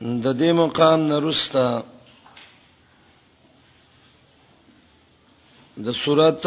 د 0.00 0.24
دې 0.32 0.52
مقام 0.52 1.00
نرستا 1.08 1.66
د 5.84 5.92
سورات 6.04 6.42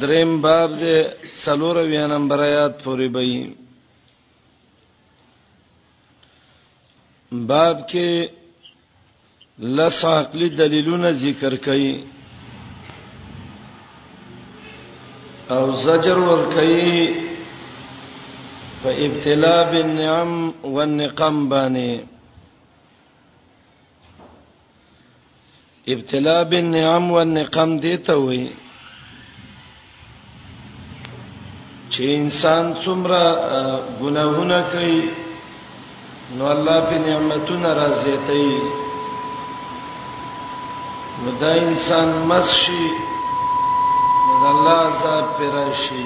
دریم 0.00 0.32
باب 0.42 0.70
د 0.80 0.84
سلور 1.44 1.76
ویا 1.90 2.04
نمبر 2.12 2.38
آیات 2.48 2.74
پورې 2.84 3.08
بې 3.14 3.40
باب 7.50 7.76
کې 7.90 8.08
لس 9.76 10.04
عقلی 10.04 10.48
دلیلونه 10.60 11.12
ذکر 11.24 11.52
کړي 11.64 11.92
او 15.56 15.62
زجر 15.84 16.18
ور 16.28 16.40
کړي 16.54 17.21
په 18.84 18.90
ابتلا 19.06 19.56
بالنعم 19.70 20.32
والنقم 20.74 21.36
باندې 21.52 21.90
ابتلا 25.94 26.38
بالنعم 26.50 27.04
والنقم 27.14 27.70
دې 27.82 27.94
ته 28.06 28.14
وایي 28.24 28.48
چې 31.92 32.02
انسان 32.20 32.64
څومره 32.82 33.22
ګناهونه 34.00 34.58
کوي 34.72 35.02
نو 36.36 36.44
الله 36.54 36.76
په 36.90 36.96
نعمتونو 37.06 37.68
راضي 37.82 38.16
کوي 38.26 38.56
نو 41.22 41.30
دا 41.44 41.52
انسان 41.66 42.08
مسشي 42.34 42.84
نو 44.40 44.46
الله 44.52 44.76
عذاب 44.90 45.24
پر 45.38 45.44
راشي 45.58 46.04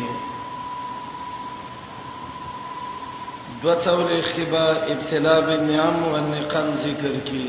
دو 3.63 3.75
څول 3.85 4.21
خبا 4.25 4.65
ابتلا 4.95 5.39
بالنعم 5.41 6.03
والنقم 6.13 6.67
ذکر 6.85 7.15
کی 7.31 7.47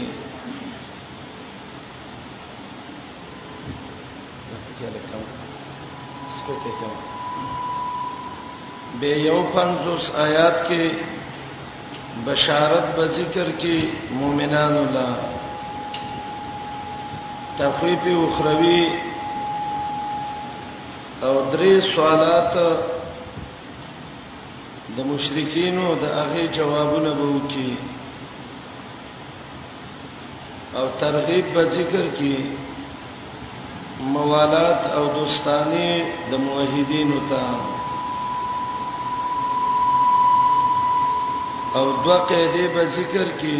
به 9.01 9.07
یو 9.25 9.41
پنځوس 9.53 10.09
آیات 10.23 10.55
کې 10.67 10.95
بشارت 12.25 12.95
به 12.95 13.07
ذکر 13.19 13.47
کې 13.59 14.11
مؤمنانو 14.19 14.83
لا 14.91 15.07
تخفیف 17.59 18.03
اخروی 18.17 18.83
او 21.21 21.33
درې 21.51 21.81
سوالات 21.95 22.77
د 24.97 25.01
مشرکینو 25.13 25.87
د 26.01 26.03
هغه 26.19 26.43
جوابونه 26.57 27.09
به 27.17 27.25
وکي 27.35 27.69
او 30.79 30.85
ترغیب 31.01 31.45
به 31.53 31.63
ذکر 31.77 32.05
کی 32.17 32.35
موالات 34.15 34.81
او 34.97 35.03
دوستانی 35.17 35.91
د 36.31 36.33
موحدینو 36.45 37.19
ته 37.31 37.43
او 41.77 41.85
دوه 42.03 42.17
قیدې 42.31 42.65
به 42.75 42.83
ذکر 42.97 43.27
کی 43.41 43.59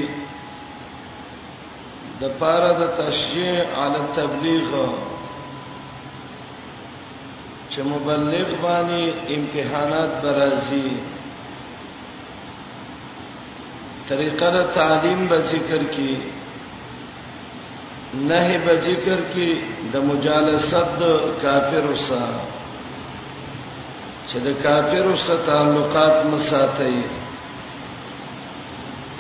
د 2.19 2.23
پاره 2.39 2.71
د 2.79 2.81
تشجيع 3.01 3.53
علی 3.83 4.01
تبلیغ 4.17 4.67
چې 7.71 7.79
مبلغ 7.93 8.47
باندې 8.65 9.01
امتحانات 9.35 10.11
برازي 10.23 10.87
طریقه 14.09 14.49
د 14.55 14.67
تعلیم 14.75 15.21
به 15.29 15.37
ذکر 15.51 15.83
کی 15.95 16.11
نه 18.29 18.43
به 18.65 18.73
ذکر 18.87 19.19
کی 19.33 19.47
د 19.95 20.05
مجالست 20.09 20.99
کافر 21.43 21.85
سره 22.07 22.37
چې 24.29 24.37
د 24.45 24.55
کافر 24.67 25.05
سره 25.25 25.39
تعلقات 25.49 26.15
مساتای 26.35 26.97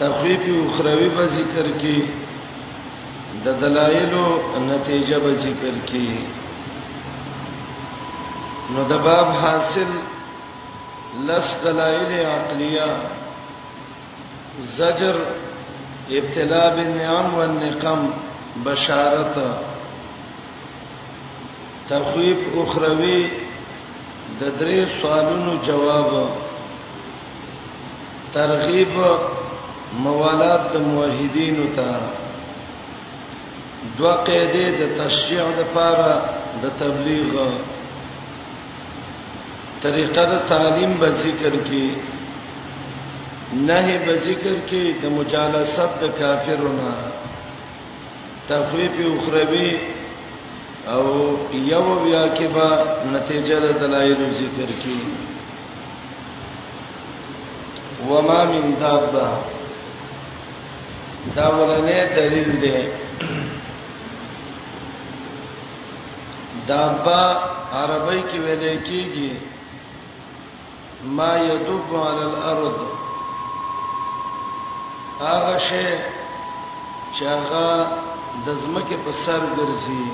تخویف 0.03 0.41
او 0.55 0.59
خروی 0.77 1.09
به 1.19 1.25
ذکر 1.37 1.65
کی 1.83 1.97
د 3.43 3.47
دلایلو 3.67 4.25
نتیجه 4.71 5.19
به 5.27 5.31
ذکر 5.45 5.75
کی 5.93 6.07
نو 8.73 8.81
د 8.91 9.05
باب 9.11 9.27
حاصل 9.43 9.91
لس 11.29 11.47
دلایل 11.65 12.11
عقلیه 12.35 12.91
زجر 14.59 15.15
ابتلاء 16.09 16.75
بالنعم 16.75 17.33
والنقم 17.35 18.07
بشارت 18.65 19.37
تخویف 21.89 22.39
اخروی 22.61 23.29
د 24.39 24.49
درې 24.59 24.85
سوالونو 25.01 25.55
جواب 25.67 26.29
ترغیب 28.33 28.91
موالات 30.05 30.73
د 30.73 30.77
موحدینو 30.87 31.67
ته 31.75 31.87
دوه 33.97 34.13
قاعده 34.13 34.65
د 34.79 34.97
تشریع 34.97 35.45
د 35.57 35.63
پاره 35.73 36.23
د 36.63 36.69
تبلیغ 36.79 37.31
طریقه 39.81 40.23
د 40.31 40.37
تعلیم 40.49 40.93
به 40.99 41.09
ذکر 41.23 41.53
کی 41.69 41.85
نه 43.53 43.97
به 44.05 44.15
ذکر 44.15 44.55
کې 44.69 44.93
د 45.01 45.05
مجالست 45.11 45.93
د 46.01 46.09
کافرونو 46.19 46.91
تخویف 48.49 48.93
اخروی 49.07 49.71
او 50.87 51.05
یو 51.53 51.85
بیا 52.03 52.23
کې 52.35 52.45
به 52.53 52.69
نتیجه 53.13 53.59
د 53.59 53.79
دلایل 53.83 54.17
ذکر 54.41 54.71
کې 54.83 54.97
وما 58.09 58.43
من 58.51 58.75
دابه 58.81 59.27
دا 61.35 61.47
ولنې 61.47 62.15
دلیل 62.15 62.51
دی 62.59 62.89
دابه 66.67 67.39
عربی 67.73 68.21
کې 68.21 68.37
ویل 68.37 68.79
کېږي 68.85 69.29
ما 71.03 71.35
یذوب 71.37 71.95
علی 72.05 72.23
الارض 72.29 72.96
هغه 75.25 75.55
شی 75.67 75.87
چې 77.15 77.23
هغه 77.35 77.67
د 78.45 78.57
زمکه 78.61 78.97
په 79.05 79.11
سر 79.25 79.41
ګرځي 79.57 80.05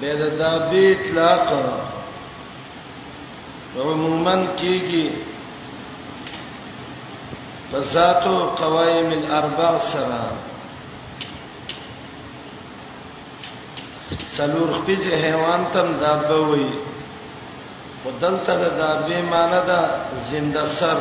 به 0.00 0.10
د 0.22 0.24
دابې 0.40 0.84
اطلاق 0.94 1.46
عموما 3.80 4.36
کیږي 4.60 5.06
فزاتو 7.72 8.34
قوایم 8.62 9.10
الاربع 9.18 9.70
سره 9.92 10.22
څلور 14.36 14.68
خپل 14.78 15.02
حیوان 15.22 15.60
تم 15.74 15.88
دابوي 16.04 16.68
ودلته 18.04 18.52
د 18.60 18.64
دابې 18.80 19.18
معنی 19.30 19.60
دا 19.70 19.80
زنده 20.28 20.64
سر 20.80 20.98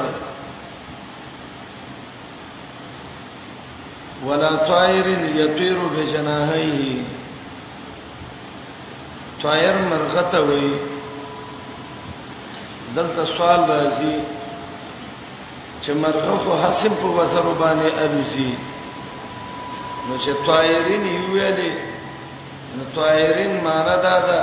ولا 4.26 4.50
طائر 4.56 5.08
يطير 5.36 5.80
بجناحيه 5.96 7.02
طائر 9.44 9.76
مرغته 9.90 10.42
وي 10.50 10.70
دلته 12.96 13.24
سوال 13.38 13.60
راځي 13.72 14.16
چې 15.84 15.92
مرغه 16.06 16.36
خو 16.46 16.54
حسب 16.64 16.92
په 17.04 17.08
وزر 17.20 17.46
باندې 17.62 17.90
الوزي 18.06 18.52
نو 20.08 20.14
چې 20.24 20.32
طائرین 20.50 21.06
ویلې 21.34 21.74
نو 22.78 22.84
طائرین 23.00 23.54
معنا 23.70 23.96
دا 24.08 24.18
ده 24.28 24.42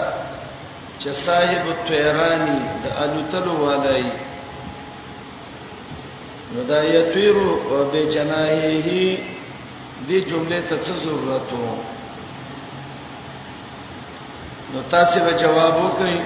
چې 1.01 1.11
صاحب 1.27 1.65
الطيراني 1.77 2.59
د 2.87 2.89
الوتلو 3.07 3.53
والای 3.67 4.07
نو 6.53 6.63
دا 6.75 6.83
یطیرو 6.95 7.51
به 7.91 8.01
جناحه 8.17 9.05
دې 10.07 10.19
جمله 10.31 10.59
ته 10.69 10.77
څه 10.85 10.93
ضرورت 11.07 11.49
وو 11.59 11.75
نو 14.75 14.79
تاسو 14.95 15.19
به 15.27 15.33
جواب 15.43 15.75
وکړئ 15.85 16.17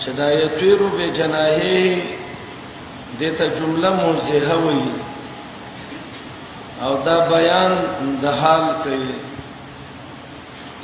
چې 0.00 0.10
دا 0.20 0.28
یتیرو 0.42 0.88
به 0.96 1.06
جناهه 1.18 2.02
دې 3.18 3.30
ته 3.38 3.46
جمله 3.58 3.90
موزه 4.02 4.56
وي 4.66 4.82
او 6.84 6.92
دا 7.08 7.16
بیان 7.32 7.72
د 8.22 8.38
حال 8.40 8.64
کوي 8.84 9.14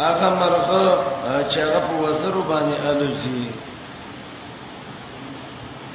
هغه 0.02 0.28
مرغه 0.40 0.82
چې 1.50 1.58
هغه 1.64 1.80
په 1.88 1.92
وزرو 2.04 2.42
باندې 2.50 2.76
الوزي 2.88 3.44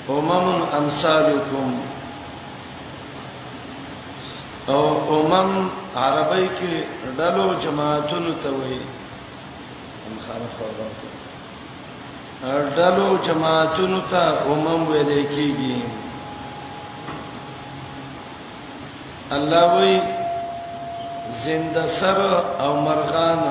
ومم 0.10 0.58
امثالکم 0.80 1.70
او 4.72 4.80
امم 5.16 5.52
عربی 5.96 6.46
کې 6.60 6.74
ډلو 7.18 7.48
جماعتونو 7.66 8.34
ته 8.46 8.50
وایي 8.60 8.80
مخالف 10.16 10.52
خبره 10.58 12.58
ډلو 12.80 13.08
جماعتونو 13.28 14.02
ته 14.16 14.24
امم 14.56 14.82
ویل 14.92 15.12
کېږي 15.36 15.76
الله 19.40 19.64
وایي 19.78 19.98
زنده 21.46 21.86
سر 22.00 22.20
او 22.68 22.72
مرغان 22.88 23.42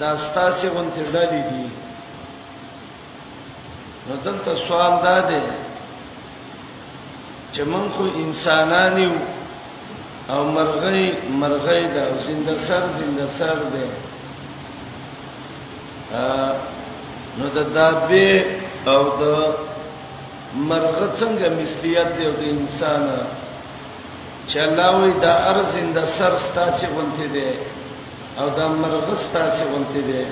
دا 0.00 0.10
ستاسو 0.28 0.64
غونټه 0.78 1.02
ډلې 1.14 1.42
دي 1.50 1.64
نو 4.06 4.12
دلته 4.24 4.50
سوال 4.68 4.92
دا 5.06 5.16
دی 5.28 5.42
چې 7.54 7.62
مونږ 7.72 7.88
خو 7.96 8.04
انسانان 8.24 8.94
یو 9.06 9.14
او 10.34 10.40
مرغۍ 10.56 11.02
مرغۍ 11.40 11.82
دا 11.94 12.02
او 12.10 12.14
زنده 12.26 12.54
سر 12.66 12.82
زنده 12.98 13.26
سر 13.38 13.58
دی 13.72 13.86
نو 17.38 17.44
د 17.56 17.60
دابې 17.78 18.30
او 18.92 19.02
د 19.20 19.22
مرغه 20.70 21.06
څنګه 21.18 21.48
مثلیت 21.60 22.08
دی 22.18 22.26
د 22.40 22.42
انسان 22.56 23.02
چلاوي 24.52 25.12
د 25.24 25.26
ارزند 25.50 25.96
سر 26.16 26.32
ستاسي 26.48 26.86
غونته 26.94 27.26
دی 27.34 27.48
او 28.40 28.46
د 28.58 28.78
مرغه 28.82 29.14
ستاسي 29.26 29.64
غونته 29.70 30.00
دی 30.08 30.24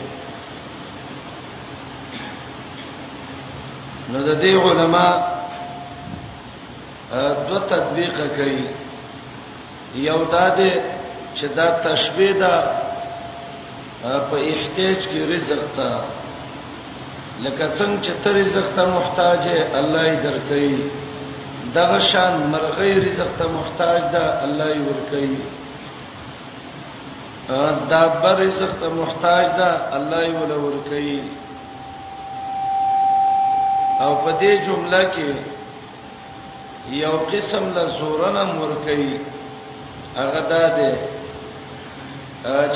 نو 4.10 4.18
د 4.28 4.30
دې 4.42 4.52
علما 4.66 5.06
دو 7.48 7.58
تطبیق 7.70 8.14
کوي 8.36 8.62
یو 10.08 10.20
د 10.34 10.36
دې 10.56 10.72
چې 11.36 11.46
دا 11.58 11.66
تشبیه 11.86 12.32
ده 12.42 12.54
په 14.30 14.36
احتیاج 14.52 14.98
کې 15.10 15.20
رزق 15.34 15.62
ته 15.80 15.90
لکه 17.44 17.66
څنګه 17.78 18.00
چې 18.04 18.12
تر 18.22 18.30
رزق 18.40 18.66
ته 18.80 18.84
محتاج 18.96 19.40
دی 19.50 19.58
الله 19.78 20.02
یې 20.08 20.16
درکړي 20.24 20.72
دغه 21.76 21.98
شان 22.10 22.34
مرغۍ 22.56 22.92
رزق 23.08 23.30
ته 23.42 23.46
محتاج 23.60 24.00
ده 24.16 24.24
الله 24.48 24.68
یې 24.74 24.82
ورکړي 24.88 25.32
دا 27.92 28.02
بر 28.22 28.34
رزق 28.44 28.70
ته 28.82 28.88
محتاج 29.00 29.44
ده 29.62 29.70
الله 29.96 30.20
یې 30.26 30.32
ول 30.40 30.52
ورکړي 30.66 31.10
او 34.04 34.12
په 34.24 34.30
دې 34.40 34.52
جمله 34.68 35.02
کې 35.16 35.28
یو 36.90 37.12
قسم 37.32 37.64
له 37.74 37.84
زورنه 37.98 38.44
مرګي 38.58 39.10
هغه 40.16 40.42
ده 40.50 40.64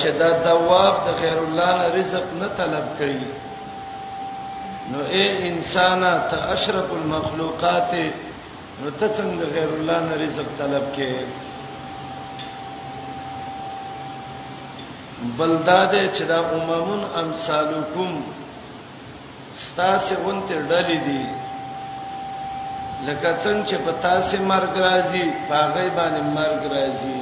چې 0.01 0.09
دا 0.19 0.31
دواب 0.47 0.95
د 1.07 1.09
خیر 1.21 1.39
الله 1.45 1.71
نه 1.83 1.87
رزق 1.99 2.25
نه 2.41 2.49
طلب 2.59 2.87
کوي 2.99 3.25
نو 4.93 4.99
اے 5.13 5.23
انسان 5.51 6.03
ته 6.31 6.37
اشرف 6.55 6.89
المخلوقات 6.93 7.91
نو 8.83 8.89
ته 9.01 9.07
څنګه 9.17 9.45
غیر 9.55 9.71
الله 9.79 9.99
نه 10.01 10.15
رزق 10.25 10.47
طلب 10.59 10.85
کې 10.97 11.11
بلداد 15.39 15.93
چې 16.17 16.23
دا 16.29 16.39
اممون 16.55 17.03
امثالکم 17.17 18.13
ستاسو 19.67 20.15
غونته 20.23 20.55
ډلې 20.71 20.99
دي 21.07 21.21
لکه 23.05 23.33
څنګه 23.45 23.65
چې 23.69 23.77
په 23.85 23.93
تاسو 24.03 24.37
مرګ 24.51 24.73
راځي 24.85 25.25
پاغې 25.49 25.87
باندې 25.97 26.21
مرګ 26.39 26.61
راځي 26.73 27.19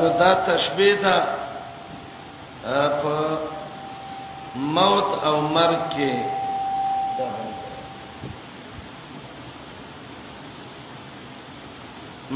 نو 0.00 0.08
دا 0.20 0.30
تشبيه 0.48 0.94
ده 1.02 1.16
په 3.00 3.14
موت 4.76 5.08
او 5.28 5.36
مرګ 5.56 5.80
کې 5.96 6.12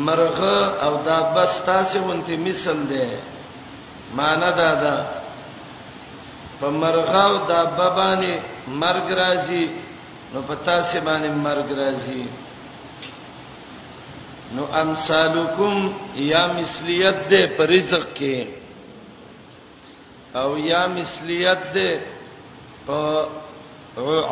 مرغه 0.09 0.57
او 0.85 0.95
دا 1.07 1.19
بس 1.35 1.53
تاسو 1.67 1.99
ونته 2.07 2.35
مثال 2.45 2.79
ده 2.93 3.07
معنا 4.17 4.51
دا 4.61 4.71
ده 4.83 4.97
په 6.61 6.67
مرغه 6.81 7.23
او 7.29 7.37
دا 7.51 7.61
بابانه 7.79 8.37
مرګ 8.83 9.09
راځي 9.21 9.65
نو 10.33 10.41
پتا 10.51 10.77
سي 10.91 10.99
باندې 11.07 11.31
مرګ 11.47 11.69
راځي 11.81 12.23
نو 14.55 14.65
امثالکم 14.83 15.75
یا 16.33 16.43
مثلیت 16.59 17.17
دې 17.31 17.43
پر 17.57 17.69
رزق 17.77 18.05
کې 18.19 18.37
او 20.41 20.49
یا 20.71 20.83
مثلیت 20.97 21.61
دې 21.75 21.91
په 22.87 22.99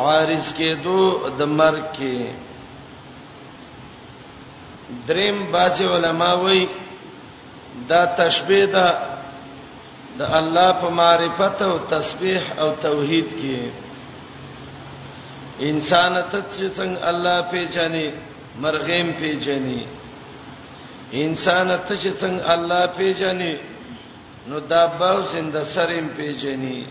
عارض 0.05 0.47
کې 0.57 0.69
دو 0.83 0.99
د 1.39 1.41
مرګ 1.59 1.85
کې 1.97 2.17
دریم 5.07 5.37
باج 5.51 5.77
علماء 5.93 6.35
وایي 6.43 6.65
دا 7.89 8.01
تشبیه 8.19 8.65
ده 8.75 8.87
د 10.19 10.21
الله 10.39 10.69
په 10.81 10.89
معرفت 10.99 11.57
او 11.69 11.73
تسبیح 11.93 12.43
او 12.61 12.67
توحید 12.85 13.27
کې 13.41 13.57
انسان 15.59 16.13
ته 16.31 16.39
چې 16.53 16.69
څنګه 16.69 17.09
الله 17.09 17.41
پیژني 17.51 18.05
مرغیم 18.61 19.11
پیژني 19.19 19.83
انسان 21.25 21.67
ته 21.87 21.95
چې 22.01 22.11
څنګه 22.21 22.43
الله 22.53 22.85
پیژني 22.97 23.53
نو 24.47 24.59
داباو 24.69 25.23
سند 25.31 25.55
سریم 25.73 26.07
پیژني 26.17 26.85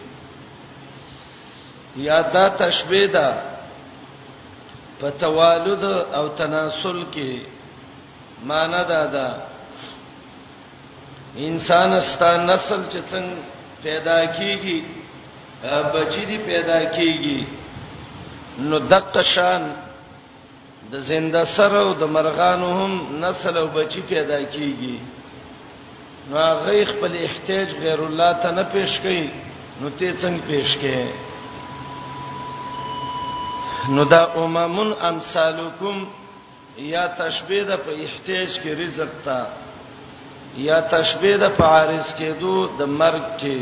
یا 1.96 2.20
دا 2.32 2.48
تشبیه 2.48 3.06
ده 3.06 3.28
په 5.00 5.10
توالد 5.20 5.84
او 6.18 6.28
تناسل 6.38 7.02
کې 7.14 7.30
معنا 8.46 8.82
ده 8.82 9.06
دا 9.12 9.28
انسان 11.36 12.00
ستان 12.00 12.46
نسل 12.50 12.80
چې 12.92 13.00
څنګه 13.10 13.42
پیدا 13.82 14.24
کیږي 14.26 14.80
بچی 15.92 16.24
دی 16.26 16.36
پیدا 16.46 16.78
کیږي 16.84 17.38
نو 18.58 18.78
دغه 18.78 19.22
شان 19.22 19.62
د 20.92 20.94
زنده 21.08 21.44
سره 21.56 21.80
او 21.86 21.90
د 22.02 22.04
مرغانو 22.14 22.68
هم 22.80 22.92
نسل 23.22 23.54
او 23.60 23.66
بچی 23.76 24.00
پیدا 24.12 24.38
کیږي 24.54 24.96
نو 26.28 26.36
هغه 26.50 26.72
خپل 26.92 27.12
احتیاج 27.26 27.68
غیر 27.82 28.00
الله 28.06 28.32
ته 28.42 28.48
نه 28.58 28.64
پیش 28.74 28.92
کوي 29.04 29.24
نو 29.80 29.86
ته 29.98 30.06
څنګه 30.22 30.42
پیش 30.50 30.68
کوي 30.82 31.06
نو 33.94 34.02
دا 34.12 34.22
اممون 34.42 34.90
امثالکم 35.10 35.96
یا 36.94 37.04
تشبیه 37.20 37.64
د 37.70 37.72
په 37.84 37.90
احتیاج 38.06 38.48
کې 38.62 38.70
رزق 38.82 39.10
تا 39.24 39.40
یا 40.68 40.80
تشبیه 40.94 41.36
د 41.42 41.44
په 41.58 41.64
عارض 41.72 42.08
کې 42.18 42.30
دو 42.40 42.56
د 42.78 42.80
مرګ 43.00 43.24
کې 43.40 43.58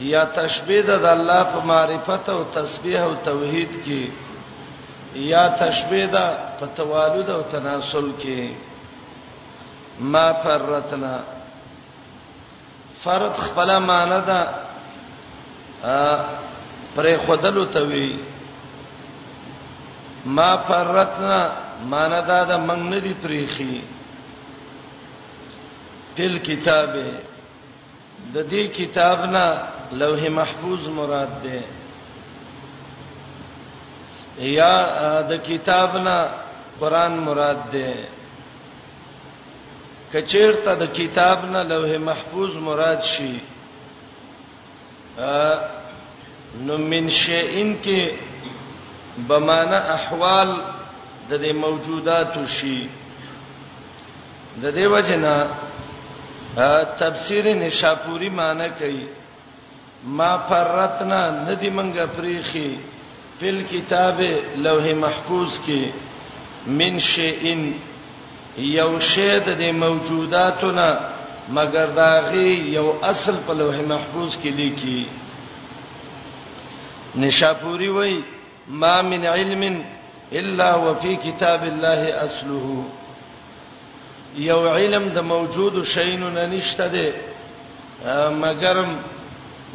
یا 0.00 0.24
تشبیه 0.24 0.82
د 0.82 1.04
الله 1.06 1.42
په 1.44 1.60
معرفت 1.64 2.28
او 2.28 2.44
تسبیح 2.54 3.00
او 3.02 3.14
توحید 3.24 3.70
کې 3.84 4.10
یا 5.14 5.48
تشبیه 5.48 6.06
د 6.06 6.16
په 6.58 6.66
توالد 6.76 7.30
او 7.30 7.42
تناسل 7.50 8.12
کې 8.22 8.54
ما 10.00 10.32
فرتنا 10.44 11.18
فرد 13.04 13.34
خپل 13.38 13.78
معنی 13.78 14.20
ده 14.26 14.40
پرې 16.96 17.26
خدلو 17.26 17.64
توي 17.64 18.18
ما 20.26 20.56
فرتنا 20.56 21.38
معنی 21.92 22.20
ده 22.26 22.44
د 22.44 22.52
منګ 22.68 22.94
ندي 22.94 23.14
پریخي 23.22 23.82
تل 26.16 26.38
کتابه 26.38 27.08
د 28.32 28.36
دې 28.50 28.68
کتاب 28.76 29.24
نه 29.30 29.73
لوح 30.02 30.22
محفوظ 30.38 30.86
مراد 30.98 31.34
ده 31.44 31.60
یا 34.58 34.72
د 35.28 35.38
کتاب 35.48 35.92
نه 36.06 36.16
قران 36.80 37.12
مراد 37.28 37.60
ده 37.72 37.88
کچیرته 40.12 40.72
د 40.82 40.84
کتاب 40.98 41.38
نه 41.52 41.60
لوح 41.74 41.90
محفوظ 42.08 42.52
مراد 42.68 43.00
شي 43.12 43.34
نو 46.68 46.74
من 46.92 47.04
شیئن 47.16 47.68
کې 47.86 48.00
بمانه 49.32 49.78
احوال 49.96 50.48
د 50.52 50.54
دې 51.42 51.52
موجودات 51.64 52.32
شي 52.60 52.78
د 54.62 54.64
دې 54.76 54.86
وجنه 54.94 55.34
تفسیر 57.02 57.44
نشاپوری 57.62 58.30
معنی 58.38 58.68
کوي 58.80 59.04
ما 60.04 60.36
فرتنا 60.48 61.30
ندی 61.48 61.70
منګه 61.70 62.06
فریخي 62.16 62.78
فل 63.40 63.62
کتاب 63.70 64.20
لوح 64.56 64.84
محفوظ 65.00 65.58
کې 65.66 65.88
من 66.66 66.98
شیئن 67.14 67.72
یو 68.58 69.00
شی 69.14 69.38
د 69.46 69.62
موجوداتنا 69.78 70.88
مگر 71.56 71.86
داغي 71.96 72.50
یو 72.74 72.92
اصل 73.12 73.36
په 73.46 73.52
لوح 73.54 73.80
محفوظ 73.88 74.36
کې 74.42 74.48
لیکي 74.50 75.08
نشاپوری 77.24 77.88
وای 77.88 78.20
ما 78.68 79.02
من 79.02 79.24
علم 79.26 79.82
الا 80.32 80.74
وفي 80.76 81.16
كتاب 81.16 81.62
الله 81.62 82.14
اصله 82.24 82.84
یو 84.50 84.68
علم 84.68 85.08
د 85.16 85.18
موجود 85.32 85.84
شینو 85.86 86.30
نه 86.30 86.46
نشته 86.54 86.88
ده 86.88 87.04
مگرم 88.38 88.90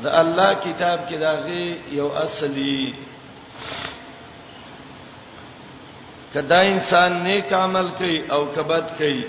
د 0.03 0.08
الله 0.22 0.50
کتاب 0.65 1.00
کې 1.08 1.18
داغه 1.25 1.60
یو 2.00 2.08
اصلي 2.24 2.84
کدا 6.34 6.60
انسان 6.74 7.12
نیک 7.24 7.50
عمل 7.63 7.88
کوي 7.98 8.18
او 8.36 8.39
کبد 8.56 8.86
کوي 9.00 9.22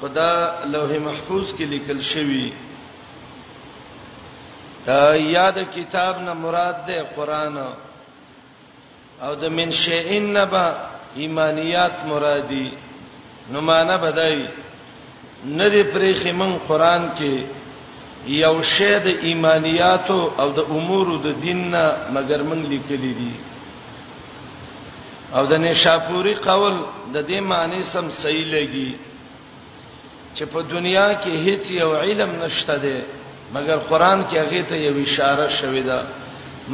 خدا 0.00 0.30
لوح 0.72 0.92
محفوظ 1.08 1.44
کې 1.56 1.64
لیکل 1.74 2.00
شوی 2.12 2.50
دا 4.86 5.02
یاد 5.36 5.56
کتاب 5.76 6.14
نه 6.26 6.32
مراد 6.44 6.76
ده 6.86 6.98
قران 7.16 7.56
او 9.24 9.32
د 9.42 9.54
من 9.58 9.70
شیئن 9.82 10.24
نبا 10.38 10.66
ایمانیات 11.22 11.96
مرادی 12.12 12.66
نو 13.52 13.60
معنا 13.60 13.96
بدای 14.08 14.40
نه 15.44 15.68
دی 15.68 15.82
پرې 15.92 16.10
خمن 16.22 16.52
قران 16.68 17.02
کې 17.18 17.34
یو 18.28 18.62
شی 18.76 18.94
د 19.04 19.08
ایمانیاتو 19.28 20.20
او 20.40 20.48
د 20.58 20.58
امور 20.76 21.06
د 21.24 21.28
دین 21.42 21.60
نه 21.72 21.84
مگر 22.16 22.40
موږ 22.48 22.60
لیکلی 22.72 23.12
دي 23.20 23.32
او 25.36 25.44
د 25.50 25.58
نشاپوري 25.66 26.34
قول 26.48 26.74
د 27.14 27.26
دې 27.28 27.38
معنی 27.50 27.82
سم 27.92 28.06
صحیح 28.22 28.44
لګي 28.54 28.90
چې 30.36 30.44
په 30.52 30.60
دنیا 30.72 31.08
کې 31.22 31.32
هیڅ 31.46 31.64
یو 31.82 31.92
علم 32.04 32.30
نشته 32.42 32.74
دی 32.84 32.96
مگر 33.54 33.76
قران 33.88 34.18
کې 34.28 34.36
هغه 34.42 34.62
ته 34.68 34.76
یو 34.86 34.94
اشاره 35.06 35.48
شوې 35.60 35.82
ده 35.88 35.98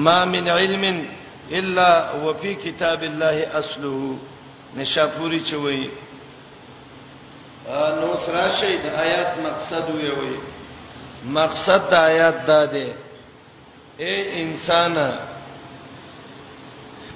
ما 0.04 0.24
من 0.24 0.46
علم 0.48 0.84
الا 1.58 1.90
وفي 2.24 2.52
كتاب 2.64 3.00
الله 3.10 3.36
اصله 3.60 3.96
نشاپوري 4.78 5.40
چوي 5.50 5.82
نو 8.02 8.08
سره 8.26 8.42
شي 8.60 8.72
د 8.84 8.98
آیات 9.06 9.32
مقصد 9.46 9.84
وي 9.96 10.10
وي 10.18 10.34
مقصد 11.24 11.82
د 11.90 11.94
آیات 12.10 12.38
دا 12.48 12.64
دی 12.72 12.88
اے 14.02 14.14
انسان 14.42 14.94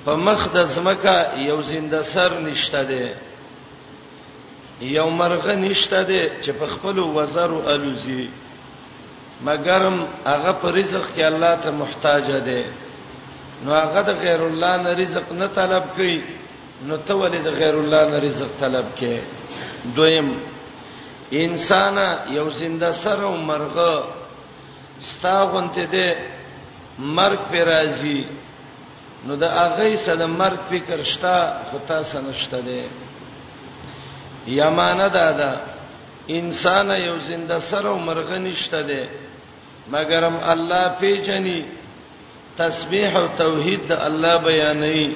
په 0.05 0.13
مخ 0.27 0.41
د 0.55 0.57
زمکا 0.75 1.17
یو 1.49 1.59
زنده 1.71 2.01
سر 2.13 2.31
نشته 2.47 2.83
دی 2.91 3.07
یو 4.97 5.09
مرغه 5.21 5.55
نشته 5.65 6.01
دی 6.11 6.23
چې 6.43 6.51
په 6.61 6.67
خپل 6.75 6.97
وزر 6.99 7.51
او 7.57 7.67
الوزي 7.75 8.29
مګرم 9.47 9.97
هغه 10.33 10.53
په 10.61 10.67
رزق 10.81 11.05
کې 11.15 11.23
الله 11.33 11.53
ته 11.63 11.71
محتاج 11.83 12.27
دی 12.49 12.65
نو 13.65 13.71
هغه 13.83 14.03
د 14.11 14.11
غیر 14.23 14.41
الله 14.47 14.75
نه 14.85 14.93
رزق 15.03 15.27
نه 15.41 15.47
طلب 15.47 15.85
کوي 15.97 16.21
نو 16.87 16.97
ته 17.07 17.15
ولې 17.21 17.41
د 17.45 17.49
غیر 17.61 17.75
الله 17.81 18.03
نه 18.13 18.19
رزق 18.27 18.51
طلب 18.61 18.87
کې 18.99 19.15
دویم 19.97 20.29
انسان 21.33 21.97
یو 22.39 22.49
زنده 22.61 22.91
سر 23.05 23.21
او 23.29 23.33
مرغه 23.51 23.95
ستا 25.11 25.37
غونته 25.53 25.85
دې 25.93 26.09
مرګ 27.19 27.41
پر 27.51 27.65
راځي 27.73 28.21
نو 29.27 29.33
د 29.43 29.45
هغه 29.63 29.97
سره 30.07 30.27
مرګ 30.41 30.59
فکر 30.71 30.99
شتا 31.13 31.39
خطا 31.71 31.99
سنشته 32.13 32.59
دې 32.69 32.83
یمانه 34.59 35.09
دادا 35.19 35.53
انسان 36.39 36.91
یو 36.91 37.17
زنده 37.29 37.59
سر 37.69 37.85
او 37.91 37.97
مرغه 38.09 38.39
نشته 38.47 38.81
دې 38.89 39.05
مګرم 39.93 40.37
الله 40.53 40.85
پیجنې 41.01 41.61
تسبیح 42.59 43.11
او 43.21 43.27
توحید 43.43 43.81
د 43.89 43.93
الله 44.09 44.37
بیانې 44.47 45.13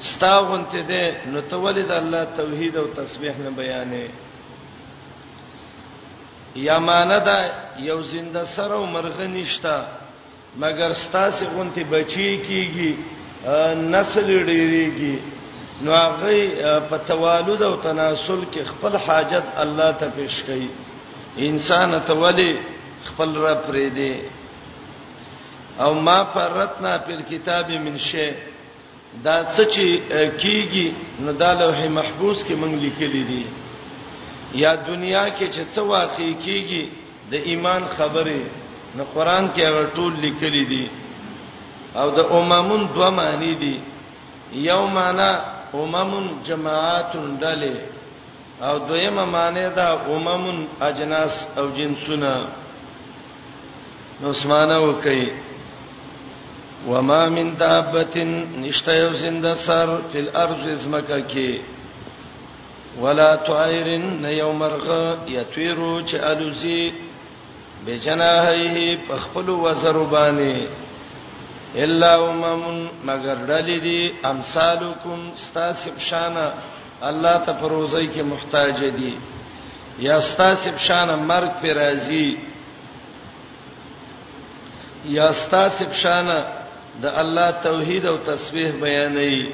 ستا 0.00 0.34
غونته 0.46 0.80
دې 0.90 1.04
نو 1.32 1.40
ته 1.50 1.56
ولې 1.56 1.84
د 1.90 1.92
الله 2.00 2.24
توحید 2.36 2.76
او 2.76 2.86
تسبیح 2.98 3.34
نه 3.44 3.50
بیانې 3.56 4.06
یمانه 6.64 7.20
ده 7.26 7.38
یو 7.88 8.00
زنده 8.12 8.42
سره 8.54 8.74
او 8.80 8.86
مرغه 8.94 9.26
نشتا 9.36 9.76
مګر 10.60 10.92
ستاسو 11.04 11.44
غونتی 11.54 11.82
بچی 11.92 12.26
کیږي 12.48 12.90
نسل 13.92 14.26
ډیریږي 14.48 15.16
نو 15.84 15.90
هغه 15.92 16.34
په 16.90 16.96
توالد 17.08 17.60
او 17.68 17.74
تناسل 17.86 18.40
کې 18.52 18.62
خپل 18.72 18.92
حاجت 19.06 19.46
الله 19.62 19.90
ته 20.00 20.06
پیش 20.16 20.36
کوي 20.48 20.68
انسان 21.48 21.92
ته 22.06 22.12
ولی 22.22 22.52
خپل 23.08 23.30
را 23.44 23.54
پرې 23.66 23.86
دی 23.96 24.12
او 25.84 25.94
ما 25.94 26.18
فرتنا 26.34 26.92
پر 27.06 27.20
کتاب 27.30 27.66
من 27.84 27.96
شی 28.08 28.28
دا 29.24 29.36
څه 29.56 29.62
چې 29.74 29.84
کیږي 30.42 30.86
نو 31.24 31.32
دا 31.32 31.50
لوح 31.60 31.78
محفوظ 31.98 32.38
کې 32.46 32.54
مونږ 32.62 32.74
لیکلي 32.84 33.22
دي 33.30 33.44
یا 34.62 34.72
دنیا 34.90 35.24
کې 35.36 35.46
چې 35.54 35.62
څه 35.72 35.80
واقع 35.92 36.30
کیږي 36.44 36.84
د 37.32 37.34
ایمان 37.50 37.82
خبره 37.96 38.40
نو 38.96 39.02
قران 39.14 39.44
کې 39.54 39.62
هغه 39.70 39.84
ټول 39.96 40.12
لیکلي 40.26 40.64
دي 40.72 40.84
او 42.00 42.06
د 42.18 42.20
اممون 42.38 42.82
دوه 42.94 43.08
معنی 43.20 43.54
دي 43.62 43.74
یو 44.70 44.82
معنا 44.96 45.30
اممون 45.80 46.26
جماعات 46.48 47.12
دله 47.42 47.74
او 48.68 48.74
دویمه 48.88 49.24
معنی 49.36 49.66
دا 49.78 49.86
اممون 50.14 50.58
اجناس 50.88 51.34
او 51.58 51.64
جنسونه 51.78 52.32
نو 54.20 54.26
اسمانه 54.36 54.78
وکي 54.88 55.22
وما 56.90 57.22
من 57.36 57.46
دابه 57.62 58.14
نشته 58.64 58.92
یو 59.04 59.12
زنده 59.24 59.52
سر 59.66 59.88
په 60.10 60.16
الارض 60.24 60.64
زمکه 60.82 61.18
کې 61.32 61.50
ولا 63.02 63.34
طائرن 63.36 64.24
یومرغه 64.28 65.16
یتویرو 65.28 66.00
چې 66.08 66.14
الوزی 66.30 66.90
بجناهیه 67.86 68.96
پخپل 69.08 69.48
وزربانی 69.50 70.66
الا 71.84 72.14
امم 72.30 72.64
مگر 73.06 73.36
ډلې 73.46 73.80
دي 73.84 74.12
امثالکم 74.24 75.20
استاسب 75.34 75.98
شانه 76.08 76.50
الله 77.08 77.36
ته 77.46 77.52
پروزی 77.60 78.08
کې 78.14 78.20
محتاج 78.30 78.84
دي 78.98 79.14
یا 79.98 80.16
استاسب 80.18 80.76
شانه 80.78 81.16
مرګ 81.16 81.60
پر 81.62 81.76
راضی 81.80 82.36
یا 85.04 85.28
استاسب 85.30 85.92
شانه 85.92 86.38
د 87.02 87.06
الله 87.24 87.50
توحید 87.50 88.06
او 88.06 88.16
تسبیح 88.30 88.70
بیانوي 88.80 89.48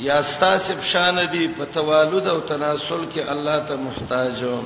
یا 0.00 0.14
استاسب 0.18 0.80
شان 0.92 1.18
دي 1.32 1.44
په 1.56 1.64
توالد 1.74 2.26
او 2.28 2.40
تناسل 2.50 3.00
کې 3.14 3.22
الله 3.34 3.58
ته 3.70 3.76
محتاجو 3.86 4.60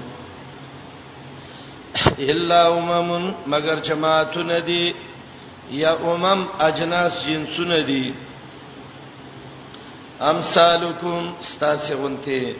الا 2.19 2.61
امم 2.79 3.33
مگر 3.47 3.79
جماعت 3.89 4.37
ندي 4.37 4.95
یا 5.71 5.93
امم 6.13 6.41
اجناس 6.69 7.15
جنسونه 7.27 7.81
دي 7.91 8.15
امثالکم 10.33 11.17
استاسغونته 11.43 12.55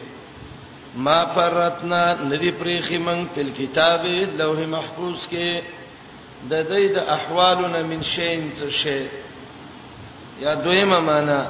ما 1.07 1.25
پرتنا 1.25 2.03
ندی 2.23 2.51
پریخي 2.51 2.97
من 2.97 3.25
په 3.35 3.43
کتاب 3.57 4.05
لوح 4.37 4.59
محفوظ 4.77 5.17
کې 5.31 5.61
د 6.49 6.53
دې 6.69 6.95
د 6.95 6.97
احوالنا 7.19 7.81
من 7.91 8.01
شین 8.15 8.51
څه 8.53 8.69
شی 8.69 9.03
یا 10.39 10.53
دویمه 10.55 10.99
معنا 10.99 11.43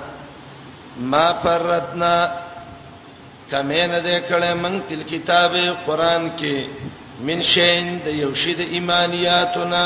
ما 1.00 1.32
فرتنا 1.34 2.32
کمه 3.52 3.88
نه 3.88 4.02
دې 4.04 4.20
کړه 4.30 4.52
مونږ 4.62 4.78
تل 4.90 5.02
کتابه 5.12 5.66
قران 5.86 6.32
کې 6.40 6.58
من 7.26 7.42
شین 7.42 8.00
د 8.06 8.08
یوشید 8.08 8.60
ایمانیاتنا 8.60 9.86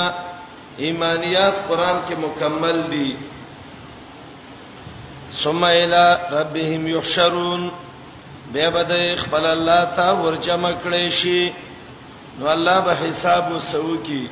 ایمانیات 0.84 1.54
قران 1.68 1.98
کې 2.08 2.16
مکمل 2.24 2.82
دي 2.92 3.16
ثم 5.44 5.63
الى 5.63 6.20
ربهم 6.32 6.88
يحشرون 6.88 7.72
به 8.54 8.66
بده 8.70 9.16
خپل 9.16 9.46
الله 9.46 9.82
ته 9.96 10.08
ورجمع 10.24 10.72
کړي 10.84 11.10
شي 11.12 11.54
نو 12.39 12.46
الله 12.54 12.82
به 12.86 12.94
حساب 13.06 13.51
وسو 13.51 13.98
کی 14.04 14.28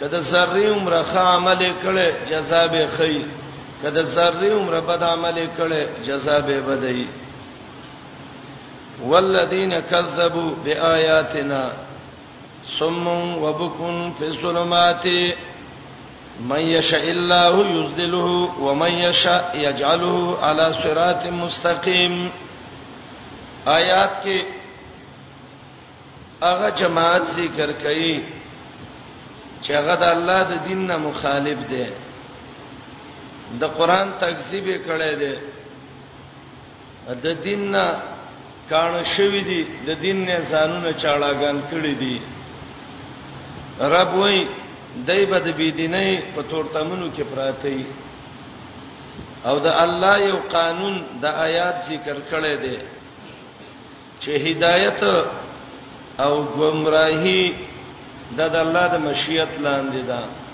کده 0.00 0.22
سرې 0.22 0.66
عمره 0.76 1.18
عمل 1.18 1.74
کړي 1.82 2.06
جزاب 2.30 2.76
خیر 2.96 3.26
کله 3.82 4.02
ذره 4.02 4.50
عمره 4.60 4.80
بد 4.80 5.02
عمل 5.02 5.48
کړي 5.58 5.82
جزاء 6.06 6.40
به 6.46 6.60
بدای 6.68 7.06
والذین 9.08 9.72
کذبوا 9.90 10.50
بیااتنا 10.64 11.64
صم 12.78 13.06
وبکم 13.44 14.12
فی 14.18 14.24
الظلمات 14.24 15.04
من 16.48 16.60
یشاء 16.60 17.08
الله 17.16 17.54
یذلله 17.66 18.28
ومن 18.66 18.92
یشاء 18.92 19.44
یجعله 19.54 20.36
علی 20.48 20.64
صراط 20.82 21.26
مستقیم 21.26 22.30
آیات 23.66 24.14
کې 24.22 24.38
هغه 26.42 26.70
جماعت 26.70 27.22
ذکر 27.36 27.68
کړي 27.84 28.20
چې 29.62 29.70
هغه 29.70 29.94
د 29.96 30.02
الله 30.16 30.42
د 30.42 30.64
دین 30.66 30.86
نه 30.86 30.96
مخالف 30.96 31.58
دي 31.70 31.86
د 33.60 33.64
قران 33.78 34.08
تکذیب 34.22 34.66
کړي 34.86 35.12
دي 35.22 35.34
د 37.24 37.26
دین 37.44 37.62
نه 37.72 37.84
کان 38.70 38.92
شوی 39.14 39.40
دي 39.50 39.60
د 39.88 39.90
دین 40.04 40.18
نه 40.28 40.36
ځانونه 40.50 40.90
چاړهګان 41.02 41.58
کړي 41.70 41.94
دي 42.02 42.16
رب 43.94 44.10
وای 44.20 44.38
دایبه 45.08 45.38
د 45.46 45.48
بيدینۍ 45.58 46.10
په 46.34 46.40
تورتمنو 46.50 47.08
کې 47.14 47.24
پراته 47.32 47.68
وي 47.76 47.84
او 49.48 49.56
د 49.66 49.68
الله 49.84 50.14
یو 50.30 50.38
قانون 50.56 50.94
د 51.22 51.24
آیات 51.46 51.76
ذکر 51.90 52.16
کړي 52.30 52.54
دي 52.64 52.76
چې 54.22 54.32
هدایت 54.46 55.00
او 56.24 56.32
گمراهي 56.58 57.42
د 58.36 58.40
الله 58.64 58.84
د 58.94 58.96
مشیت 59.06 59.52
لاندې 59.66 60.02
ده 60.10 60.20
دا 60.22 60.44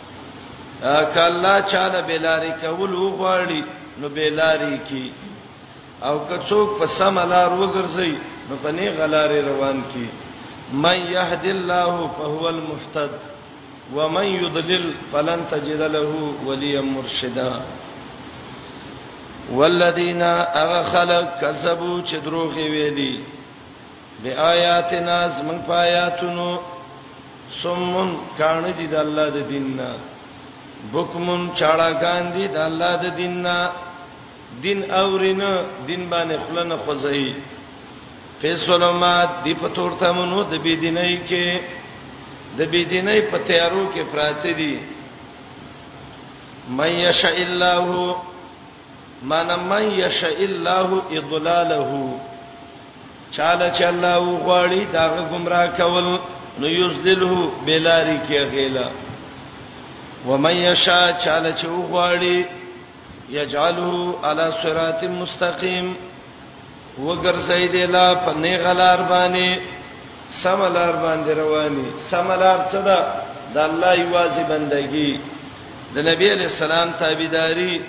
کله 1.15 1.55
چاله 1.73 2.01
بلاری 2.09 2.53
کول 2.63 2.93
وغواړي 2.93 3.63
نو 4.01 4.09
بلاری 4.09 4.77
کی 4.89 5.11
او 6.03 6.15
کڅوک 6.29 6.69
په 6.79 6.87
سم 6.99 7.17
لار 7.33 7.51
وګرځي 7.61 8.15
نو 8.49 8.55
په 8.63 8.71
نه 8.77 8.91
غلارې 8.99 9.41
روان 9.49 9.83
کی 9.95 10.07
من 10.85 10.99
يهد 11.17 11.45
الله 11.45 12.11
فهو 12.19 12.49
المهتد 12.49 13.11
ومن 13.95 14.25
يضلل 14.25 14.93
فلن 15.13 15.41
تجد 15.51 15.81
له 15.83 16.35
وليا 16.47 16.81
مرشدا 16.81 17.53
والذین 19.53 20.23
اغخلق 20.23 21.41
کسبوا 21.41 22.03
چې 22.07 22.15
دروغ 22.25 22.55
ویلي 22.55 23.21
بیااتنا 24.23 25.27
زمن 25.29 25.59
پایاتونو 25.69 26.49
سمون 27.63 28.17
کان 28.39 28.73
دي 28.79 28.87
د 28.87 28.95
الله 28.95 29.29
د 29.31 29.49
دیننا 29.49 29.93
بوکمن 30.91 31.43
چاړهګان 31.59 32.23
دي 32.35 32.45
د 32.55 32.57
الله 32.69 32.93
د 33.03 33.07
دین 33.21 33.35
نه 33.45 33.57
دین 34.63 34.79
اورینه 35.03 35.51
دین 35.89 36.03
باندې 36.13 36.37
خلنه 36.47 36.77
خوځي 36.85 37.27
فیصلمات 38.41 39.31
دی 39.45 39.53
په 39.63 39.69
تورته 39.77 40.09
مونږ 40.17 40.33
د 40.53 40.55
بيدینۍ 40.67 41.15
کې 41.29 41.47
د 42.59 42.61
بيدینۍ 42.73 43.21
په 43.31 43.39
تیارو 43.49 43.85
کې 43.93 44.03
پراته 44.13 44.51
دي 44.61 44.75
من 46.79 46.91
یشاء 47.07 47.37
الله 47.47 48.17
من 49.31 49.49
من 49.71 49.85
یشاء 50.03 50.39
الله 50.51 50.89
اضلاله 51.19 51.85
چاله 53.37 53.67
چې 53.77 53.83
الله 53.93 54.21
غواړي 54.47 54.83
دا 54.95 55.05
گمراه 55.31 55.67
کول 55.81 56.07
نو 56.61 56.67
یذلله 56.81 57.51
بلاری 57.67 58.19
کې 58.29 58.39
غیلا 58.55 58.89
ومن 60.29 60.53
یشاء 60.57 61.13
چاله 61.25 61.53
چې 61.53 61.67
وغواړي 61.67 62.45
یجعله 63.39 63.91
علی 64.29 64.47
صراط 64.63 65.01
مستقیم 65.05 65.95
وګرځي 67.07 67.67
دی 67.75 67.85
لا 67.95 68.09
پنې 68.25 68.53
غلار 68.65 68.99
باندې 69.13 69.49
سملار 70.43 70.95
باندې 71.05 71.31
رواني 71.41 71.87
سملار 72.11 72.59
څه 72.73 72.81
ده 72.89 72.99
د 73.55 73.59
الله 73.69 73.93
یوازې 74.05 74.43
بندګي 74.53 75.13
د 75.95 75.99
نبی 76.09 76.27
علی 76.35 76.45
السلام 76.53 76.89
تابعداري 77.01 77.83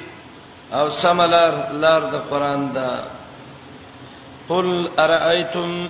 او 0.77 0.89
سملار 0.91 1.53
لار 1.83 2.01
د 2.01 2.15
قران 2.29 2.73
ده 2.73 2.89
قل 4.49 4.89
ارایتم 4.99 5.87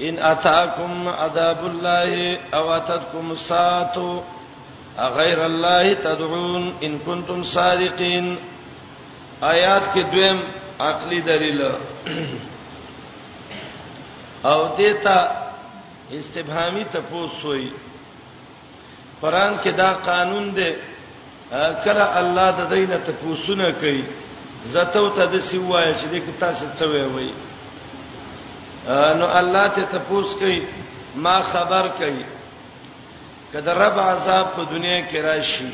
ان 0.00 0.14
اتاکم 0.32 1.08
عذاب 1.08 1.60
الله 1.70 2.38
او 2.54 2.64
اتتکم 2.76 3.30
الساعه 3.30 4.22
غیر 4.98 5.38
الله 5.44 5.94
تدعون 6.04 6.72
ان 6.82 6.96
کنتم 7.06 7.42
صادقین 7.52 8.34
آیات 9.52 9.82
کې 9.94 10.00
دویم 10.12 10.40
عقلی 10.88 11.20
دلیل 11.26 11.62
او 14.50 14.58
دیتا 14.78 15.14
استبهامی 16.18 16.84
تفوس 16.92 17.44
وای 17.44 17.68
قران 19.20 19.56
کې 19.62 19.68
دا 19.76 19.92
قانون 20.06 20.50
دی 20.56 20.70
کله 21.84 22.06
الله 22.20 22.50
د 22.58 22.68
دینه 22.74 22.96
تفوسونه 23.06 23.72
کوي 23.72 24.04
زته 24.74 25.08
ته 25.16 25.24
د 25.36 25.40
سی 25.40 25.58
وای 25.58 25.94
چې 25.94 26.04
د 26.12 26.16
تاسو 26.44 26.64
څه 26.74 26.84
وای 26.88 27.06
وای 27.14 27.30
نو 29.18 29.26
الله 29.40 29.66
ته 29.68 29.82
تفوس 29.98 30.36
کوي 30.36 30.60
ما 31.16 31.40
خبر 31.52 31.88
کوي 31.98 32.24
کله 33.52 33.72
رب 33.84 33.98
عذاب 34.00 34.46
په 34.56 34.62
دنیا 34.70 35.00
کې 35.10 35.18
راشي 35.24 35.70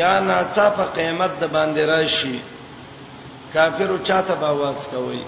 یا 0.00 0.12
ناڅاپه 0.28 0.84
قیامت 0.96 1.32
د 1.42 1.44
باندې 1.54 1.80
راشي 1.92 2.38
کافر 3.54 3.88
او 3.94 3.98
چاته 4.08 4.34
باواز 4.42 4.86
کوي 4.92 5.24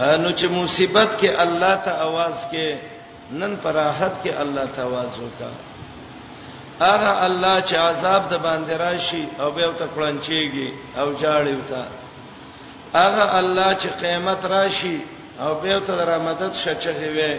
انو 0.00 0.32
چې 0.38 0.46
مصیبت 0.58 1.10
کې 1.20 1.30
الله 1.44 1.74
ته 1.86 1.90
आवाज 2.06 2.36
کې 2.52 2.68
نن 3.40 3.52
پراحت 3.62 4.14
کې 4.22 4.32
الله 4.42 4.66
ته 4.76 4.80
आवाज 4.88 5.18
وکا 5.22 5.50
اغه 6.92 7.12
الله 7.26 7.56
چې 7.62 7.74
عذاب 7.86 8.28
د 8.32 8.40
باندې 8.46 8.72
راشي 8.84 9.24
او 9.40 9.48
به 9.56 9.64
او 9.64 9.72
ته 9.72 9.86
کړنچيږي 9.96 10.68
او 10.98 11.14
جاړي 11.20 11.54
وتا 11.60 11.84
اغه 13.06 13.38
الله 13.40 13.70
چې 13.80 13.88
قیامت 14.02 14.44
راشي 14.54 14.98
او 15.40 15.54
به 15.54 15.74
او 15.74 15.80
ته 15.90 16.04
رحمت 16.04 16.54
شچغي 16.64 17.08
وي 17.18 17.32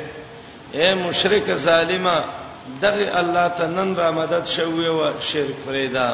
اے 0.78 0.94
مشرک 1.04 1.48
ظالما 1.68 2.18
دغه 2.82 3.08
الله 3.22 3.48
ته 3.58 3.66
نن 3.76 3.90
را 3.96 4.08
مدد 4.20 4.46
شوې 4.56 4.86
او 4.88 5.00
شرک 5.30 5.56
فريدا 5.66 6.08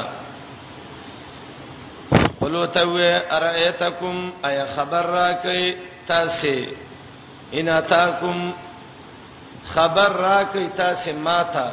قلو 2.39 2.65
ته 2.65 2.81
و 2.85 2.97
ارایتکم 3.37 4.17
ای 4.43 4.57
خبر 4.75 5.05
را 5.15 5.31
کوي 5.43 5.75
تاسو 6.07 6.55
ان 7.53 7.69
اتاکم 7.69 8.37
خبر 9.73 10.09
را 10.25 10.43
کوي 10.51 10.67
تاسو 10.77 11.11
ماتا 11.25 11.69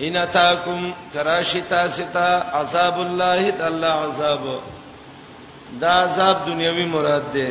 ان 0.00 0.16
اتاکم 0.16 0.92
کراشی 1.14 1.60
تاسو 1.60 2.04
ته 2.14 2.28
عذاب 2.60 3.00
الله 3.00 3.50
د 3.50 3.62
الله 3.62 3.92
عذاب 4.08 4.42
دا 5.80 5.92
عذاب 6.04 6.36
دنیوي 6.46 6.86
مراد 6.86 7.32
ده 7.34 7.50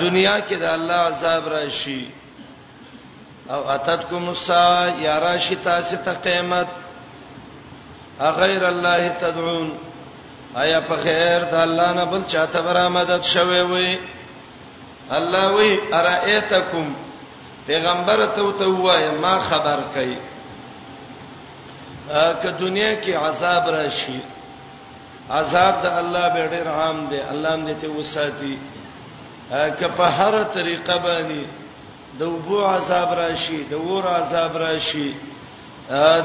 دنیا 0.00 0.40
کې 0.40 0.54
د 0.60 0.64
الله 0.76 0.94
عذاب 1.10 1.48
راشي 1.48 2.02
او 3.54 3.64
اتتکم 3.74 4.28
الساعه 4.28 5.02
یا 5.02 5.16
راشی 5.24 5.56
تاسو 5.64 5.96
ته 6.04 6.12
قیامت 6.24 6.68
اغیر 8.30 8.64
الله 8.64 9.08
تدعون 9.08 9.68
آیا 10.62 10.80
په 10.88 10.96
خیر 11.04 11.42
د 11.44 11.54
الله 11.54 11.90
نه 11.98 12.04
بل 12.10 12.22
چاته 12.32 12.60
برآمدت 12.66 13.24
شوي 13.32 13.60
وي 13.72 13.98
الله 15.16 15.44
وی 15.56 15.70
ارایتکم 15.98 16.88
پیغمبر 17.66 18.20
ته 18.34 18.52
ته 18.58 18.64
وای 18.66 19.08
ما 19.22 19.34
خبر 19.48 19.78
کئ 19.94 20.14
که 22.42 22.50
دنیا 22.60 23.00
کې 23.02 23.14
عذاب 23.28 23.64
راشي 23.74 24.20
عذاب 25.40 25.74
د 25.82 25.86
الله 26.00 26.28
به 26.34 26.44
ډیر 26.52 26.68
عام 26.68 27.06
دی 27.10 27.18
الله 27.32 27.54
دې 27.66 27.80
ته 27.82 27.88
وساتي 27.88 28.58
که 29.50 29.88
په 29.88 30.04
هر 30.04 30.42
طریقه 30.44 30.96
باندې 30.98 31.44
د 32.18 32.22
وبو 32.34 32.58
عذاب 32.74 33.10
راشي 33.22 33.58
د 33.70 33.74
ور 33.90 34.04
عذاب 34.18 34.52
راشي 34.64 35.08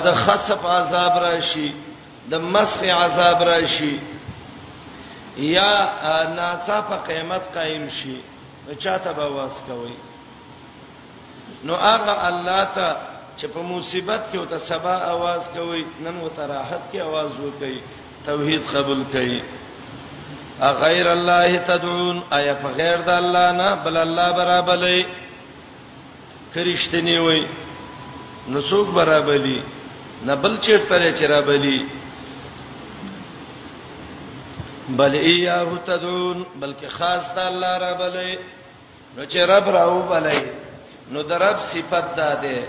د 0.05 0.07
خسف 0.23 0.61
عذاب 0.79 1.13
راشي 1.27 1.67
د 2.31 2.33
مس 2.53 2.75
عذاب 3.01 3.39
راشي 3.53 3.95
یا 5.37 5.71
ناصافه 6.39 6.95
قیامت 7.07 7.43
قائم 7.55 7.85
شي 7.97 8.15
چاته 8.83 9.11
به 9.17 9.27
واس 9.35 9.55
کوي 9.67 9.95
نو 11.67 11.73
هغه 11.87 12.13
الله 12.29 12.63
ته 12.75 12.87
چې 13.37 13.45
په 13.53 13.61
مصیبت 13.71 14.21
کې 14.31 14.37
او 14.37 14.45
ته 14.45 14.57
سبا 14.59 14.93
आवाज 15.13 15.41
کوي 15.55 15.83
نن 16.05 16.17
و 16.21 16.29
ته 16.35 16.43
راحت 16.47 16.83
کې 16.93 16.99
आवाज 17.09 17.31
وکړي 17.43 17.77
توحید 18.25 18.63
قبول 18.75 19.03
کړي 19.13 19.41
اغیر 20.61 21.07
الله 21.17 21.57
تدعون 21.67 22.21
آیا 22.37 22.53
په 22.63 22.67
غیر 22.79 22.99
د 23.07 23.09
الله 23.09 23.51
نه 23.61 23.69
بل 23.85 23.97
الله 23.97 24.29
برابرلې 24.39 24.99
کرشتنی 26.53 27.17
وای 27.17 27.41
نو 28.51 28.61
څوک 28.69 28.87
برابرلی 28.97 29.59
نه 30.25 30.33
بل 30.41 30.55
چیرته 30.65 31.11
چرابلی 31.19 31.77
بل 34.97 35.13
ایاه 35.15 35.77
تدعون 35.85 36.43
بلکې 36.61 36.87
خاص 36.97 37.25
د 37.35 37.39
الله 37.51 37.71
رب 37.83 38.01
له 38.15 38.25
نو 39.17 39.25
چې 39.25 39.35
رب 39.51 39.67
راو 39.75 40.01
بلای 40.11 40.41
نو 41.15 41.23
درب 41.31 41.57
صفت 41.71 42.11
داده 42.15 42.67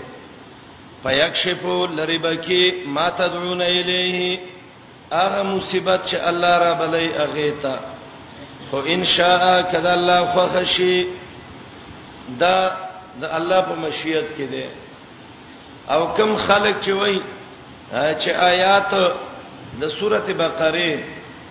فیکشفو 1.03 1.77
لربکی 1.97 2.61
ما 2.95 3.05
تدعون 3.19 3.61
الیه 3.61 4.39
هغه 5.11 5.43
مصیبت 5.51 6.07
چې 6.07 6.15
الله 6.15 6.57
رب 6.65 6.81
لای 6.95 7.13
اغه 7.27 7.51
تا 7.61 7.75
خو 8.71 8.81
ان 8.95 9.03
شاء 9.13 9.61
کذا 9.75 9.89
الله 9.99 10.25
خو 10.33 10.47
خشی 10.57 10.97
دا 12.45 12.57
د 13.21 13.23
الله 13.35 13.61
په 13.67 13.75
مشیت 13.83 14.25
کې 14.37 14.45
دی 14.53 14.65
او 15.93 16.01
کم 16.17 16.31
خلک 16.47 16.75
چې 16.85 16.91
وای 16.99 17.15
چې 18.21 18.29
آیات 18.51 18.91
د 19.81 19.83
سورته 19.97 20.33
بقره 20.43 20.89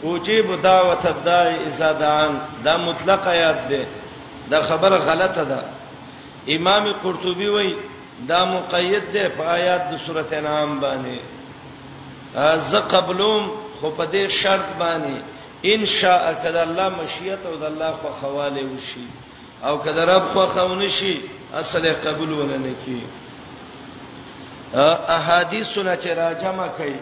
اوجب 0.07 0.47
دعوت 0.69 1.05
الداعی 1.07 1.57
اذا 1.69 1.89
دعان 2.01 2.33
دا 2.65 2.75
مطلق 2.89 3.21
آیات 3.37 3.59
دی 3.69 3.83
دا 4.51 4.59
خبره 4.69 4.99
غلطه 5.09 5.45
ده 5.53 5.61
امام 6.57 6.85
قرطبي 7.03 7.49
وای 7.53 7.75
دا 8.29 8.41
مقید 8.55 9.05
دی 9.13 9.27
په 9.37 9.43
آیات 9.59 9.83
د 9.93 9.95
سورته 10.07 10.37
انعام 10.39 10.81
باندې 10.81 11.19
ز 12.71 12.73
قبلوم 12.95 13.43
خو 13.81 13.91
په 13.99 14.05
دې 14.13 14.23
شرط 14.43 14.69
باندې 14.81 15.17
ان 15.73 15.87
شاء 15.87 16.35
کله 16.43 16.61
الله 16.67 16.89
مشیت 16.99 17.41
او 17.47 17.57
د 17.57 17.65
الله 17.65 17.91
خو 18.03 18.09
خواله 18.21 18.63
وشي 18.73 19.07
او 19.67 19.79
کله 19.79 20.03
رب 20.13 20.23
خو 20.35 20.47
خونه 20.55 20.89
شي 20.89 21.17
اصل 21.61 21.87
قبول 22.05 22.33
ولنه 22.33 22.73
کی 22.85 22.99
احادیثونه 25.17 25.97
چې 25.97 26.09
راجمه 26.21 26.67
کوي 26.79 26.97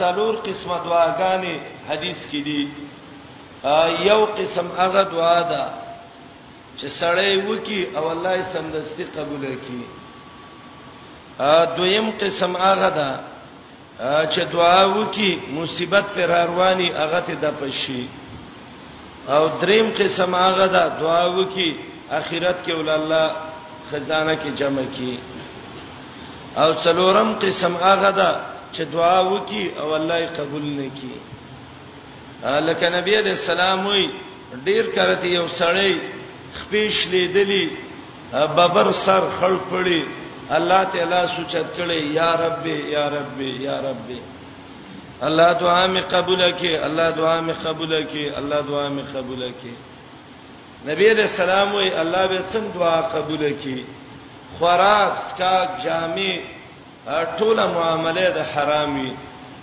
څلور 0.00 0.34
قسمه 0.46 0.78
دعاګانې 0.86 1.56
حدیث 1.90 2.20
کې 2.30 2.40
دي 2.46 2.60
یو 4.08 4.20
قسم 4.38 4.66
هغه 4.78 5.02
دعا 5.14 5.40
ده 5.52 5.64
چې 6.78 6.86
سړی 7.00 7.32
وکی 7.50 7.80
او 7.96 8.04
الله 8.12 8.32
یې 8.38 8.46
سمدستي 8.54 9.04
قبول 9.16 9.42
کړي 9.62 9.82
دویم 11.76 12.06
قسم 12.22 12.52
هغه 12.62 12.88
ده 13.00 13.10
چې 14.32 14.40
دعا 14.52 14.80
وکي 14.96 15.30
مصیبت 15.58 16.04
پر 16.14 16.30
رواني 16.46 16.88
هغه 17.00 17.20
ته 17.26 17.34
د 17.34 17.54
پشي 17.62 18.08
او 19.28 19.42
دریم 19.62 19.86
قسم 19.98 20.34
هغه 20.34 20.66
ده 20.74 20.84
دعا 21.02 21.24
وکي 21.38 21.70
اخرت 22.10 22.64
کې 22.66 22.72
ول 22.72 22.88
الله 22.88 23.30
خزانه 23.90 24.34
کې 24.42 24.50
جمع 24.60 24.82
کی 24.96 25.16
او 26.62 26.68
څلورم 26.84 27.32
قسم 27.42 27.74
هغه 27.80 28.10
ده 28.20 28.30
چې 28.72 28.82
دعا 28.92 29.20
وکي 29.32 29.64
او 29.80 29.94
الله 29.96 30.18
یې 30.24 30.30
قبول 30.38 30.62
نه 30.62 30.90
کی 31.00 31.12
لکه 32.68 32.90
نبی 32.98 33.14
عليه 33.16 33.32
السلام 33.40 33.86
وی 33.86 34.06
ډیر 34.64 34.94
کرتی 34.94 35.28
یو 35.34 35.46
سړی 35.48 35.98
خپیش 36.60 37.06
لیدلی 37.14 37.64
ببر 38.56 38.92
سر 38.92 39.22
خړ 39.40 39.52
پړی 39.70 40.04
الله 40.56 40.84
تعالی 40.96 41.20
سوچت 41.36 41.66
کړي 41.78 41.98
یا 42.20 42.30
رب 42.44 42.66
یا 42.94 43.08
رب 43.16 43.40
یا 43.66 43.80
رب 43.90 44.10
الله 45.28 45.52
دعا 45.60 45.86
می 45.94 46.00
قبول 46.00 46.40
کړي 46.58 46.74
الله 46.88 47.10
دعا 47.20 47.40
می 47.40 47.52
قبول 47.64 47.92
کړي 48.06 48.38
الله 48.40 48.60
دعا 48.72 48.88
می 48.96 49.02
قبول 49.12 49.42
کړي 49.42 49.74
نبی 50.86 51.08
علیہ 51.10 51.24
السلام 51.26 51.74
وی 51.74 51.88
الله 52.00 52.26
به 52.26 52.40
څنګه 52.50 52.78
دعا 52.78 53.00
قبول 53.10 53.40
کړي 53.40 53.82
خوراک 54.58 55.14
سکا 55.28 55.58
جامع 55.84 56.32
ټوله 57.38 57.66
معاملې 57.76 58.26
د 58.36 58.38
حرامي 58.54 59.12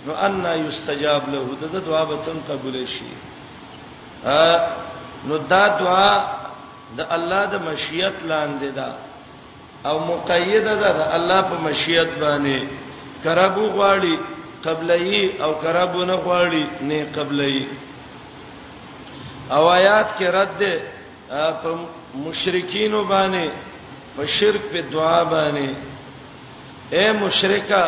نو 0.06 0.12
ان 0.26 0.46
یستجاب 0.68 1.28
له 1.34 1.68
د 1.74 1.80
دعا 1.86 2.04
به 2.04 2.16
څنګه 2.26 2.42
قبول 2.48 2.86
شي 2.88 3.08
نو 5.28 5.36
دا 5.52 5.64
دعا 5.78 6.16
د 6.98 7.06
الله 7.16 7.44
د 7.52 7.62
مشیت 7.66 8.16
لاندې 8.28 8.68
ده 8.76 8.88
او 9.88 9.98
مقیده 9.98 10.74
ده 10.82 10.90
د 10.98 11.02
الله 11.16 11.40
په 11.50 11.54
مشیت 11.62 12.08
باندې 12.20 12.66
کربو 13.24 13.66
غواړي 13.76 14.18
قبلې 14.66 15.40
او 15.42 15.54
کربو 15.64 16.04
نه 16.04 16.16
غواړي 16.26 16.64
نه 16.82 17.06
قبلې 17.16 17.66
او 19.52 19.68
آیات 19.72 20.08
کې 20.18 20.24
رد 20.38 20.54
ده 20.58 20.95
په 21.28 21.70
مشرکین 22.14 22.94
باندې 23.08 23.50
په 24.16 24.26
شرک 24.26 24.62
په 24.72 24.80
دعا 24.92 25.22
باندې 25.34 25.68
اے 26.94 27.06
مشرکا 27.12 27.84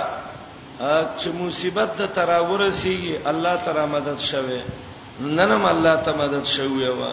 چې 1.19 1.29
مصیبت 1.43 1.89
د 1.99 2.03
تراور 2.15 2.61
سیږي 2.81 3.15
الله 3.31 3.55
تعالی 3.65 3.87
مدد 3.95 4.19
شوه 4.29 4.61
ننم 5.21 5.65
الله 5.73 5.95
ته 6.05 6.13
مدد 6.21 6.45
شوه 6.55 6.89
وا 6.99 7.13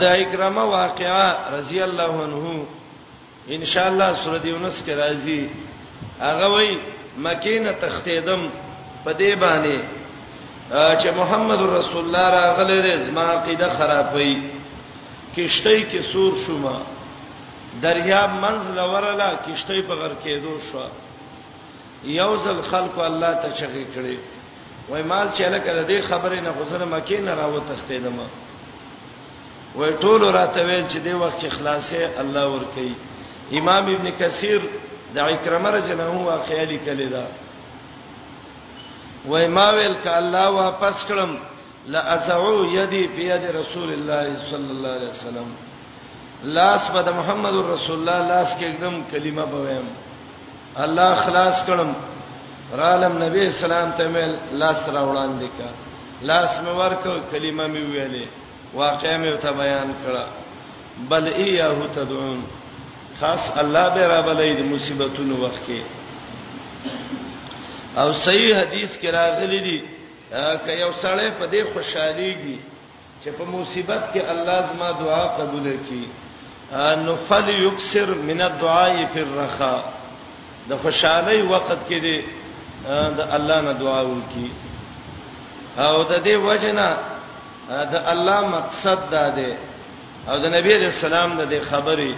دا 0.00 0.12
اکرامه 0.24 0.64
واقعا 0.64 1.24
رضی 1.56 1.82
الله 1.82 2.12
عنه 2.24 2.46
ان 3.56 3.64
شاء 3.72 3.86
الله 3.88 4.08
سورۃ 4.24 4.44
یونس 4.44 4.76
کې 4.86 4.94
راځي 5.00 5.40
هغه 6.20 6.46
وای 6.54 6.76
مکینه 7.16 7.72
تختیدم 7.80 8.48
په 9.04 9.10
دې 9.12 9.34
باندې 9.42 9.78
چې 10.70 11.10
محمد 11.16 11.60
رسول 11.62 12.04
الله 12.04 12.26
راغله 12.30 12.82
دې 12.82 13.02
زما 13.06 13.22
عقیده 13.22 13.68
خرابې 13.68 14.36
کشته 15.36 15.82
کې 15.90 16.00
سور 16.12 16.36
شوما 16.46 16.78
دریاب 17.82 18.30
منځ 18.44 18.70
لورلا 18.76 19.34
کشته 19.46 19.82
په 19.82 19.94
غر 19.94 20.12
کېدو 20.24 20.60
شو 20.70 20.86
یوزل 22.04 22.62
خلق 22.70 22.98
الله 22.98 23.34
ته 23.42 23.50
چغې 23.54 23.86
کړې 23.96 24.16
وای 24.88 25.02
مال 25.02 25.28
چې 25.36 25.42
لکه 25.54 25.84
دې 25.88 26.00
خبرې 26.08 26.40
نه 26.44 26.50
غزر 26.60 26.84
مکه 26.84 27.20
نه 27.20 27.34
راو 27.34 27.60
تختیدم 27.60 28.18
وای 29.76 29.90
ټول 30.00 30.32
راته 30.34 30.64
ویل 30.66 30.84
چې 30.88 30.98
دې 31.06 31.14
وخت 31.14 31.48
خلاصې 31.56 32.18
الله 32.18 32.46
ور 32.48 32.64
کوي 32.74 32.94
امام 33.60 33.94
ابن 33.94 34.10
کثیر 34.18 34.60
د 35.14 35.18
اکرمه 35.18 35.70
رجنه 35.70 36.02
هو 36.02 36.42
خیالي 36.48 36.78
کړي 36.86 37.08
دا 37.12 37.24
وای 39.30 39.46
ما 39.56 39.66
ویل 39.78 39.96
ک 40.04 40.06
الله 40.20 40.46
واپس 40.62 40.98
کړم 41.08 41.30
لازعو 41.94 42.56
یدی 42.78 43.02
په 43.14 43.20
ید 43.30 43.44
رسول 43.60 43.90
الله 43.96 44.24
صلی 44.50 44.70
الله 44.74 44.92
علیه 45.00 45.12
وسلم 45.16 45.48
لاس 46.56 46.84
په 46.94 47.10
محمد 47.20 47.56
رسول 47.74 47.96
الله 48.00 48.20
لاس 48.32 48.50
کې 48.58 48.64
एकदम 48.72 48.94
کلمه 49.12 49.44
بویم 49.54 49.86
الله 50.86 51.10
خلاص 51.24 51.58
کړم 51.70 51.90
رالم 52.82 53.14
نبی 53.24 53.42
اسلام 53.52 53.88
ته 54.00 54.08
مل 54.18 54.32
لاس 54.64 54.80
را 54.98 55.02
وړاندې 55.10 55.48
کا 55.58 55.70
لاس 56.32 56.52
مې 56.64 56.74
ورکو 56.82 57.14
کلمه 57.32 57.66
مې 57.74 57.84
ویلې 57.92 58.26
واقعې 58.74 59.16
مې 59.22 59.42
ته 59.42 59.52
بیان 59.52 59.88
کړه 60.02 60.26
بل 61.10 61.26
ایه 61.34 61.86
تدعون 61.98 62.40
خاص 63.20 63.50
الله 63.64 63.88
به 63.98 64.06
را 64.14 64.20
بلې 64.26 64.50
د 64.64 64.72
مصیبتونو 64.72 65.34
وخت 65.44 65.60
کې 65.66 65.80
او 68.00 68.12
صحیح 68.12 68.54
حدیث 68.56 68.96
کې 69.00 69.08
راغلي 69.10 69.58
دي 69.66 69.80
که 70.66 70.72
یو 70.72 70.92
سړی 70.92 71.30
په 71.38 71.46
دې 71.52 71.62
خوشاليږي 71.72 72.58
چې 73.22 73.28
په 73.38 73.44
مصیبت 73.50 74.02
کې 74.12 74.22
الله 74.32 74.58
زما 74.70 74.88
دعا 75.02 75.24
قبول 75.38 75.66
کړي 75.86 76.06
نو 77.06 77.14
فل 77.28 77.48
یکسر 77.66 78.08
من 78.28 78.40
الدعاء 78.40 78.94
فی 79.12 79.20
الرخاء 79.22 79.82
د 80.68 80.72
خوشالۍ 80.82 81.40
وخت 81.52 81.80
کې 81.88 81.98
دې 82.06 82.20
د 83.18 83.34
الله 83.38 83.60
نه 83.68 83.72
دعا 83.84 84.02
وکړي 84.02 84.50
او 85.78 86.02
د 86.04 86.24
دې 86.24 86.36
وجنه 86.48 86.96
د 87.94 88.02
الله 88.14 88.40
مقصد 88.56 88.98
دا 89.10 89.28
دی 89.38 89.52
او 90.28 90.36
د 90.42 90.54
نبی 90.56 90.74
رسول 90.86 91.14
الله 91.14 91.44
د 91.56 91.66
خبرې 91.70 92.14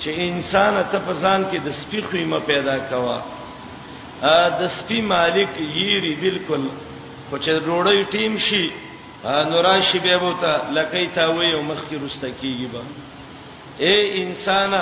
چې 0.00 0.08
انسان 0.08 0.74
ته 0.92 0.98
په 0.98 1.12
ځان 1.22 1.40
کې 1.50 1.58
د 1.66 1.70
سپیخوي 1.82 2.24
م 2.24 2.38
پیدا 2.46 2.78
کوا 2.90 3.18
د 4.58 4.66
سپی 4.78 5.00
مالک 5.12 5.50
یری 5.80 6.14
بالکل 6.22 6.62
خو 7.28 7.36
چې 7.44 7.50
روړی 7.68 8.00
ټیم 8.16 8.32
شي 8.46 8.64
نوراشي 9.52 9.98
به 10.04 10.14
وته 10.24 10.52
لکې 10.76 11.02
تا 11.14 11.24
وې 11.36 11.48
او 11.56 11.62
مخ 11.70 11.80
کې 11.88 11.96
رسته 12.06 12.28
کیږي 12.40 12.66
به 12.72 12.82
اے 13.86 13.94
انسان 14.22 14.72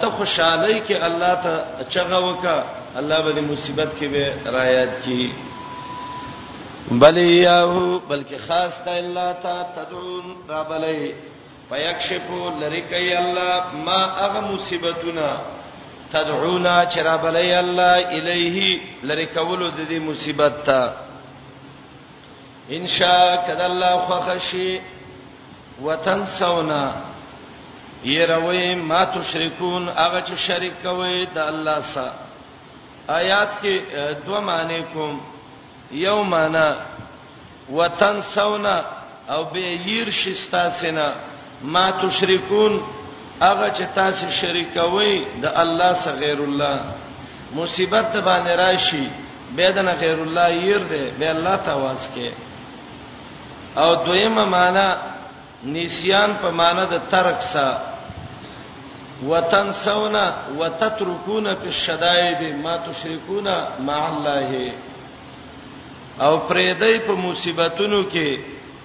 ته 0.00 0.08
خوشاله 0.18 0.70
کې 0.86 0.96
الله 1.08 1.32
ته 1.46 1.54
چغه 1.96 2.18
وکا 2.28 2.56
الله 3.00 3.18
به 3.26 3.40
مصیبت 3.52 3.90
کې 3.98 4.06
به 4.14 4.50
رايات 4.56 4.92
کی 5.04 5.32
بل 7.04 7.16
یاو 7.46 7.76
بلکې 8.10 8.38
خاص 8.48 8.74
د 8.88 8.98
الله 9.04 9.28
ته 9.44 9.54
تدعون 9.76 10.26
را 10.48 10.62
بلې 10.70 11.12
پيکشفو 11.70 12.40
لری 12.64 12.82
کوي 12.94 13.14
الله 13.20 13.62
ما 13.90 14.00
اغه 14.26 14.40
مصیبتونه 14.52 15.28
تدعونا 16.12 16.74
چراب 16.94 17.22
علی 17.26 17.52
الله 17.54 18.06
الیه 18.16 18.58
لری 19.08 19.26
کول 19.34 19.70
د 19.76 19.80
دې 19.88 20.00
مصیبت 20.10 20.54
ته 20.66 20.82
ان 22.76 22.86
شاء 22.86 23.36
کذ 23.48 23.60
الله 23.60 23.96
خخشی 24.08 24.80
وتنسونا 25.82 26.94
يروي 28.04 28.74
ما 28.74 29.04
تشركون 29.04 29.88
هغه 29.88 30.20
چې 30.26 30.34
شریک 30.36 30.72
کوي 30.82 31.24
د 31.34 31.38
الله 31.38 31.80
سره 31.94 32.12
آیات 33.08 33.48
کې 33.62 33.74
دوه 34.26 34.40
معنی 34.40 34.82
کوم 34.94 35.20
یو 35.90 36.22
معنی 36.22 36.68
وتنسونا 37.72 38.82
او 39.28 39.44
به 39.44 39.80
ير 39.86 40.10
شستا 40.10 40.70
سینا 40.70 41.12
ما 41.62 41.90
تشركون 41.90 42.80
هغه 43.46 43.68
چې 43.76 43.84
تاسو 43.98 44.26
شریکوي 44.40 45.14
د 45.42 45.52
الله 45.62 45.92
سره 46.02 46.14
غیر 46.22 46.40
الله 46.48 46.78
مصیبت 47.54 48.04
باندې 48.28 48.52
راشي 48.64 49.06
به 49.56 49.70
د 49.72 49.78
نه 49.78 49.92
غیر 50.02 50.18
الله 50.22 50.48
ير 50.70 50.82
دی 50.92 51.02
به 51.18 51.26
الله 51.30 51.56
تواس 51.56 52.02
کې 52.14 52.30
او 53.82 53.94
دویمه 54.04 54.44
معنا 54.44 54.88
نسیان 55.64 56.34
په 56.42 56.50
معنا 56.50 56.84
د 56.90 56.96
ترک 57.10 57.40
سا 57.40 57.78
وتنسون 59.26 60.16
وتتركون 60.58 61.54
في 61.54 61.66
الشدائد 61.68 62.40
ما 62.64 62.76
تشركون 62.76 63.44
مع 63.80 64.00
الله 64.12 64.72
او 66.20 66.38
پرېدای 66.48 66.98
په 67.06 67.12
مصیبتونو 67.12 68.02
کې 68.10 68.28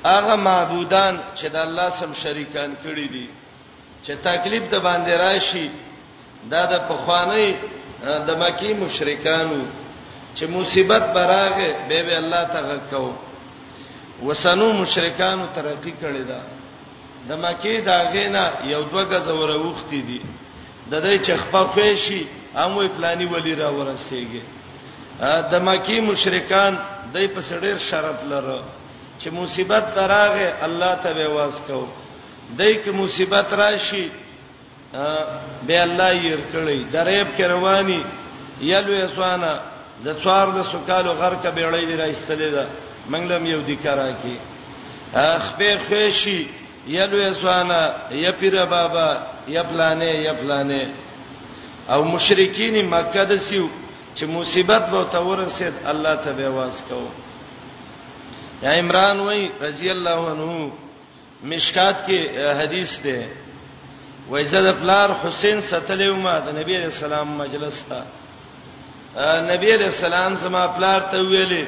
هغه 0.05 0.35
معبودان 0.35 1.19
چې 1.37 1.45
د 1.49 1.55
الله 1.55 1.89
سم 1.89 2.13
شریکان 2.13 2.75
کړی 2.85 3.07
دي 3.11 3.27
چې 4.05 4.13
تکلیف 4.27 4.63
د 4.71 4.75
باندې 4.85 5.13
راشي 5.25 5.67
دا 6.51 6.61
د 6.73 6.75
پخوانی 6.89 7.47
د 8.27 8.29
مکی 8.41 8.71
مشرکانو 8.83 9.61
چې 10.37 10.43
مصیبت 10.57 11.03
براغه 11.15 11.69
به 11.89 11.99
به 12.07 12.15
الله 12.23 12.43
تعالی 12.53 12.79
کو 12.89 13.05
وسنو 14.27 14.67
مشرکانو 14.81 15.45
ترقی 15.59 15.93
کړی 16.03 16.23
دا 16.31 16.41
د 17.29 17.39
مکی 17.43 17.75
داغه 17.87 18.25
نه 18.35 18.45
یو 18.73 18.81
دوه 18.91 19.03
غزور 19.13 19.49
وختي 19.65 20.01
دي 20.09 20.21
د 20.91 20.93
دې 21.03 21.27
چخپه 21.27 21.63
فشي 21.75 22.21
هم 22.59 22.87
پلاني 22.95 23.25
ولی 23.25 23.55
را 23.55 23.69
ورسیږي 23.77 24.43
د 25.51 25.55
مکی 25.67 25.97
مشرکان 26.11 26.73
دای 27.13 27.27
په 27.27 27.41
سړیر 27.49 27.77
شرط 27.89 28.23
لره 28.33 28.61
چې 29.19 29.27
مصیبت 29.39 29.83
دراغه 29.95 30.47
الله 30.67 30.95
ته 31.03 31.11
واس 31.35 31.61
کو 31.67 31.83
دای 32.57 32.75
کی 32.83 32.91
مصیبت 32.91 33.53
راشي 33.53 34.11
به 35.67 35.81
الله 35.81 36.13
یې 36.23 36.31
ورکړي 36.35 36.79
دریب 36.93 37.27
کې 37.37 37.43
رواني 37.49 38.01
یلو 38.61 38.93
یسوانا 39.03 39.53
د 40.05 40.15
څوار 40.23 40.47
د 40.57 40.65
سکالو 40.73 41.11
غر 41.19 41.33
کې 41.43 41.49
بیړې 41.55 41.83
دی 41.89 41.95
را 42.01 42.05
استلې 42.15 42.49
ده 42.55 42.65
منګلم 43.11 43.45
یو 43.53 43.61
دی 43.67 43.75
کرا 43.83 44.09
کی 44.21 44.35
اخ 45.13 45.43
به 45.57 45.79
خوشي 45.87 46.41
یلو 46.97 47.17
یسوانا 47.17 47.81
یا 48.23 48.31
پیر 48.39 48.65
بابا 48.65 49.07
یا 49.47 49.63
فلانه 49.63 50.05
یا 50.05 50.33
فلانه 50.33 50.89
او 51.89 52.03
مشرکین 52.03 52.85
مکه 52.89 53.23
د 53.25 53.37
سیو 53.47 53.67
چې 54.17 54.23
مصیبت 54.23 54.83
به 54.91 55.03
تورسید 55.11 55.73
الله 55.85 56.15
ته 56.15 56.31
به 56.37 56.49
واس 56.49 56.83
کو 56.89 57.03
یا 58.63 58.71
عمران 58.79 59.19
وای 59.19 59.49
رضی 59.61 59.89
الله 59.91 60.21
عنه 60.31 60.71
مشکات 61.49 62.05
کې 62.07 62.51
حدیث 62.59 62.99
ده 63.03 63.27
وایزد 64.29 64.67
پلار 64.81 65.09
حسین 65.23 65.61
ستلیو 65.69 66.15
ما 66.15 66.37
د 66.45 66.49
نبی 66.59 66.77
رسول 66.81 67.13
الله 67.13 67.37
مجلس 67.43 67.79
تا 67.89 67.99
نبی 69.51 69.71
رسول 69.81 70.13
الله 70.13 70.39
زما 70.45 70.63
پلار 70.77 71.01
ته 71.11 71.17
ویلي 71.31 71.65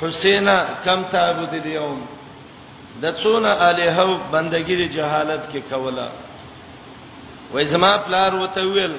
حسینا 0.00 0.56
کم 0.84 1.02
تعبد 1.12 1.52
دیوم 1.64 2.00
د 3.02 3.14
څونه 3.16 3.50
الہو 3.68 4.10
بندګی 4.32 4.76
د 4.80 4.90
جهالت 4.98 5.42
کې 5.52 5.60
کوله 5.70 6.08
وای 7.52 7.66
زما 7.76 7.96
پلار 8.08 8.34
وته 8.40 8.64
ویل 8.68 8.94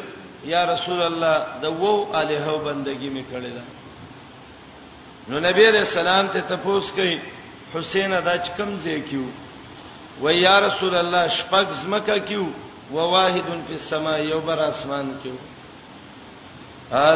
یا 0.55 0.65
رسول 0.75 1.01
الله 1.07 1.35
د 1.61 1.65
وو 1.83 1.95
الہو 2.13 2.57
بندګی 2.65 3.09
می 3.15 3.23
کړی 3.31 3.51
دا 3.57 3.63
نو 5.29 5.39
نبی 5.51 5.65
رسول 5.69 6.07
الله 6.07 6.33
ته 6.33 6.39
تپوس 6.53 6.91
کړي 6.97 7.19
حسین 7.75 8.11
دا 8.25 8.37
چ 8.37 8.45
کم 8.57 8.75
زیکیو 8.85 9.29
و 10.21 10.33
یا 10.33 10.59
رسول 10.59 10.95
الله 10.95 11.27
شپږ 11.29 11.67
زمکه 11.83 12.19
کیو 12.19 12.45
و 12.93 12.97
واحد 13.15 13.47
فی 13.67 13.73
السما 13.73 14.17
یو 14.17 14.39
بر 14.45 14.57
اسمان 14.63 15.07
کیو 15.23 15.35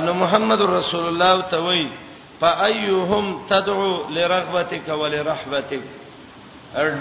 نو 0.05 0.13
محمد 0.13 0.62
رسول 0.69 1.05
الله 1.12 1.45
ته 1.49 1.57
وای 1.65 1.83
فایهم 2.41 3.27
تدعو 3.49 3.89
لرغبتک 4.17 4.86
ولرحبتک 5.01 5.83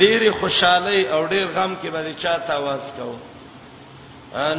ډیر 0.00 0.22
خوشاله 0.40 0.96
او 1.14 1.26
ډیر 1.26 1.46
غم 1.56 1.72
کې 1.82 1.88
به 1.94 2.12
چاته 2.22 2.52
आवाज 2.59 2.85
کوو 2.98 3.16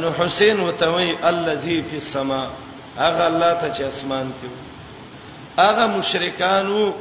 نو 0.02 0.10
حسین 0.18 0.60
وتوی 0.60 1.14
الذی 1.22 1.82
فی 1.90 1.96
السما 1.96 2.42
هغه 2.98 3.24
الله 3.30 3.52
ته 3.60 3.68
چې 3.76 3.82
اسمان 3.88 4.32
کې 4.40 4.50
هغه 5.62 5.86
مشرکانو 5.96 6.92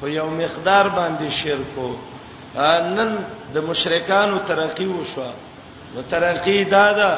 خو 0.00 0.08
یو 0.08 0.30
مقدار 0.30 0.86
باندې 0.88 1.32
شرکو 1.42 1.90
نن 2.56 3.12
د 3.54 3.62
مشرکانو 3.66 4.38
ترقی 4.46 4.86
وشو 4.86 5.22
نو 5.94 6.02
ترقی 6.10 6.64
دادا 6.70 7.10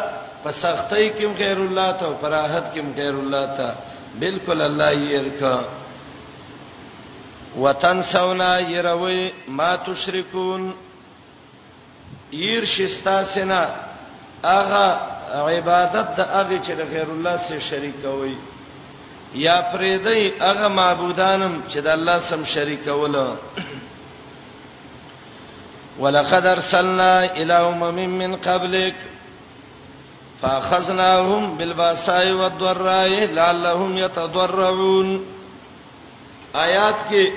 په 0.44 0.50
سختۍ 0.60 1.04
کې 1.10 1.26
غیر 1.38 1.58
الله 1.64 1.90
ته 2.00 2.06
او 2.06 2.14
په 2.22 2.28
راحت 2.34 2.64
کې 2.74 2.80
غیر 2.96 3.14
الله 3.20 3.44
ته 3.56 3.74
بالکل 4.24 4.60
الله 4.60 4.90
یې 4.92 5.20
ورکا 5.20 5.60
وتنسونا 7.62 8.58
يروي 8.58 9.32
ما 9.48 9.76
تشركون 9.88 10.70
يرشستا 12.32 13.16
سنا 13.32 13.64
اغه 14.52 14.84
عبادت 15.48 16.16
د 16.16 16.20
اغه 16.20 16.58
چې 16.64 16.72
د 16.78 16.92
غیر 16.92 17.08
الله 17.16 17.36
سره 17.48 17.60
شریک 17.72 18.04
وي 18.04 18.36
یا 19.48 19.60
فريدي 19.72 20.32
اغه 20.52 20.68
معبودانم 20.68 21.62
چې 21.68 21.78
د 21.80 21.88
الله 21.98 22.18
سم 22.30 22.44
شریک 22.54 22.84
وله 23.02 23.36
ولقد 25.98 26.46
ارسلنا 26.46 27.24
الى 27.24 27.52
امم 27.52 28.18
من 28.18 28.36
قبلك 28.36 28.94
فاخذناهم 30.42 31.56
بالباساء 31.56 32.30
والضراء 32.32 33.08
لعلهم 33.26 33.98
يتضرعون 33.98 35.26
آیات 36.54 36.94
کې 37.10 37.30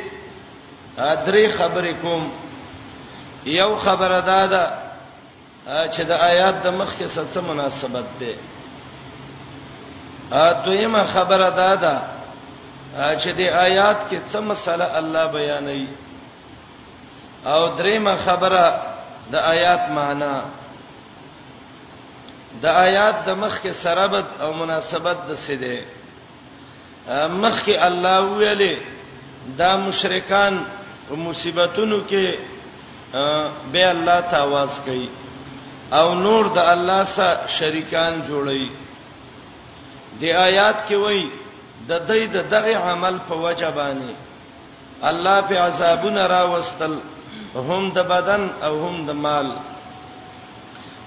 درې 0.99 1.47
خبرې 1.57 1.93
کوم 2.01 2.31
یو 3.45 3.77
خبره 3.77 4.19
دا 4.19 4.45
ده 4.45 4.71
چې 5.91 6.01
د 6.01 6.11
آیات 6.11 6.55
د 6.63 6.67
مخ 6.67 6.89
کې 6.99 7.07
څه 7.33 7.41
مناسبت 7.41 8.03
ده 8.19 8.33
ا 10.31 10.51
دویمه 10.65 11.03
خبره 11.03 11.49
دا 11.49 11.75
ده 11.75 12.01
چې 13.19 13.27
د 13.37 13.39
آیات 13.41 13.99
کې 14.11 14.19
څه 14.31 14.39
مسله 14.39 14.97
الله 14.99 15.25
بیانوي 15.25 15.87
او 17.45 17.67
دریمه 17.77 18.15
خبره 18.25 18.65
د 19.31 19.35
آیات 19.35 19.83
معنا 19.97 20.33
د 22.61 22.65
آیات 22.65 23.15
د 23.27 23.29
مخ 23.41 23.53
کې 23.63 23.71
سرابت 23.83 24.25
او 24.41 24.53
مناسبت 24.53 25.17
د 25.29 25.35
سیده 25.47 25.77
مخ 27.43 27.55
کې 27.65 27.75
الله 27.87 28.19
ویلې 28.39 28.73
دا 29.57 29.75
مشرکان 29.87 30.65
په 31.07 31.15
مصیبتونو 31.15 31.97
کې 32.09 32.25
به 33.71 33.83
الله 33.95 34.21
ته 34.29 34.37
आवाज 34.45 34.71
کوي 34.85 35.09
او 35.93 36.15
نور 36.25 36.45
د 36.57 36.57
الله 36.57 37.03
سره 37.15 37.39
شریکان 37.57 38.13
جوړي 38.29 38.65
د 40.21 40.23
آیات 40.47 40.77
کې 40.89 40.95
وایي 41.03 41.29
د 41.89 41.91
دې 42.09 42.21
د 42.35 42.37
دغه 42.53 42.75
عمل 42.91 43.15
په 43.29 43.35
وجبانی 43.35 44.15
الله 45.03 45.41
په 45.49 45.55
عذابونه 45.67 46.27
راوستل 46.27 46.99
هم 47.57 47.91
د 47.95 47.99
بدن 48.07 48.49
او 48.63 48.87
هم 48.87 49.05
د 49.05 49.11
مال 49.11 49.47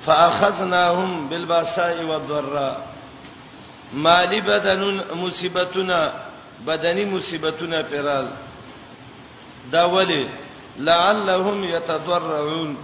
فاخذناهم 0.07 1.29
بالباساء 1.29 2.05
والضراء 2.05 2.77
مالی 3.93 4.41
بدنون 4.41 5.01
مصیبتونه 5.23 6.13
بدنی 6.67 7.05
مصیبتونه 7.05 7.83
پرال 7.83 8.27
دا 9.73 9.85
ولی 9.85 10.29
لعلهم 10.79 11.65
يتضرعون 11.65 12.77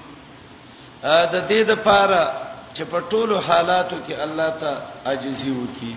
ا 1.03 1.25
د 1.27 1.49
دې 1.49 1.61
د 1.69 1.75
پاره 1.85 2.33
چې 2.75 2.83
په 2.85 3.01
ټولو 3.11 3.37
حالاتو 3.49 3.97
کې 4.09 4.13
الله 4.13 4.49
ته 4.61 4.83
عاجزي 5.07 5.51
وکي 5.51 5.97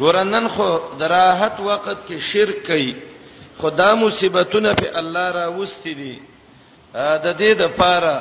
ګورنن 0.00 0.48
خو 0.48 0.78
دراحت 0.98 1.60
وخت 1.60 2.06
کې 2.08 2.18
شرک 2.18 2.66
کوي 2.66 2.96
خدا 3.62 3.94
مصیبتونه 3.94 4.74
په 4.74 4.88
الله 5.00 5.28
را 5.38 5.46
وستې 5.58 5.92
دي 6.00 6.14
د 6.94 7.26
دې 7.40 7.50
د 7.60 7.64
پاره 7.78 8.16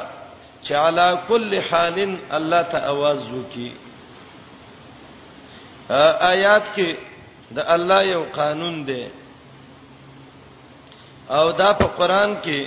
چې 0.66 0.74
علا 0.88 1.10
کل 1.28 1.50
حال 1.68 1.98
الله 2.38 2.62
ته 2.72 2.78
आवाज 2.92 3.20
وکي 3.38 3.70
آیات 6.34 6.64
کې 6.76 6.90
د 7.56 7.60
الله 7.76 8.02
یو 8.14 8.24
قانون 8.38 8.76
دی 8.90 9.04
او 11.38 11.46
دا 11.60 11.70
په 11.80 11.86
قران 11.98 12.32
کې 12.46 12.62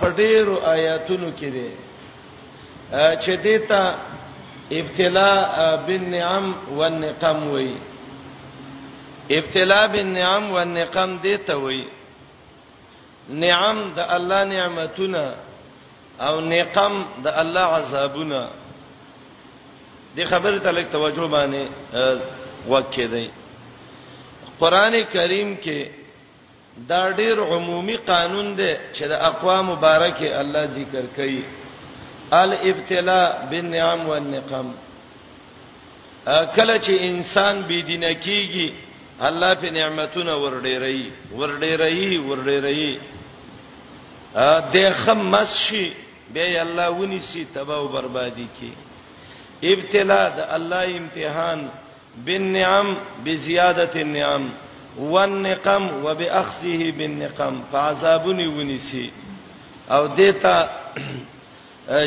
په 0.00 0.06
ډیرو 0.18 0.56
آیاتونو 0.74 1.28
کې 1.38 1.48
دی 1.56 1.68
چې 3.22 3.32
دیتا 3.46 3.84
ابتلاء 4.80 5.76
بالنعم 5.86 6.46
والنقم 6.78 7.38
وایي 7.52 7.76
ابتلا 9.30 9.86
بالنعم 9.86 10.50
والنقم 10.50 11.18
دې 11.22 11.36
ته 11.46 11.56
وایي 11.58 11.86
نعم 13.30 13.92
د 13.96 13.98
الله 13.98 14.44
نعمتونه 14.44 15.24
او 16.20 16.40
نقم 16.40 16.94
د 17.24 17.26
الله 17.26 17.60
عذابونه 17.80 18.48
دې 20.16 20.24
خبره 20.24 20.58
ته 20.58 20.70
لک 20.70 20.86
توجه 20.92 21.26
باندې 21.28 21.64
وکړي 22.70 23.06
دی 23.06 23.30
قران 24.60 25.02
کریم 25.12 25.56
کې 25.64 25.86
دا 26.88 27.12
ډېر 27.12 27.38
عمومي 27.40 27.96
قانون 27.96 28.56
دی 28.56 28.76
چې 28.94 29.02
د 29.02 29.12
اقوام 29.12 29.70
مبارکه 29.70 30.40
الله 30.40 30.66
ذکر 30.66 31.04
کوي 31.16 31.42
الابتلاء 32.32 33.46
بالنعم 33.50 34.08
والنقم 34.08 34.72
کله 36.56 36.78
چې 36.78 36.90
انسان 37.00 37.62
بيدینه 37.62 38.14
کیږي 38.14 38.85
الله 39.20 39.54
په 39.54 39.70
نعمتونو 39.70 40.36
ور 40.44 40.60
ډېرې 40.62 41.00
ور 41.32 41.48
ډېرې 41.60 42.18
ور 42.28 42.38
ډېرې 42.48 42.98
ا 44.34 44.52
دې 44.72 44.92
خمس 44.92 45.56
شي 45.64 45.94
به 46.32 46.62
الله 46.62 46.88
ونی 46.90 47.18
سي 47.20 47.44
تباہ 47.54 47.76
او 47.76 47.88
بربادي 47.88 48.46
کې 48.58 48.70
ابتلا 49.72 50.28
د 50.28 50.40
الله 50.56 50.84
امتحان 51.00 51.68
بالنعم 52.26 52.96
بزياده 53.24 53.94
النعم 54.02 54.44
والنقم 54.98 55.84
وباخذه 56.04 56.90
بالنقم 56.98 57.62
فعذابني 57.72 58.46
ونسي 58.46 59.10
او 59.90 60.06
دیتا 60.06 60.66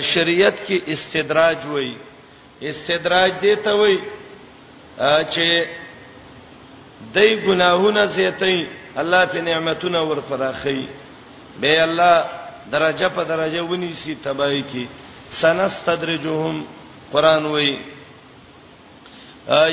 شریعت 0.02 0.58
کې 0.67 0.78
استدراج 0.93 1.65
وای 1.65 1.95
استدراج 2.62 3.32
دیتا 3.41 3.74
وای 3.74 3.98
چې 5.34 5.65
دای 7.13 7.35
ګناهونه 7.47 8.05
زیاتې 8.05 8.65
الله 8.97 9.25
په 9.25 9.39
نعمتونو 9.41 9.99
ور 10.09 10.19
فراخي 10.29 10.88
به 11.59 11.83
الله 11.83 12.23
درجه 12.71 13.07
په 13.15 13.23
درجه 13.23 13.62
ونی 13.63 13.93
سي 13.93 14.15
تبای 14.23 14.63
کی 14.71 14.88
سنستدرجهم 15.29 16.63
قران 17.13 17.45
وای 17.45 17.77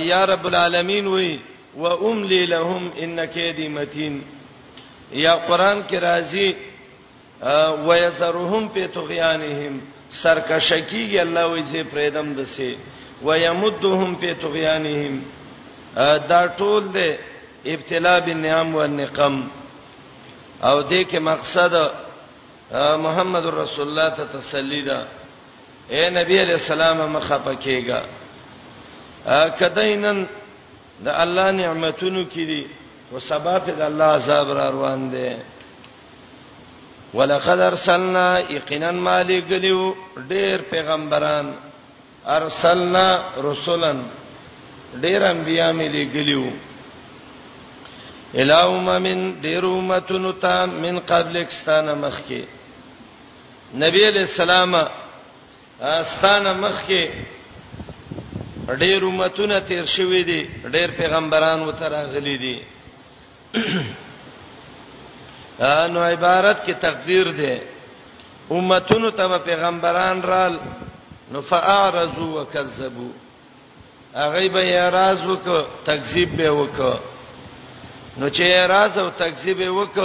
یا 0.09 0.25
رب 0.27 0.47
العالمین 0.47 1.07
وای 1.07 1.39
و 1.77 1.85
املی 1.87 2.47
لهم 2.47 2.91
انک 2.97 3.35
دی 3.57 3.69
متین 3.69 4.23
یا 5.13 5.37
قران 5.37 5.85
کې 5.89 5.99
راځي 6.03 6.55
و 7.87 7.95
یسرهم 7.99 8.69
په 8.69 8.87
طغیانهم 8.95 9.81
سرکشکیږي 10.23 11.17
الله 11.21 11.45
وای 11.45 11.63
زی 11.63 11.83
پرېدم 11.83 12.37
دسه 12.41 12.75
و 13.25 13.37
یمدهم 13.39 14.15
په 14.15 14.35
طغیانهم 14.35 15.23
دا 16.31 16.47
ټول 16.59 16.85
د 16.97 17.19
ابتلا 17.75 18.19
بالنعم 18.19 18.75
والنقم 18.75 19.37
او 20.63 20.79
دې 20.91 21.03
کې 21.11 21.19
مقصد 21.31 21.75
محمد 23.07 23.45
رسول 23.63 23.89
الله 23.89 24.09
ته 24.09 24.25
تسلی 24.39 24.81
ده 24.83 24.99
اے 25.91 26.11
نبی 26.11 26.41
علیہ 26.43 26.55
السلام 26.61 26.97
مخه 27.13 27.39
پکېګا 27.45 28.01
کدینن 29.61 30.27
د 31.05 31.09
الله 31.09 31.51
نعمتونو 31.51 32.25
کې 32.31 32.45
دي 32.51 32.67
او 33.13 33.19
سبب 33.21 33.63
د 33.67 33.81
الله 33.83 34.05
عذاب 34.17 34.51
را 34.59 34.71
روان 34.71 35.11
دي 35.11 35.37
ولقد 37.15 37.61
ارسلنا 37.61 38.27
یقینا 38.49 38.91
مالک 38.91 39.45
دیو 39.49 39.95
ډېر 40.17 40.59
پیغمبران 40.71 41.53
ارسلنا 42.27 43.07
رسولن 43.45 43.99
ډېر 45.03 45.21
انبیا 45.33 45.69
مې 45.73 45.87
لګلیو 45.95 46.51
الہوم 48.41 48.89
من 49.07 49.19
ډیرو 49.43 49.81
متونو 49.81 50.33
ته 50.43 50.67
من 50.67 50.99
قبلک 51.13 51.49
ستانه 51.53 51.95
مخکي 51.95 52.43
نبی 53.83 54.03
علیہ 54.09 54.21
السلام 54.31 54.75
ستانه 56.15 56.53
مخکي 56.53 57.07
ډېر 58.67 59.05
امتونه 59.05 59.59
تیر 59.61 59.85
شوې 59.85 60.23
دي 60.25 60.41
ډېر 60.65 60.91
پیغمبران 60.97 61.61
وته 61.63 61.89
راغلي 61.89 62.37
دي 62.45 62.57
انو 65.61 66.01
عبارت 66.13 66.65
کې 66.67 66.73
تقدیر 66.81 67.27
ده 67.31 67.63
امتونو 68.51 69.11
ته 69.11 69.39
پیغمبران 69.39 70.23
رال 70.23 70.59
نفعرضوا 71.33 72.41
وکذبوا 72.43 73.26
هغه 74.21 74.43
به 74.55 74.61
اعتراض 74.65 75.21
وک 75.31 75.47
تکذیب 75.89 76.37
به 76.37 76.49
وک 76.59 76.79
نو 78.21 78.29
چې 78.35 78.41
اعتراض 78.43 78.99
او 78.99 79.11
تکذیب 79.21 79.59
وک 79.79 79.97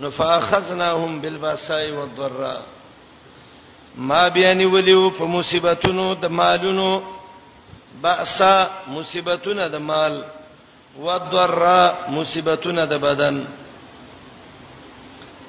نو 0.00 0.08
فاخذناهم 0.18 1.12
بالباساء 1.22 1.84
والضراء 1.98 2.60
ما 3.96 4.28
بیان 4.28 4.60
ولیو 4.74 5.10
په 5.10 5.22
مصیبتونو 5.36 6.14
د 6.14 6.24
مالونو 6.26 7.02
باسا 8.02 8.54
مصیبتونه 8.96 9.64
د 9.68 9.76
مال 9.90 10.14
والضراء 11.04 11.92
مصیبتونه 12.16 12.84
د 12.86 12.94
بدن 13.06 13.36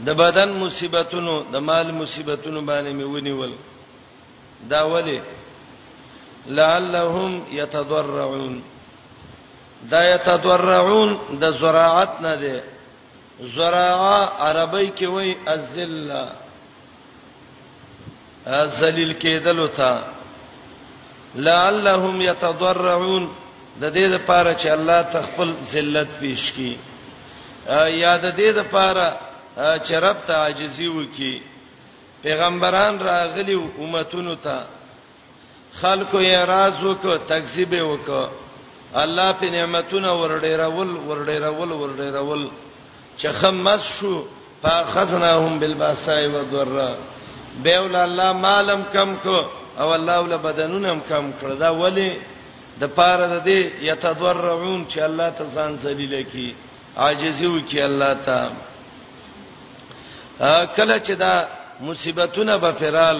د 0.06 0.10
بدن 0.22 0.50
مصیبتونو 0.63 1.43
د 1.52 1.56
مال 1.56 1.88
مصیبتونو 1.93 2.60
باندې 2.62 2.93
مې 2.93 3.04
ونیول 3.15 3.54
دا 4.70 4.82
ولی 4.86 5.22
لعلهم 6.45 7.43
يتضرعون 7.52 8.63
دا 9.84 10.15
يتضرعون 10.15 11.19
د 11.41 11.45
زراعت 11.62 12.21
نه 12.23 12.36
دي 12.36 12.60
زراعه 13.41 14.19
عربی 14.45 14.91
کې 14.97 15.04
وای 15.04 15.36
الذله 15.47 16.28
ذلیل 18.80 19.13
کېدل 19.13 19.60
وتا 19.60 20.04
لعلهم 21.36 22.21
يتضرعون 22.21 23.30
د 23.82 23.91
دې 23.93 24.06
لپاره 24.15 24.54
چې 24.54 24.67
الله 24.67 25.02
تخپل 25.02 25.54
ذلت 25.71 26.08
پیش 26.21 26.52
کړي 26.54 26.76
یا 27.89 28.17
د 28.17 28.26
دې 28.36 28.58
لپاره 28.60 29.17
چې 29.58 29.91
رب 30.06 30.17
ته 30.28 30.34
عاجزي 30.34 30.88
وکړي 30.88 31.41
پیغمبران 32.23 33.00
راغلي 33.00 33.56
امتونو 33.80 34.34
ته 34.36 34.58
خلکو 35.82 36.20
یې 36.22 36.38
راز 36.54 36.76
وکړ 36.84 37.18
تکذیب 37.34 37.72
وکړ 37.92 38.28
الله 39.04 39.30
په 39.40 39.48
نعمتونو 39.56 40.10
ورډېرول 40.22 40.90
ورډېرول 41.10 41.72
ورډېرول 41.82 42.44
چې 43.20 43.28
خمس 43.42 43.82
شو 44.00 44.13
فاخذناهم 44.63 45.60
بالباساء 45.60 46.22
والضراء 46.34 46.96
بهول 47.63 47.96
الله 47.96 48.32
مالم 48.34 48.84
کم 48.94 49.16
کو 49.24 49.38
او 49.80 49.94
الله 49.94 50.20
ول 50.20 50.38
بدنونم 50.48 51.00
کم 51.10 51.26
کړ 51.42 51.50
دا 51.60 51.70
ولی 51.82 52.10
د 52.80 52.84
پاره 52.98 53.28
د 53.34 53.36
دې 53.46 53.60
یتضرعون 53.90 54.86
چې 54.90 55.00
الله 55.00 55.30
ته 55.30 55.46
ځان 55.56 55.76
ذلیل 55.84 56.24
کی 56.32 56.54
عاجزی 56.98 57.46
وکي 57.48 57.82
الله 57.82 58.13
ته 58.13 58.50
کله 60.78 61.00
چې 61.00 61.12
دا 61.12 61.48
مصیبتونه 61.82 62.58
به 62.58 62.72
فرال 62.80 63.20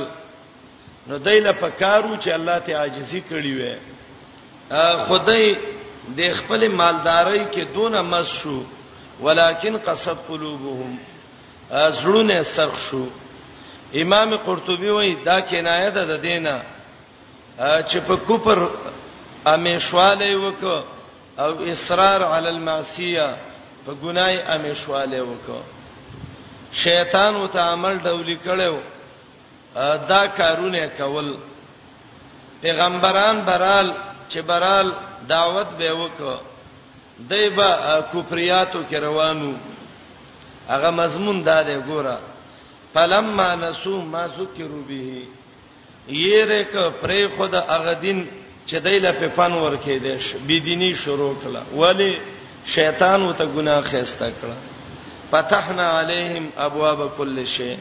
نو 1.10 1.18
دایله 1.18 1.52
پکارو 1.52 2.18
چې 2.18 2.28
الله 2.32 2.60
ته 2.68 2.78
عاجزي 2.78 3.22
کړی 3.32 3.52
وې 3.60 3.76
خدای 5.10 5.46
د 6.18 6.34
خپل 6.40 6.68
مالداري 6.80 7.44
کې 7.54 7.64
دونه 7.76 8.02
مس 8.02 8.28
شو 8.40 8.60
ولکن 9.22 9.78
قصد 9.86 10.18
قلوبهم 10.30 10.98
زړونه 12.00 12.42
سرخ 12.56 12.78
شو 12.90 13.06
امام 14.02 14.38
قرطبي 14.48 14.90
وایي 14.92 15.16
دا 15.30 15.42
کنایه 15.42 15.90
ده 15.90 16.04
د 16.12 16.22
دینه 16.28 16.56
چې 17.60 17.98
په 18.08 18.16
کوپر 18.28 18.68
امیشواله 19.54 20.30
وک 20.44 20.64
او 21.44 21.50
اصرار 21.72 22.22
علی 22.24 22.48
المعصیه 22.50 23.28
په 23.86 23.94
ګنای 24.04 24.40
امیشواله 24.56 25.22
وک 25.24 25.50
شیطان 26.74 27.36
وته 27.36 27.60
عمل 27.62 28.00
ډولی 28.04 28.38
کړو 28.46 28.80
دا 30.10 30.28
کارونه 30.38 30.88
کول 30.98 31.36
پیغمبران 32.62 33.40
برال 33.46 33.92
چې 34.30 34.38
برال 34.46 34.92
دعوت 35.30 35.68
به 35.78 35.92
وکړه 35.94 36.38
دایبه 37.30 37.70
کفریاتو 38.14 38.80
کې 38.90 38.94
روانو 39.04 39.52
هغه 40.70 40.90
مضمون 41.00 41.42
دا 41.46 41.62
دی 41.68 41.76
ګوره 41.90 42.18
فلما 42.94 43.50
نسو 43.56 44.02
ما 44.02 44.28
ذکروا 44.38 44.82
به 44.88 45.24
یره 46.10 46.64
ک 46.64 46.76
پرې 47.02 47.38
خود 47.38 47.54
هغه 47.56 47.94
دین 48.02 48.28
چې 48.68 48.74
دایله 48.88 49.12
په 49.12 49.28
فن 49.36 49.52
ورکې 49.58 50.00
دي 50.06 50.40
بيدینی 50.48 50.94
شروع 51.04 51.36
کړه 51.42 51.80
ولی 51.84 52.12
شیطان 52.76 53.22
وته 53.26 53.46
ګناه 53.56 53.82
خېستا 53.92 54.30
کړه 54.30 54.60
فتحنا 55.32 55.88
علیهم 56.00 56.50
ابواب 56.66 57.00
کل 57.18 57.44
شی 57.56 57.76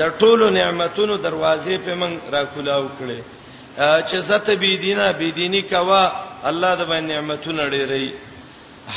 د 0.00 0.10
ټولو 0.20 0.46
نعمتونو 0.58 1.14
دروازې 1.26 1.74
په 1.84 1.92
من 2.02 2.12
را 2.34 2.42
کولاو 2.54 2.84
کړي 2.98 3.20
چې 4.08 4.16
زته 4.28 4.52
بی 4.62 4.76
دینه 4.84 5.12
بی 5.20 5.28
دینی 5.38 5.62
کوا 5.72 6.04
الله 6.50 6.70
د 6.76 6.82
باندې 6.90 7.08
نعمتونه 7.12 7.62
ډېرې 7.74 8.04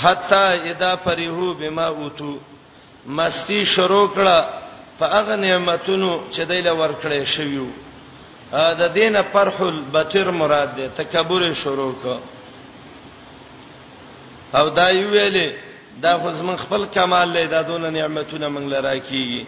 حتا 0.02 0.46
اذا 0.70 0.92
فرحو 1.06 1.54
بما 1.60 1.86
اوتو 1.88 2.32
مستی 3.18 3.66
شروع 3.66 4.08
کړه 4.16 4.38
په 5.00 5.06
هغه 5.16 5.36
نعمتونو 5.36 6.12
چې 6.34 6.42
دایله 6.52 6.72
ورکړې 6.82 7.24
شویو 7.26 7.68
دا 8.52 8.88
دینه 8.88 9.22
فرح 9.34 9.62
البتر 9.62 10.32
مراد 10.32 10.76
ده 10.78 10.88
تکبر 10.98 11.54
شروع 11.64 11.94
کړه 12.04 12.18
او 14.60 14.70
دا 14.70 14.90
یو 14.90 15.10
ویلې 15.10 15.50
دا 16.02 16.18
خو 16.18 16.32
زمون 16.32 16.56
خپل 16.58 16.86
کمال 16.94 17.30
لیدا 17.30 17.62
دون 17.62 17.94
نعمتونه 17.94 18.50
منګل 18.50 18.84
راکېږي 18.88 19.46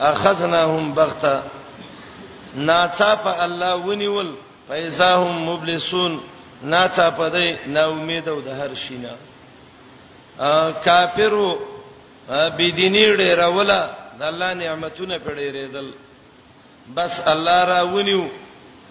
اخذناهم 0.00 0.94
بغتا 0.94 1.42
ناڅاپه 2.56 3.44
الله 3.44 3.74
ونیول 3.74 4.34
فیزاهم 4.68 5.48
مبلسون 5.48 6.20
ناڅاپه 6.64 7.28
دای 7.32 7.56
نا 7.66 7.86
امید 7.88 8.28
او 8.28 8.40
د 8.40 8.48
هر 8.48 8.74
شینا 8.74 9.12
کافرو 10.84 11.58
بيدینی 12.56 13.06
ډیر 13.16 13.44
ولا 13.48 13.90
د 14.18 14.22
الله 14.22 14.52
نعمتونه 14.54 15.18
پړې 15.18 15.52
ریدل 15.56 15.90
بس 16.94 17.20
الله 17.26 17.64
را 17.64 17.82
ونیو 17.84 18.26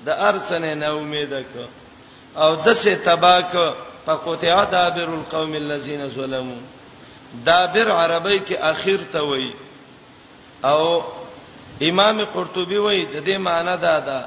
د 0.05 0.09
ارسنه 0.09 0.73
نا 0.75 0.93
امید 0.95 1.33
ک 1.39 1.55
او 2.37 2.55
دسه 2.55 2.95
تباک 2.95 3.55
فقطع 4.05 4.63
دابر 4.65 5.09
القوم 5.13 5.53
الذين 5.53 6.09
ظلموا 6.09 6.61
دابر 7.45 7.91
عربی 7.91 8.39
کې 8.39 8.53
اخر 8.61 8.99
ته 9.11 9.19
وایي 9.21 9.53
او 10.71 11.03
امام 11.89 12.17
قرطبي 12.33 12.77
وایي 12.85 13.03
د 13.13 13.15
دې 13.27 13.35
معنی 13.47 13.75
دا 13.85 13.97
ده 14.07 14.19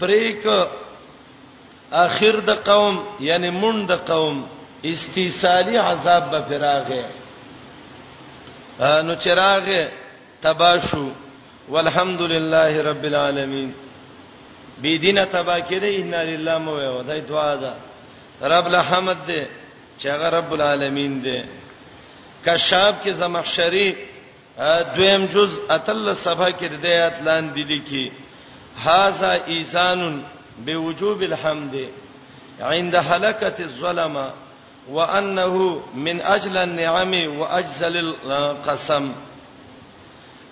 پریک 0.00 0.44
اخر 2.04 2.36
د 2.48 2.50
قوم 2.70 2.94
یعنی 3.28 3.50
مون 3.60 3.76
د 3.90 3.92
قوم 4.10 4.36
استیصالی 4.92 5.76
عذاب 5.90 6.22
به 6.32 6.40
فراغه 6.48 7.04
نو 9.06 9.12
چراغه 9.24 9.82
تباشو 10.46 11.04
والحمدلله 11.68 12.72
رب 12.90 13.04
العالمین 13.10 13.70
بی 14.82 14.92
دینه 15.04 15.24
تبا 15.36 15.60
کړي 15.70 15.92
ان 16.00 16.14
لله 16.30 16.58
مو 16.64 16.72
وي 16.78 17.02
دای 17.08 17.20
دعا 17.20 17.54
ده 17.62 17.74
رب 18.54 18.66
الحمد 18.66 19.16
دې 19.28 19.42
چې 20.00 20.06
هغه 20.14 20.28
رب 20.38 20.50
العالمین 20.56 21.22
دې 21.24 21.44
کشاب 22.48 22.94
کې 23.04 23.10
زمخشری 23.10 23.90
دویم 24.58 25.24
جز 25.32 25.58
اتل 25.70 26.14
صفه 26.14 26.50
کې 26.58 26.68
د 26.68 26.84
آیات 26.86 27.16
لاندې 27.26 27.62
لیکي 27.70 28.12
هاذا 28.84 29.30
ایزان 29.32 30.22
بوجوب 30.66 31.22
الحمد 31.22 31.74
عند 32.60 32.94
هلكه 32.96 33.52
الظلمه 33.64 34.26
وانه 34.90 35.56
من 35.94 36.20
اجل 36.20 36.56
النعم 36.56 37.12
واجزل 37.40 37.96
القسم 38.32 39.12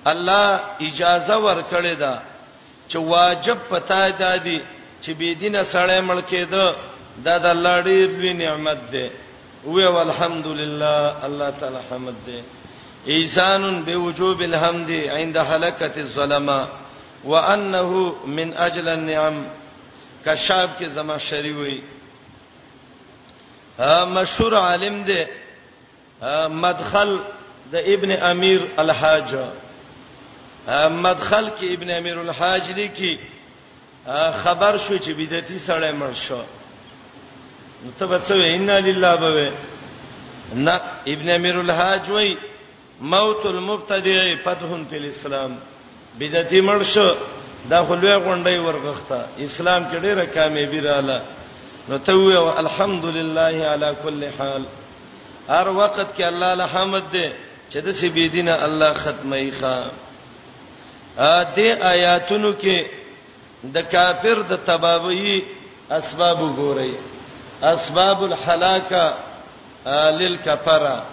الله 0.07 0.61
اجازه 0.81 1.37
ورکړې 1.39 1.95
ده 2.03 2.19
چې 2.89 2.97
واجب 2.97 3.59
پتا 3.71 4.09
دادي 4.09 4.61
چې 5.03 5.11
بی 5.19 5.35
دینه 5.35 5.63
سړی 5.63 6.01
مړ 6.09 6.21
کېده 6.31 6.77
دا 7.25 7.39
د 7.39 7.47
الله 7.47 7.81
ډېر 7.83 8.09
لوی 8.21 8.33
نعمت 8.33 8.79
ده 8.93 9.11
وی 9.65 9.85
والحمدلله 9.87 11.25
الله 11.27 11.51
تعالی 11.61 11.81
حمد 11.91 12.15
ده 12.27 12.43
ایزان 13.07 13.83
بوجوب 13.85 14.43
الحمد 14.43 14.91
عند 14.93 15.37
هلكت 15.37 15.99
الظلما 15.99 16.69
وانه 17.25 18.15
من 18.27 18.55
اجل 18.57 18.89
النعم 18.89 19.45
کشاب 20.27 20.71
کې 20.79 20.85
زما 20.85 21.19
شری 21.19 21.53
وی 21.53 21.83
مشهور 24.05 24.55
عالم 24.61 25.03
دی 25.03 25.27
مدخل 26.63 27.19
د 27.73 27.75
ابن 27.97 28.11
امیر 28.31 28.61
الحاج 28.79 29.31
مدخل 30.91 31.49
کې 31.49 31.65
ابن 31.77 31.89
امیر 31.97 32.17
الحاج 32.19 32.65
لیکي 32.73 33.13
خبر 34.45 34.73
شو 34.87 34.95
چې 34.99 35.11
بدعتي 35.11 35.59
سړی 35.59 35.93
مړ 36.03 36.13
شو 36.19 36.43
نو 37.85 37.91
ته 37.99 38.05
به 38.07 38.19
څه 38.19 38.31
وې 38.31 38.55
ان 38.57 38.71
لله 38.71 39.13
به 39.21 39.53
نه 40.55 40.81
ابن 41.17 41.29
امیر 41.39 41.57
الحاج 41.65 42.05
وایي 42.11 42.35
موت 43.01 43.47
المبتدع 43.47 44.37
فتح 44.45 44.67
فی 44.91 44.97
الاسلام 44.97 45.59
بدعتی 46.19 46.61
مرشه 46.61 47.17
دا 47.71 47.85
خلوی 47.85 48.17
غونډي 48.19 48.59
ورغخته 48.59 49.27
اسلام 49.39 49.83
کې 49.91 49.95
ډیره 49.97 50.25
کامیابی 50.35 50.81
رااله 50.81 51.23
نو 51.89 51.99
ته 51.99 52.13
ویو 52.13 52.49
الحمدلله 52.59 53.67
علی 53.75 53.87
کل 54.05 54.25
حال 54.39 54.63
هر 55.49 55.69
وخت 55.69 56.07
کې 56.19 56.23
الله 56.23 56.55
له 56.55 56.65
حمد 56.67 57.03
دې 57.13 57.29
چې 57.73 57.77
د 57.79 57.91
سی 57.93 58.09
بيدینه 58.09 58.65
الله 58.65 58.95
ختمي 58.95 59.53
ښا 59.61 59.85
ا 61.19 61.43
دې 61.57 61.85
آیاتونو 61.93 62.53
کې 62.63 62.87
د 63.65 63.79
کافر 63.81 64.43
د 64.43 64.57
تباہی 64.67 65.41
اسباب 65.91 66.39
وګورئ 66.41 66.91
اسباب 67.63 68.23
الحلاکه 68.25 69.15
للکفره 70.21 71.05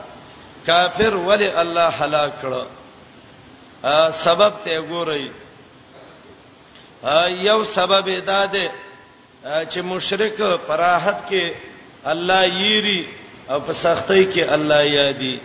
کافر 0.68 1.16
ولی 1.16 1.47
الله 1.49 1.89
هلاک 1.99 2.34
کړ 2.41 2.66
سبب 4.24 4.53
ته 4.64 4.82
ګورئ 4.89 5.24
یو 7.49 7.64
سبب 7.64 8.05
دا 8.28 8.45
ده 8.45 8.72
چې 9.45 9.80
مشرک 9.84 10.38
پراحت 10.68 11.20
کې 11.30 11.51
الله 12.05 12.43
یری 12.45 13.01
او 13.49 13.59
په 13.59 13.74
سختۍ 13.74 14.26
کې 14.34 14.41
الله 14.55 14.84
یادي 14.84 15.39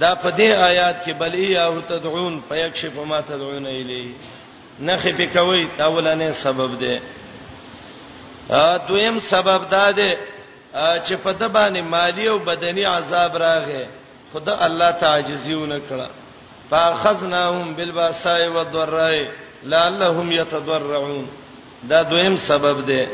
دا 0.00 0.14
په 0.14 0.30
دې 0.30 0.50
آیات 0.70 1.04
کې 1.04 1.10
بل 1.18 1.32
ایه 1.34 1.80
تدعون 1.88 2.40
فیکشف 2.48 2.94
ما 2.96 3.20
تدعون 3.20 3.66
الیه 3.66 4.14
نخې 4.80 5.12
په 5.18 5.26
کوي 5.34 5.68
دا 5.78 5.86
ولانه 5.88 6.30
سبب 6.32 6.78
ده 6.80 7.00
ا 8.50 8.78
دویم 8.88 9.18
سبب 9.18 9.70
دا 9.70 9.90
ده 9.92 10.16
چې 11.06 11.12
په 11.24 11.32
د 11.32 11.48
باندې 11.48 11.78
مالی 11.82 12.26
او 12.28 12.38
بدني 12.38 12.84
عذاب 12.84 13.36
راغی 13.36 13.84
خدا 14.34 14.66
الله 14.66 14.90
تعجزيونه 15.04 15.78
کړه 15.90 16.08
فاخذناهم 16.70 17.74
بالباساء 17.74 18.48
والضراء 18.54 19.26
لعلهم 19.64 20.32
يتضرعون 20.32 21.26
دا 21.90 22.02
دویم 22.02 22.36
سبب 22.36 22.86
دی 22.88 23.04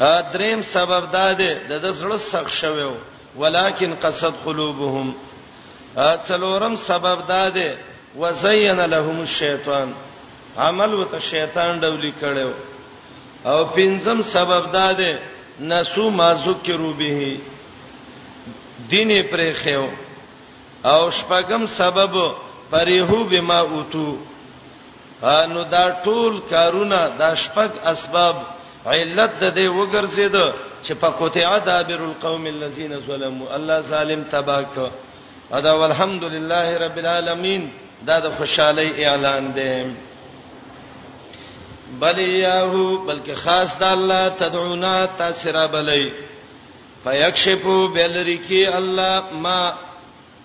ا 0.00 0.20
دریم 0.34 0.62
سبب 0.62 1.02
دا 1.12 1.32
دی 1.40 1.52
د 1.68 1.86
زړه 2.00 2.16
سخت 2.32 2.52
شویو 2.60 2.94
ولکن 3.40 3.94
قصد 4.04 4.34
قلوبهم 4.46 5.14
ا 5.96 6.16
څلورم 6.28 6.74
سبب 6.76 7.26
دا 7.28 7.48
دی 7.58 7.68
وزین 8.20 8.80
لهم 8.94 9.20
الشیطان 9.20 9.92
عمل 10.64 10.94
وته 10.94 11.18
شیطان 11.18 11.80
ډولی 11.80 12.12
کړو 12.20 12.50
او 13.50 13.58
پنځم 13.76 14.22
سبب 14.32 14.72
دا 14.72 14.88
دی 15.02 15.12
نسو 15.60 16.10
ما 16.10 16.32
ذکرو 16.46 16.92
به 16.92 17.36
دین 18.90 19.08
پرې 19.30 19.52
خېو 19.64 19.86
او 20.84 21.10
شپغم 21.10 21.66
سبب 21.66 22.16
پریحو 22.70 23.24
بما 23.24 23.58
اوتو 23.60 24.16
نو 25.50 25.62
دا 25.70 25.88
ټول 26.04 26.38
کارونه 26.50 26.98
دا 27.18 27.34
شپغ 27.42 27.70
اسباب 27.90 28.36
علت 28.86 29.30
د 29.44 29.54
دې 29.54 29.68
وګرځید 29.68 30.36
چې 30.82 30.94
فقطع 31.00 31.58
دابر 31.66 32.00
القوم 32.08 32.46
الذين 32.46 32.92
ظلموا 33.06 33.54
الله 33.56 33.80
ظالم 33.80 34.22
تباک 34.30 34.78
ادا 35.58 35.72
والحمدلله 35.80 36.76
رب 36.84 36.96
العالمین 36.98 37.68
دا 38.06 38.18
د 38.20 38.30
خوشحالي 38.38 39.04
اعلان 39.06 39.50
دی 39.54 39.70
بل 42.00 42.18
یاهو 42.20 42.98
بلکې 43.06 43.30
خاص 43.42 43.78
د 43.78 43.82
الله 43.84 44.28
تدعونا 44.28 44.94
تاسرا 45.16 45.66
بلې 45.66 46.10
فیکشفو 47.04 47.88
بلریکی 47.88 48.66
الله 48.66 49.20
ما 49.32 49.60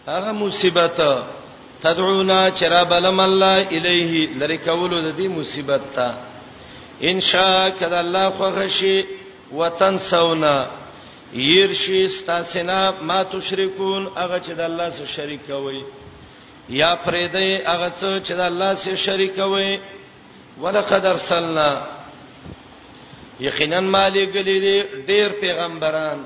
هغه 0.07 0.31
مصیبت 0.31 0.97
تدعونا 1.83 2.49
چراب 2.49 2.93
لم 2.93 3.19
الله 3.19 3.67
الیه 3.77 4.29
لری 4.39 4.57
کول 4.57 4.89
د 5.01 5.17
دې 5.17 5.27
مصیبت 5.39 5.81
ته 5.95 6.07
ان 7.09 7.19
شاء 7.19 7.69
کذا 7.79 7.99
الله 7.99 8.29
خو 8.29 8.43
غشی 8.49 9.05
وتنسونا 9.51 10.67
يرشي 11.33 12.05
استاسنا 12.05 12.91
ما 13.01 13.23
تشركون 13.23 14.07
هغه 14.17 14.39
چې 14.39 14.51
د 14.51 14.59
الله 14.59 14.89
سره 14.89 15.05
شریک 15.07 15.41
کوي 15.47 15.83
یا 16.69 16.95
فريدې 17.05 17.67
هغه 17.69 17.89
څه 18.01 18.25
چې 18.27 18.31
د 18.31 18.39
الله 18.39 18.73
سره 18.75 18.95
شریک 18.95 19.35
کوي 19.35 19.79
ولقد 20.61 21.05
ارسلنا 21.05 21.81
یقینا 23.39 23.79
مالک 23.81 24.29
دې 24.33 24.83
ډېر 25.07 25.29
پیغمبران 25.41 26.19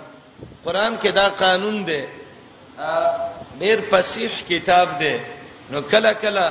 قران 0.66 0.98
کې 0.98 1.12
دا 1.16 1.30
قانون 1.30 1.86
دی 1.86 2.02
ډیر 3.62 3.80
فصیح 3.92 4.32
کتاب 4.50 4.88
دی 5.02 5.16
نو 5.72 5.82
کله 5.92 6.12
کله 6.24 6.46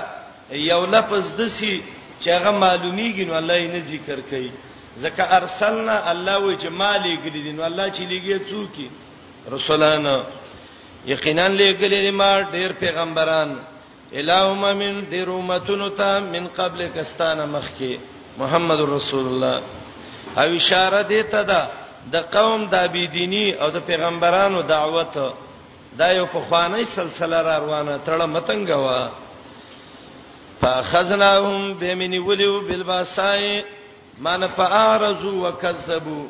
یو 0.70 0.80
لفظ 0.94 1.24
دسی 1.40 1.74
چې 2.22 2.28
هغه 2.36 2.50
معلومیږي 2.62 3.24
نو 3.28 3.34
الله 3.40 3.56
یې 3.62 3.68
نه 3.74 3.80
ذکر 3.92 4.18
کوي 4.30 4.50
ځکه 5.04 5.22
ارسلنا 5.38 5.96
الله 6.12 6.36
و 6.46 6.52
جمالي 6.64 7.14
ګل 7.24 7.36
دي 7.46 7.52
نو 7.56 7.62
الله 7.68 7.86
چې 7.96 8.02
لګي 8.12 8.36
څوکي 8.50 8.88
رسولانه 9.56 10.14
یقینا 11.12 11.48
لګلې 11.48 12.10
ما 12.10 12.32
ډیر 12.54 12.70
پیغمبران 12.84 13.50
الہوم 14.20 14.62
من 14.80 14.96
ډیر 15.10 15.28
امتونو 15.28 15.88
ته 16.00 16.20
من 16.20 16.46
قبل 16.58 16.88
کستانه 16.96 17.44
مخکي 17.52 17.96
محمد 18.42 18.80
رسول 18.96 19.26
الله 19.32 19.56
او 20.38 20.46
اشاره 20.58 21.02
دی 21.08 21.22
ته 21.22 21.42
دا 21.52 21.60
د 22.12 22.16
قوم 22.36 22.66
د 22.74 22.88
بيديني 22.96 23.46
او 23.62 23.70
د 23.70 23.76
پیغمبرانو 23.86 24.60
دعوت 24.62 25.16
دا 25.98 26.08
یو 26.18 26.26
په 26.26 26.40
خوانی 26.48 26.84
سلسله 26.84 27.38
را 27.46 27.56
روانه 27.64 27.96
تړه 28.06 28.26
متنګ 28.36 28.68
وا 28.84 29.00
فخذناهم 30.60 31.74
بمن 31.80 32.12
ولو 32.28 32.52
بالباسای 32.68 33.64
من 34.18 34.40
فارزوا 34.56 35.36
وكذبوا 35.48 36.26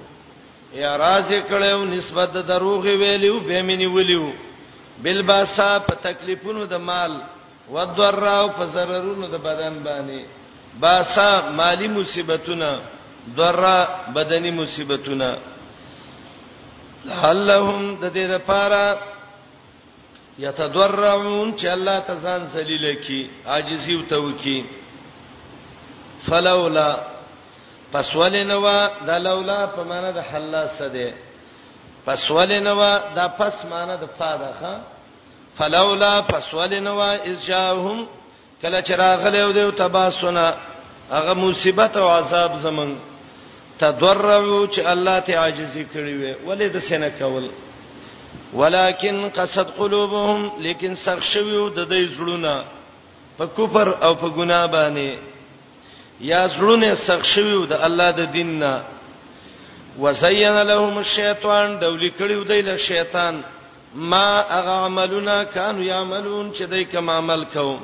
یا 0.75 0.97
راز 0.99 1.29
کړهو 1.49 1.85
نسبت 1.95 2.31
دروغ 2.33 2.81
ویلو 3.03 3.41
بمن 3.49 3.87
ولو 3.97 4.33
بالباسا 5.03 5.79
په 5.79 5.95
تکلیفونو 5.95 6.65
د 6.67 6.75
مال 6.75 7.13
ودراو 7.73 8.49
په 8.49 8.65
ضررونو 8.65 9.27
د 9.27 9.35
بدن 9.41 9.75
باندې 9.85 10.25
باسا 10.81 11.51
مالی 11.51 11.89
مصیبتونه 11.89 12.81
درا 13.37 13.89
بدني 14.15 14.51
مصیبتونه 14.51 15.37
لعلهم 17.05 17.97
د 18.01 18.11
دې 18.15 18.27
لپاره 18.35 18.99
یتضرعون 20.39 21.55
چې 21.57 21.65
الله 21.67 21.99
تزان 22.01 22.45
ذلیل 22.45 22.95
کی 23.03 23.29
عاجزی 23.47 23.95
او 23.95 24.03
توکی 24.09 24.65
فلولا 26.27 26.97
پس 27.93 28.17
ولنوا 28.17 28.89
دا 29.07 29.19
لولا 29.19 29.67
په 29.67 29.83
معنا 29.83 30.11
د 30.11 30.19
حلا 30.19 30.69
سده 30.69 31.13
پس 32.07 32.31
ولنوا 32.31 32.99
دا 33.15 33.29
پس 33.29 33.65
معنا 33.71 33.97
د 33.97 34.07
فادخه 34.19 34.81
فلولا 35.59 36.23
پس 36.23 36.55
ولنوا 36.55 37.13
اسجاهم 37.15 38.07
کله 38.63 38.83
چې 38.83 38.91
راغله 38.93 39.39
او 39.45 39.53
د 39.53 39.71
تباسنا 39.71 40.55
هغه 41.11 41.35
مصیبت 41.35 41.97
او 41.97 42.09
عذاب 42.09 42.57
زمون 42.57 42.99
تضرعو 43.79 44.67
چې 44.67 44.79
الله 44.79 45.21
ته 45.21 45.37
عاجزی 45.39 45.85
کړی 45.95 46.15
وي 46.21 46.35
ولې 46.47 46.73
د 46.75 46.79
سینه 46.79 47.11
کول 47.11 47.51
ولکن 48.55 49.29
قصد 49.29 49.67
قلوبهم 49.79 50.51
لیکن 50.67 50.95
سخت 50.95 51.23
شویو 51.33 51.69
د 51.69 51.79
دې 51.93 52.03
زړونه 52.17 52.55
په 53.39 53.45
کفر 53.57 53.89
او 54.07 54.13
په 54.21 54.29
ګناه 54.37 54.67
باندې 54.77 55.11
یا 56.31 56.43
زړونه 56.47 56.95
سخت 57.07 57.27
شویو 57.35 57.67
د 57.67 57.73
الله 57.87 58.11
د 58.19 58.23
دین 58.35 58.51
نه 58.63 58.75
وزین 60.03 60.55
لهم 60.71 60.95
الشیطان 61.05 61.69
دولی 61.81 62.11
کړیو 62.19 62.43
دی 62.51 62.61
له 62.69 62.77
شیطان 62.87 63.35
ما 64.11 64.29
هغه 64.57 64.75
عملونه 64.87 65.45
کانوا 65.45 65.85
یعملون 65.93 66.47
چې 66.57 66.63
دای 66.71 66.85
کوم 66.85 67.11
عمل 67.11 67.45
کوو 67.55 67.77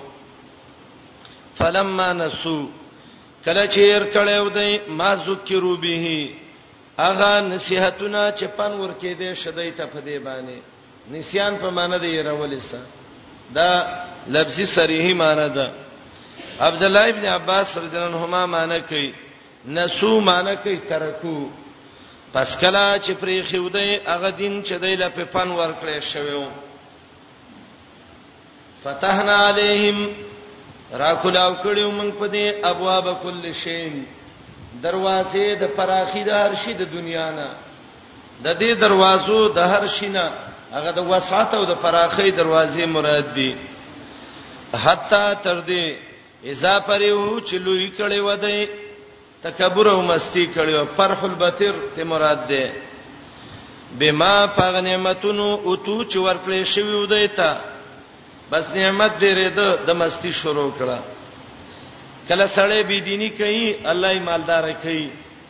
فلما 1.59 2.13
نسو 2.13 2.69
کله 3.45 3.65
چې 3.73 3.79
ور 3.81 4.05
کړیو 4.15 4.49
دی 4.59 4.81
ما 4.99 5.15
ذکرو 5.27 5.77
به 5.77 6.31
هغه 7.05 7.33
نصيحتونه 7.53 8.25
چې 8.39 8.47
پن 8.59 8.73
ور 8.81 8.93
کې 9.01 9.13
دي 9.21 9.35
شدای 9.43 9.71
ته 9.79 9.85
فدی 9.93 10.19
باندې 10.27 10.59
نسيان 11.13 11.53
په 11.63 11.71
معنی 11.77 11.99
دی 12.05 12.11
راولې 12.23 12.61
سا 12.71 12.81
دا 13.59 13.69
لفظي 14.37 14.67
صریحي 14.75 15.15
معنی 15.23 15.49
ده 15.59 15.67
عبد 16.69 16.83
الله 16.89 17.09
ابن 17.15 17.25
عباس 17.37 17.79
رضی 17.79 17.97
الله 17.97 18.07
عنهما 18.17 18.47
معنی 18.57 18.81
کوي 18.93 19.09
نسو 19.79 20.13
معنی 20.29 20.57
کوي 20.63 20.77
ترکو 20.93 21.39
پس 22.35 22.57
کله 22.61 22.99
چې 23.03 23.11
پری 23.21 23.41
خودی 23.43 23.99
هغه 24.07 24.31
دین 24.31 24.63
چې 24.63 24.73
دی 24.87 24.95
لپاره 25.05 25.25
پن 25.37 25.49
ور 25.61 25.75
کړی 25.83 26.05
شوی 26.13 26.45
فتحنا 28.83 29.33
علیهم 29.49 30.13
را 31.01 31.15
کولاو 31.23 31.55
کړیو 31.65 31.91
موږ 32.01 32.13
په 32.21 32.29
دې 32.29 32.67
ابواب 32.71 33.23
کل 33.23 33.53
شین 33.63 34.05
دروازې 34.79 35.47
د 35.63 35.65
پراخي 35.77 36.23
د 36.25 36.31
هر 36.43 36.53
شي 36.63 36.73
د 36.75 36.83
دنیا 36.95 37.29
نه 37.39 37.49
د 38.45 38.49
دې 38.61 38.71
دروازو 38.85 39.41
د 39.57 39.59
هر 39.59 39.85
شي 39.97 40.09
نه 40.15 40.27
هغه 40.75 40.91
د 40.99 41.01
وسعت 41.11 41.51
او 41.59 41.65
د 41.73 41.75
پراخي 41.83 42.31
دروازې 42.31 42.85
مراد 42.87 43.27
دي 43.35 43.51
حتا 44.85 45.35
تر 45.45 45.57
دې 45.69 45.85
اذا 46.53 46.75
پرېو 46.89 47.41
چې 47.49 47.55
لوی 47.67 47.87
کړي 47.99 48.21
ودی 48.27 48.61
تکبر 49.43 49.87
او 49.93 50.03
مستی 50.03 50.45
کړي 50.55 50.75
او 50.81 50.87
فرح 50.97 51.21
البتر 51.25 51.75
ته 51.95 52.05
مراد 52.05 52.47
ده 52.49 52.71
بما 53.99 54.47
پغ 54.47 54.75
نعمتونو 54.87 55.49
او 55.67 55.75
تو 55.77 56.05
چې 56.11 56.17
ورکړې 56.27 56.63
شوی 56.65 56.95
ودی 57.03 57.29
ته 57.29 57.51
بس 58.53 58.65
نعمت 58.75 59.11
دې 59.21 59.31
رده 59.41 59.69
د 59.87 59.91
مستی 59.95 60.33
شروع 60.33 60.71
کړه 60.79 60.99
کله 62.31 62.47
سړی 62.47 62.83
بی 62.87 62.99
دینی 63.09 63.29
کوي 63.31 63.77
الله 63.91 64.09
یې 64.15 64.21
مالدار 64.23 64.65
کوي 64.83 65.07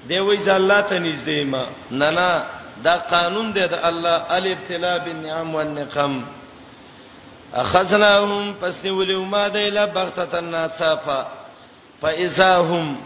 دی 0.09 0.19
وای 0.19 0.37
ځ 0.39 0.49
الله 0.49 0.81
ته 0.83 0.97
نږدې 0.99 1.45
ما 1.53 1.65
نه 1.91 2.11
نه 2.11 2.31
دا 2.85 2.95
قانون 3.11 3.53
دی 3.53 3.61
د 3.73 3.75
الله 3.89 4.17
الابتلاء 4.37 4.99
بالنعم 5.05 5.55
والنقم 5.55 6.15
اخذناهم 7.55 8.55
پس 8.61 8.81
نیولې 8.85 9.15
ما 9.17 9.49
د 9.49 9.57
اله 9.57 9.87
بغتتن 9.97 10.45
ناصفا 10.45 11.21
فاذاهم 12.01 12.97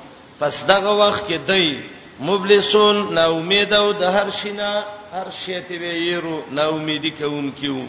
پس 0.40 0.54
دغه 0.68 0.92
وخت 1.08 1.26
کې 1.28 1.38
دی 1.46 1.82
مبلسون 2.20 3.14
نا 3.14 3.24
امید 3.28 3.72
او 3.74 3.92
د 3.92 4.02
هر 4.02 4.30
شینا 4.42 4.70
هر 5.12 5.26
شیته 5.46 5.74
ویرو 5.80 6.42
نا 6.50 6.62
امیدی 6.74 7.10
کوم 7.10 7.50
کیو 7.52 7.80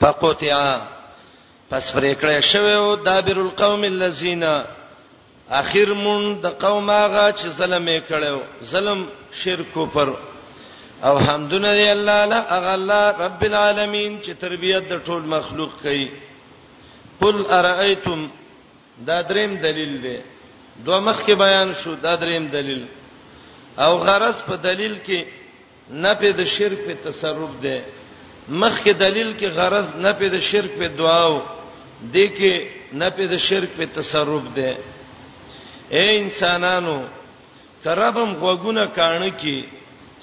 فقطعا 0.00 1.01
پس 1.72 1.84
پرې 1.94 2.12
کړه 2.20 2.40
شوی 2.52 2.72
او 2.78 2.96
دابر 3.04 3.38
القوم 3.40 3.82
الذين 3.84 4.42
اخر 5.60 5.92
مون 6.04 6.24
د 6.40 6.46
قوم 6.64 6.90
هغه 6.90 7.22
چې 7.36 7.46
ظلم 7.60 7.86
یې 7.88 8.00
کړو 8.08 8.38
ظلم 8.72 9.04
شرک 9.42 9.78
پر 9.94 10.12
او 11.10 11.12
حمدونه 11.18 11.70
دی 11.78 11.86
الله 11.96 12.24
لا 12.32 12.40
اغلا 12.58 12.98
رب 13.20 13.42
العالمین 13.48 14.18
چې 14.22 14.30
تربيت 14.40 14.88
د 14.90 15.00
ټول 15.06 15.22
مخلوق 15.36 15.70
کوي 15.86 16.04
قل 17.22 17.40
ارایتم 17.60 18.28
دا 19.08 19.20
دریم 19.32 19.56
دلیل 19.64 19.96
دی 20.04 20.14
دوه 20.84 21.00
مخ 21.08 21.24
کې 21.26 21.32
بیان 21.44 21.74
شو 21.84 21.94
دا 22.04 22.14
دریم 22.26 22.48
دلیل 22.56 22.84
او 23.86 23.92
غرض 24.04 24.42
په 24.50 24.56
دلیل 24.68 24.98
کې 25.08 25.24
نه 26.04 26.14
په 26.20 26.32
د 26.44 26.52
شرک 26.58 26.78
په 26.92 27.00
تصرف 27.08 27.58
دی 27.66 27.74
مخ 28.48 28.84
کې 28.84 28.90
دلیل 29.06 29.34
کې 29.40 29.44
غرض 29.60 29.96
نه 29.96 30.12
په 30.22 30.28
د 30.38 30.48
شرک 30.52 30.78
په 30.78 30.86
دعاو 31.02 31.40
دې 32.10 32.26
کې 32.36 32.54
نه 32.98 33.08
په 33.14 33.24
د 33.32 33.38
شرک 33.46 33.70
په 33.78 33.84
تصرف 33.96 34.44
ده 34.56 34.70
اے 35.94 36.04
انسانانو 36.22 36.98
کربم 37.84 38.30
غوګونه 38.42 38.84
کانه 38.96 39.30
کې 39.40 39.56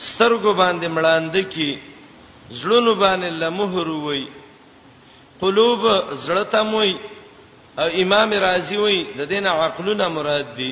سترګو 0.09 0.51
باندې 0.61 0.88
مړاند 0.95 1.36
کې 1.53 1.69
زړونو 2.59 2.91
باندې 3.03 3.30
لمهر 3.41 3.88
وای 4.05 4.23
قلوب 5.41 5.82
زړتم 6.25 6.69
وای 6.77 6.91
او 7.82 7.88
امام 8.01 8.30
رازی 8.45 8.77
وای 8.84 8.97
د 9.17 9.21
دین 9.32 9.45
عقلونه 9.47 10.05
مراد 10.17 10.47
دي 10.57 10.71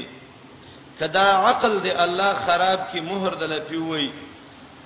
کدا 1.00 1.26
عقل 1.50 1.74
دی 1.84 1.92
الله 2.04 2.32
خراب 2.46 2.80
کی 2.92 3.00
مہر 3.10 3.34
دل 3.40 3.54
پیوي 3.68 4.08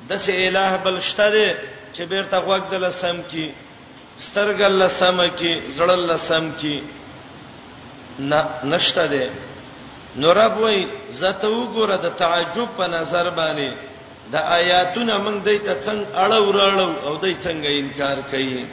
د 0.07 0.11
سه 0.25 0.31
الہ 0.47 0.71
بل 0.83 0.99
شته 1.01 1.53
چې 1.93 2.01
بیرته 2.11 2.37
غوګ 2.45 2.63
دل 2.71 2.91
سم 3.01 3.17
کی 3.31 3.45
سترګ 4.27 4.59
الله 4.69 4.87
سم 5.01 5.17
کی 5.39 5.53
زړه 5.77 5.95
الله 5.99 6.17
سم 6.17 6.45
کی 6.59 6.75
نه 8.19 8.41
نشته 8.63 9.05
ده 9.13 9.23
نورب 10.23 10.53
وای 10.61 10.77
زته 11.21 11.47
وګوره 11.59 11.95
د 12.03 12.07
تعجب 12.21 12.67
په 12.77 12.85
نظر 12.95 13.25
باندې 13.39 13.69
د 14.31 14.35
آیاتونه 14.59 15.13
موږ 15.25 15.37
دې 15.47 15.57
ته 15.65 15.73
څنګه 15.85 16.07
اړو 16.23 16.51
راړو 16.59 16.89
او 17.07 17.13
دې 17.23 17.33
څنګه 17.45 17.69
انکار 17.81 18.17
کوي 18.31 18.65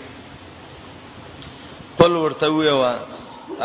قل 1.98 2.12
ورته 2.22 2.48
ویوا 2.56 2.94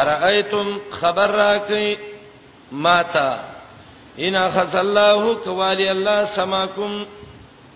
ارایتم 0.04 0.70
خبر 0.98 1.30
راکئ 1.42 1.90
ماتا 2.72 3.30
ان 4.26 4.36
خص 4.56 4.76
الله 4.86 5.36
کوالی 5.46 5.88
الله 5.96 6.20
سماکم 6.40 6.94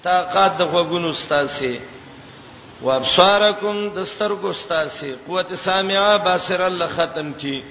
طاقت 0.09 0.51
د 0.59 0.63
غوګونو 0.73 1.09
استاسه 1.15 1.75
وابصارکم 2.83 3.77
دسترګو 3.97 4.49
استاسی 4.51 5.11
قوت 5.27 5.49
سامعه 5.65 6.17
باصر 6.25 6.61
الله 6.61 6.87
ختم 6.97 7.31
کی 7.41 7.61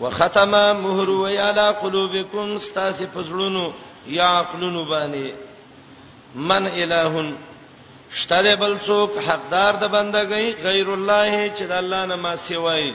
وختم 0.00 0.50
مهر 0.82 1.08
وی 1.22 1.36
علی 1.48 1.68
قلوبکم 1.82 2.48
استاسی 2.56 3.06
پزړونو 3.14 3.72
یا 4.16 4.28
عقلونو 4.40 4.84
باندې 4.84 5.32
من 6.34 6.66
الہون 6.66 7.34
شتله 8.12 8.54
بل 8.56 8.76
څوک 8.86 9.10
حقدار 9.30 9.72
د 9.74 9.84
بندګۍ 9.92 10.62
غیر 10.66 10.90
الله 10.94 11.50
چې 11.56 11.62
د 11.72 11.72
الله 11.72 12.04
نه 12.06 12.16
ما 12.16 12.36
سیوای 12.36 12.92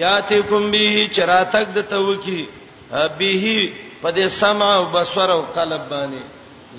یاتیکم 0.00 0.70
به 0.70 1.06
چراتک 1.14 1.68
د 1.74 1.78
توکی 1.94 2.48
به 2.90 3.72
په 4.02 4.10
دې 4.12 4.26
سمع 4.28 4.74
او 4.76 4.84
بصره 4.98 5.32
او 5.32 5.42
قلب 5.42 5.82
باندې 5.90 6.22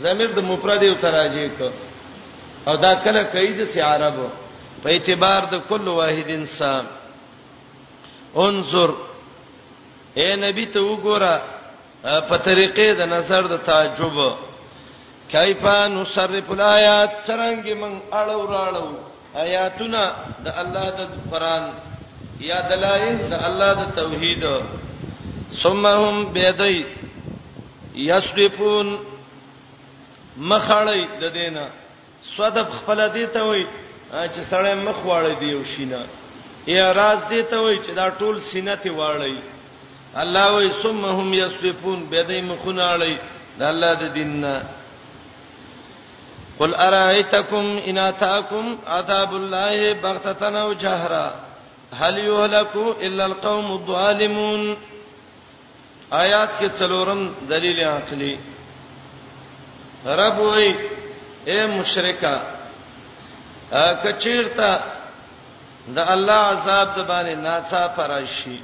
زمیر 0.05 0.29
د 0.35 0.39
مفرد 0.43 0.83
او 0.83 0.95
تراجی 1.01 1.49
کو 1.57 1.69
او 2.67 2.75
دا 2.85 2.93
کله 3.05 3.21
کوي 3.33 3.51
د 3.59 3.61
سی 3.71 3.79
عربو 3.91 4.27
په 4.83 4.89
اعتبار 4.93 5.41
د 5.53 5.55
کل 5.69 5.85
واحد 5.99 6.29
انسان 6.39 6.83
انظر 8.45 8.91
اے 10.19 10.27
نبی 10.45 10.65
ته 10.73 10.79
وګوره 10.89 11.33
په 12.29 12.35
طریقې 12.47 12.87
د 12.99 13.11
نظر 13.15 13.41
د 13.53 13.55
تعجب 13.69 14.15
کایفا 15.31 15.75
نصرف 15.95 16.49
الایات 16.53 17.11
څنګه 17.27 17.73
من 17.81 17.93
اړو 18.19 18.39
راړو 18.55 18.89
آیاتونه 19.43 20.01
د 20.45 20.57
الله 20.61 20.87
د 20.97 21.01
قران 21.31 21.63
یا 22.49 22.57
دلایل 22.73 23.17
د 23.33 23.35
الله 23.47 23.71
د 23.81 23.83
توحید 23.99 24.43
ثم 25.61 25.83
هم 25.87 26.25
بيدای 26.33 26.83
یسرفون 28.09 28.87
مخړی 30.49 31.01
د 31.21 31.33
دینه 31.39 31.65
صدف 32.25 32.69
خپل 32.79 32.99
دی 33.13 33.25
ته 33.35 33.41
وای 33.43 33.63
چې 34.11 34.41
سړی 34.51 34.73
مخ 34.83 35.05
واړی 35.05 35.35
دی 35.39 35.51
او 35.53 35.63
شینه 35.75 35.99
اعتراض 36.67 37.19
دی 37.29 37.41
ته 37.43 37.57
وای 37.61 37.77
چې 37.83 37.89
دا 37.95 38.09
ټول 38.09 38.41
سینه 38.51 38.75
ته 38.75 38.91
واړی 38.91 39.41
الله 40.23 40.51
وای 40.53 40.69
ثم 40.83 41.05
هم 41.05 41.33
یسلفون 41.33 42.03
بيدای 42.11 42.41
مخونه 42.41 42.83
اړی 42.97 43.15
د 43.59 43.63
الله 43.63 43.93
د 43.93 44.13
دیننا 44.13 44.61
قل 46.59 46.75
ارايتكم 46.75 47.79
ان 47.87 47.97
اتاكم 47.97 48.77
عذاب 48.87 49.35
الله 49.35 49.93
بغتة 49.93 50.61
او 50.61 50.73
جهرا 50.73 51.33
هل 51.99 52.17
يهلك 52.17 52.75
الا 53.01 53.25
القوم 53.25 53.71
الظالمون 53.71 54.75
آیات 56.13 56.49
کې 56.59 56.69
څلورم 56.79 57.31
دلیل 57.49 57.79
عقلی 57.79 58.35
رب 60.05 60.39
وای 60.39 60.73
اے 61.51 61.59
مشرکا 61.77 62.35
کچیرتا 64.03 64.71
د 65.95 65.99
الله 66.13 66.41
عذاب 66.53 66.87
د 66.97 67.05
باندې 67.11 67.35
ناڅا 67.47 67.81
پرشي 67.97 68.57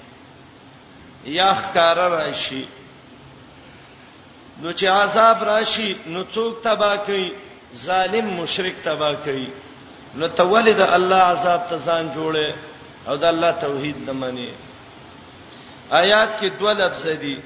یا 1.39 1.47
ښکار 1.61 1.97
راشي 2.17 2.63
نو 4.61 4.71
چې 4.73 4.85
عذاب 4.99 5.43
راشي 5.49 5.89
نو 6.11 6.23
څوک 6.35 6.53
تبا 6.67 6.95
کوي 7.09 7.27
ظالم 7.85 8.27
مشرک 8.37 8.75
تبا 8.83 9.11
کوي 9.27 9.49
نو 10.21 10.27
تولد 10.39 10.79
الله 10.87 11.21
عذاب 11.35 11.61
ته 11.73 11.77
ځان 11.89 12.05
جوړه 12.15 12.53
او 13.07 13.15
د 13.23 13.29
الله 13.33 13.51
توحید 13.65 13.97
نه 14.07 14.11
مانی 14.21 14.49
آیات 16.01 16.39
کې 16.39 16.45
دوه 16.59 16.73
لفظ 16.83 17.07
دي 17.25 17.37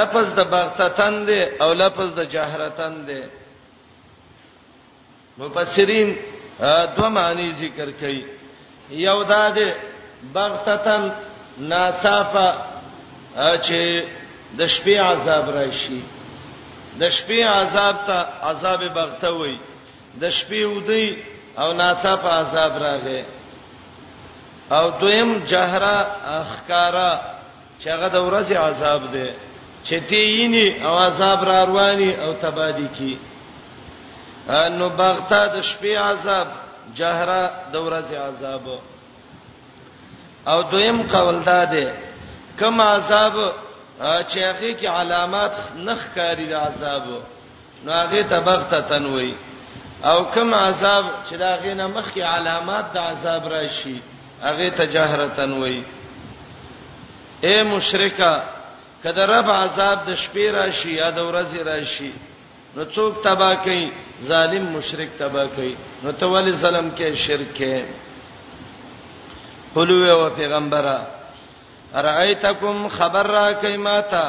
لفظ 0.00 0.34
د 0.38 0.52
بغتتن 0.56 1.24
دي 1.28 1.42
او 1.64 1.72
لفظ 1.84 2.10
د 2.20 2.30
جهرتن 2.36 3.00
دي 3.10 3.22
مفسرین 5.38 6.14
دوه 6.96 7.08
معنی 7.08 7.50
ذکر 7.60 7.88
کړي 8.00 8.22
یو 8.90 9.18
دا 9.32 9.44
ده 9.56 9.68
بغتتن 10.34 11.02
ناڅاپه 11.70 12.48
چې 13.66 13.80
د 14.58 14.68
شپې 14.74 14.96
عذاب 15.12 15.46
راشي 15.56 16.00
د 17.00 17.10
شپې 17.16 17.40
عذاب 17.60 17.96
ته 18.06 18.18
عذاب 18.50 18.80
بغته 18.98 19.30
وي 19.40 19.56
د 20.20 20.30
شپې 20.38 20.62
ودی 20.74 21.06
او 21.62 21.68
ناڅاپه 21.80 22.30
عذاب 22.42 22.72
راغی 22.86 23.22
او 24.76 24.84
دویم 25.00 25.30
جهره 25.50 25.96
اخکارا 26.42 27.12
چې 27.80 27.86
هغه 27.94 28.08
د 28.08 28.16
ورځې 28.28 28.56
عذاب 28.68 29.02
دی 29.14 29.28
چې 29.86 29.94
تیینی 30.08 30.66
او 30.86 30.94
عذاب 31.06 31.44
را 31.48 31.64
رواني 31.64 32.10
او 32.24 32.30
تبادی 32.44 32.88
کی 32.96 33.12
نو 34.48 34.88
بغتا 34.98 35.42
د 35.54 35.62
شپې 35.70 35.92
عذاب 36.10 36.48
جهره 36.98 37.40
د 37.72 37.76
ورځې 37.86 38.16
عذاب 38.28 38.66
او 40.50 40.58
دویم 40.72 40.98
قول 41.12 41.38
دا 41.50 41.62
دی 41.72 41.86
کوم 42.60 42.80
عذاب 42.80 43.34
چې 44.30 44.38
هغه 44.50 44.70
کې 44.80 44.86
علامات 44.98 45.52
نخ 45.86 46.02
کاری 46.14 46.46
د 46.48 46.54
عذاب 46.66 47.04
نو 47.84 47.92
هغه 47.92 48.22
ته 48.30 48.38
بغته 48.48 48.80
تنوي 48.80 49.34
او 50.04 50.24
کوم 50.34 50.54
عذاب 50.54 51.04
چې 51.28 51.34
دا 51.42 51.50
هغه 51.56 51.74
نه 51.80 51.86
مخ 51.86 52.06
کې 52.14 52.22
علامات 52.36 52.84
د 52.94 52.98
عذاب 52.98 53.42
راشي 53.48 54.00
هغه 54.42 54.68
ته 54.76 54.84
جهره 54.94 55.28
تنوي 55.36 55.80
اے 57.46 57.62
مشرکا 57.62 58.34
کده 59.02 59.22
رب 59.32 59.50
عذاب 59.50 59.98
د 60.08 60.10
شپې 60.22 60.46
راشي 60.58 60.92
یا 60.94 61.10
د 61.10 61.18
ورځې 61.28 61.58
راشي 61.70 62.12
نو 62.76 62.84
څوک 62.94 63.14
تبا 63.24 63.52
کوي 63.64 63.82
ظالم 64.28 64.64
مشرک 64.76 65.10
تبا 65.18 65.44
کوي 65.54 65.72
نو 66.04 66.12
ته 66.18 66.26
ولې 66.32 66.52
ظلم 66.64 66.86
کې 66.98 67.08
شرک 67.26 67.50
کې 67.58 67.74
قلوه 69.74 70.10
او 70.14 70.30
پیغمبره 70.38 70.96
ارایتکم 71.98 72.86
خبر 72.96 73.26
را 73.36 73.44
کوي 73.64 73.76
ماتا 73.86 74.26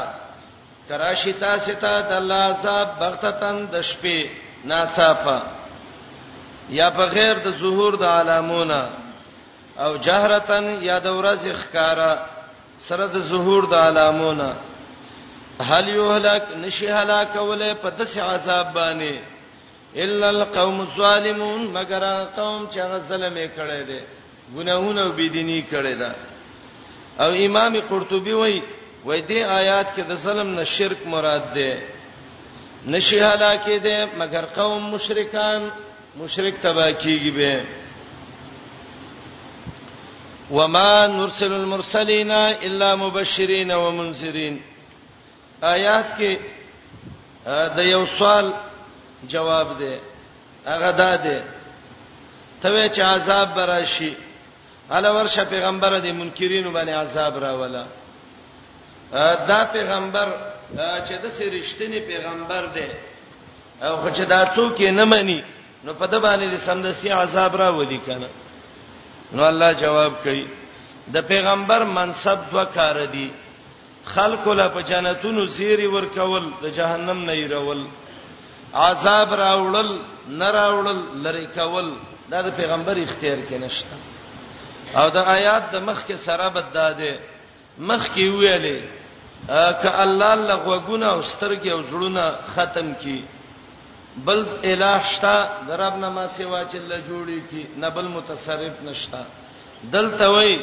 کراشی 0.90 1.34
تاسو 1.46 1.74
ته 1.86 2.02
د 2.10 2.14
الله 2.20 2.42
عذاب 2.52 2.88
بغتتن 3.02 3.58
د 3.74 3.84
شپې 3.90 4.28
ناڅاپه 4.72 5.38
یا 6.80 6.90
په 7.00 7.06
غیر 7.16 7.36
د 7.48 7.58
ظهور 7.64 7.96
د 8.04 8.06
علامونه 8.20 8.80
او 9.86 9.90
جهرتن 10.06 10.66
یا 10.90 11.00
د 11.08 11.18
ورځ 11.20 11.44
ښکارا 11.62 12.14
سره 12.88 13.06
د 13.16 13.28
ظهور 13.32 13.66
د 13.72 13.82
علامونه 13.90 14.50
هل 15.62 15.88
یهلك 15.88 16.46
نشی 16.62 16.88
هلاک 16.88 17.36
ولې 17.36 17.74
په 17.84 17.90
دسه 17.90 18.22
عذاب 18.22 18.74
باندې 18.74 19.16
الا 19.96 20.30
القوم 20.30 20.82
الظالمون 20.82 21.62
مگر 21.74 22.24
قوم 22.36 22.68
چې 22.74 23.00
ظلم 23.08 23.36
یې 23.38 23.50
کړی 23.58 23.84
دی 23.88 24.00
ګناهونه 24.56 25.02
او 25.02 25.12
بيدینی 25.12 25.66
کړی 25.72 25.96
دی 26.00 26.12
او 27.20 27.30
امام 27.46 27.80
قرطبي 27.90 28.34
وایي 28.34 28.62
وای 29.06 29.22
دې 29.28 29.38
آیات 29.50 29.88
کې 29.96 30.00
د 30.08 30.14
ظلم 30.16 30.48
نه 30.52 30.64
شرک 30.64 30.98
مراد 31.08 31.54
ده 31.54 31.78
نشي 32.88 33.20
هلاکه 33.22 33.78
ده 33.78 34.06
مگر 34.20 34.46
قوم 34.46 34.90
مشرکان 34.92 35.72
مشرک 36.18 36.54
تبا 36.64 36.92
کیږي 36.94 37.32
به 37.38 37.64
وما 40.52 41.06
نرسل 41.08 41.54
المرسلین 41.54 42.32
الا 42.32 42.96
مبشرین 42.96 43.72
ومنذرین 43.72 44.60
آیات 45.62 46.06
کې 46.18 46.38
د 47.76 47.80
یو 47.92 48.06
سوال 48.18 48.52
جواب 49.28 49.68
دی 49.80 50.00
هغه 50.66 50.92
دا 50.92 51.16
دی 51.16 51.40
ته 52.62 52.90
چې 52.90 53.02
عذاب 53.02 53.54
براشي 53.56 54.14
اله 54.92 55.12
ورشه 55.14 55.44
پیغمبر 55.50 56.02
دې 56.02 56.12
منکرینو 56.14 56.72
باندې 56.74 56.90
عذاب 56.94 57.38
راولا 57.38 57.86
دا 59.48 59.64
پیغمبر 59.72 60.28
چې 61.06 61.14
د 61.24 61.30
سرشتنی 61.32 62.00
پیغمبر 62.00 62.66
دی 62.74 62.88
او 63.82 63.96
خو 63.98 64.10
چې 64.10 64.20
دا 64.26 64.48
څوک 64.56 64.80
یې 64.80 64.92
نه 64.92 65.06
مني 65.06 65.44
نو 65.84 65.94
په 65.94 66.06
د 66.08 66.20
باندې 66.20 66.58
سمدستي 66.58 67.10
عذاب 67.12 67.56
راولي 67.56 67.98
کنه 67.98 68.28
نو 69.32 69.44
الله 69.44 69.74
جواب 69.74 70.14
کوي 70.24 70.48
د 71.14 71.22
پیغمبر 71.28 71.84
منصب 71.84 72.40
دوه 72.52 72.66
کار 72.66 73.06
دي 73.06 73.32
خلق 74.06 74.48
لا 74.50 74.68
په 74.70 74.82
جنتونو 74.88 75.46
زیری 75.58 75.86
ورکول 75.94 76.44
د 76.64 76.74
جهنم 76.78 77.20
نه 77.30 77.34
يرول 77.44 77.82
عذاب 78.90 79.30
راوړل 79.44 79.90
نه 80.40 80.50
راوړل 80.58 81.00
لری 81.28 81.46
کول 81.58 81.88
دا 82.32 82.42
د 82.48 82.54
پیغمبر 82.58 82.98
اختیار 83.06 83.40
کې 83.48 83.58
نشته 83.66 83.96
او 85.00 85.10
د 85.16 85.32
آیات 85.38 85.72
د 85.74 85.84
مخ 85.88 85.98
کې 86.08 86.18
سره 86.28 86.50
بد 86.58 86.70
داده 86.78 87.16
مخ 87.78 88.04
کې 88.16 88.26
ویلې 88.40 88.80
ک 89.82 89.86
الله 90.04 90.34
الله 90.36 90.56
غوګونه 90.68 91.06
او 91.14 91.22
سترګې 91.24 91.70
او 91.76 91.80
جوړونه 91.90 92.26
ختم 92.54 92.94
کی 93.06 93.22
بل 94.28 94.46
الہ 94.72 94.96
شتا 95.16 95.36
درب 95.68 95.96
نما 96.04 96.28
سیوا 96.38 96.62
چې 96.70 96.76
الله 96.78 97.02
جوړی 97.08 97.50
کی 97.50 97.68
نه 97.84 97.90
بل 97.98 98.08
متصرف 98.14 98.82
نشتا 98.84 99.24
دلته 99.84 100.30
وای 100.36 100.58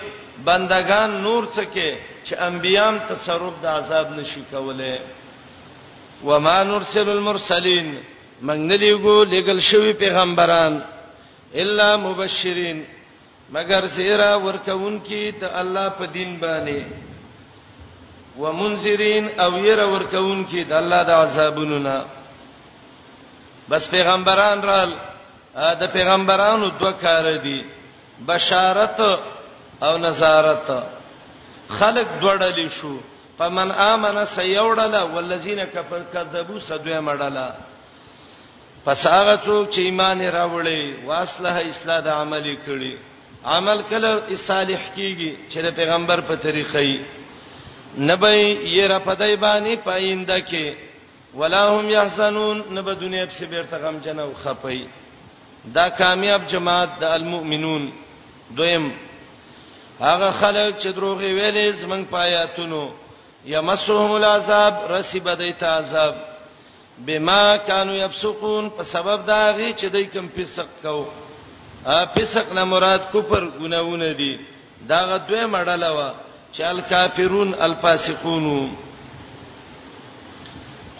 بندگان 0.45 1.11
نور 1.22 1.45
څه 1.57 1.64
کې 1.74 1.93
چې 2.26 2.34
انبيام 2.48 2.94
تصرف 3.08 3.54
د 3.62 3.66
عذاب 3.78 4.08
نشي 4.18 4.42
کوله 4.52 4.94
وما 6.28 6.58
نرسل 6.70 7.08
المرسلين 7.16 7.88
موږ 8.48 8.58
نه 8.68 8.76
لګو 8.82 9.16
لګل 9.34 9.58
شوی 9.60 9.92
پیغمبران 10.02 10.74
الا 11.62 11.90
مبشرین 11.96 12.82
مگر 13.54 13.84
زیرا 13.96 14.32
ورکون 14.44 14.94
کی 15.06 15.22
ته 15.40 15.46
الله 15.60 15.88
په 15.98 16.04
دین 16.12 16.38
باندې 16.40 16.80
ومنذرین 18.38 19.28
او 19.40 19.50
ير 19.64 19.84
ورکون 19.94 20.44
کی 20.50 20.64
د 20.64 20.72
الله 20.72 21.02
د 21.02 21.10
عذابونو 21.10 21.78
نه 21.78 22.04
بس 23.68 23.90
پیغمبران 23.90 24.62
رال 24.70 24.92
د 25.80 25.86
پیغمبرانو 25.92 26.68
دوه 26.80 26.92
کار 27.02 27.30
دي 27.46 27.60
بشارت 28.28 29.00
او 29.82 29.96
نظارت 29.98 30.68
خلق 31.78 32.06
دوړلې 32.20 32.68
شو 32.80 32.96
فمن 33.38 33.70
امن 33.84 34.18
سيوړل 34.34 34.94
والذین 35.14 35.60
کذبوا 36.14 36.58
سدوی 36.66 36.98
مړل 37.06 37.38
پس 38.84 39.00
هغه 39.14 39.36
څوک 39.44 39.66
چې 39.74 39.80
ایمان 39.88 40.20
راوړي 40.38 40.82
واصله 41.08 41.54
اصلاح 41.70 42.00
د 42.06 42.14
عمل 42.20 42.46
کړي 42.66 42.94
عمل 43.56 43.80
کله 43.90 44.12
صالح 44.48 44.82
کیږي 44.96 45.32
چې 45.52 45.58
د 45.66 45.76
پیغمبر 45.80 46.20
په 46.30 46.34
طریقې 46.44 46.76
ای 46.76 47.02
نبی 48.10 48.40
یې 48.74 48.90
را 48.94 48.98
پدای 49.06 49.36
باندې 49.36 49.74
پاینده 49.86 50.38
کې 50.40 50.76
ولاهم 51.40 51.90
یحسنون 51.90 52.58
نبه 52.78 52.94
دنیا 53.02 53.24
په 53.26 53.32
سیر 53.34 53.64
تغم 53.68 53.98
جنو 54.06 54.26
خپي 54.44 54.82
دا 55.76 55.88
کامیاب 56.00 56.46
جماعت 56.54 56.88
د 57.00 57.04
المؤمنون 57.18 57.86
دویم 58.58 58.90
هغه 60.01 60.30
خلک 60.30 60.78
چې 60.78 60.86
دروغ 60.95 61.18
ویلې 61.18 61.72
زمنګ 61.76 62.05
پایاتونو 62.11 62.88
یمسهم 63.47 64.11
العذاب 64.14 64.74
رسیب 64.90 65.28
دیت 65.38 65.62
عذاب 65.62 66.14
بما 67.07 67.57
كانوا 67.57 67.95
يفسقون 67.95 68.70
په 68.70 68.82
سبب 68.82 69.26
دا 69.26 69.51
غي 69.57 69.72
چې 69.74 69.84
دوی 69.93 70.05
کوم 70.07 70.28
فسق 70.36 70.66
کو 70.82 71.07
ا 71.86 72.07
فسق 72.14 72.53
نه 72.53 72.64
مراد 72.64 72.99
کفر 73.12 73.51
ګناونه 73.61 74.12
دي 74.12 74.38
دا 74.88 75.01
غدوی 75.07 75.47
مړاله 75.53 75.86
وا 75.93 76.11
چې 76.57 76.61
الکافرون 76.61 77.55
الفاسقون 77.55 78.76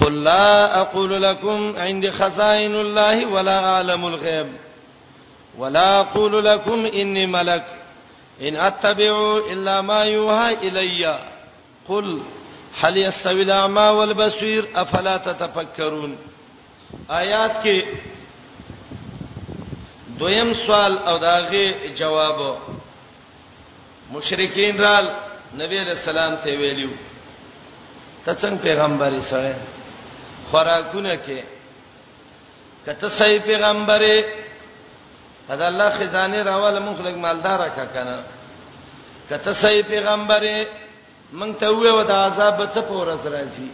قل 0.01 0.13
لا 0.25 0.81
اقول 0.81 1.23
لكم 1.23 1.75
عندي 1.79 2.11
خزائن 2.13 2.75
الله 2.75 3.27
ولا 3.27 3.59
اعلم 3.69 4.05
الغيب 4.07 4.47
ولا 5.59 6.01
اقول 6.01 6.45
لكم 6.45 6.87
اني 6.87 7.27
ملك 7.27 7.82
ان 8.49 8.57
اتبع 8.69 9.15
الا 9.53 9.81
ما 9.81 10.01
يوحى 10.05 10.53
الي 10.55 11.19
قل 11.89 12.23
هل 12.81 12.95
يستوي 13.07 13.43
الاعمى 13.43 13.87
والبصير 13.99 14.63
افلا 14.83 15.17
تتفکرون 15.17 16.15
آیات 17.11 17.63
کې 17.63 17.79
دویم 20.19 20.53
سوال 20.65 20.99
او 21.09 21.17
داغه 21.19 21.95
جواب 22.01 22.41
مشرکین 24.13 24.81
رال 24.81 25.07
نبی 25.61 25.79
رسول 25.91 26.17
الله 26.19 26.37
ته 26.45 26.57
ویلو 26.63 26.91
ته 28.25 28.35
څنګه 28.35 28.63
پیغمبري 28.63 29.23
سره 29.23 29.57
خوراکونه 30.51 31.15
کې 31.27 31.39
کته 32.87 33.09
صحیح 33.19 33.39
پیغمبري 33.47 34.17
ادا 35.53 35.67
الله 35.73 35.89
خزانه 35.99 36.39
راواله 36.51 36.81
مونږ 36.87 36.99
لګ 37.07 37.17
مالدار 37.27 37.59
کا 37.77 37.85
کنه 37.95 38.17
کته 39.29 39.53
صحیح 39.63 39.83
پیغمبري 39.93 40.59
مونږ 41.39 41.53
ته 41.61 41.67
وې 41.73 41.91
و 41.99 42.03
د 42.11 42.13
عذاب 42.27 42.57
څخه 42.75 42.81
پورز 42.91 43.23
راځي 43.35 43.71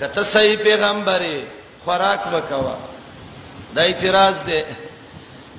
کته 0.00 0.22
صحیح 0.34 0.56
پیغمبري 0.68 1.36
خوراک 1.84 2.20
وکوا 2.34 2.76
د 3.74 3.78
اعتراض 3.78 4.36
دی 4.48 4.60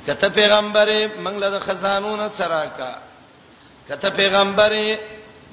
کته 0.08 0.28
پیغمبري 0.40 1.02
مونږ 1.24 1.36
له 1.44 1.60
خزانو 1.68 2.12
نه 2.22 2.28
سره 2.38 2.62
کا 2.78 2.92
کته 3.90 4.10
پیغمبري 4.20 4.88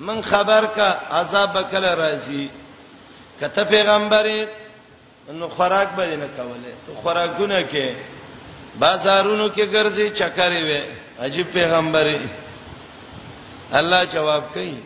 مونږ 0.06 0.20
خبر 0.32 0.62
کا 0.76 0.88
عذاب 1.20 1.50
وکړه 1.56 1.92
راځي 2.04 2.44
کته 3.40 3.62
پیغمبري 3.64 4.40
نو 5.38 5.48
خوراک 5.48 5.88
به 5.96 6.16
نه 6.22 6.28
کوله 6.36 6.72
ته 6.84 6.94
خوراکونه 7.02 7.58
کې 7.72 7.88
بازارونو 8.80 9.48
کې 9.48 9.62
ګرځي 9.74 10.08
چکرې 10.10 10.62
وې 10.68 10.82
عجیب 11.26 11.46
پیغمبري 11.52 12.20
الله 13.80 14.04
جواب 14.12 14.44
کوي 14.54 14.76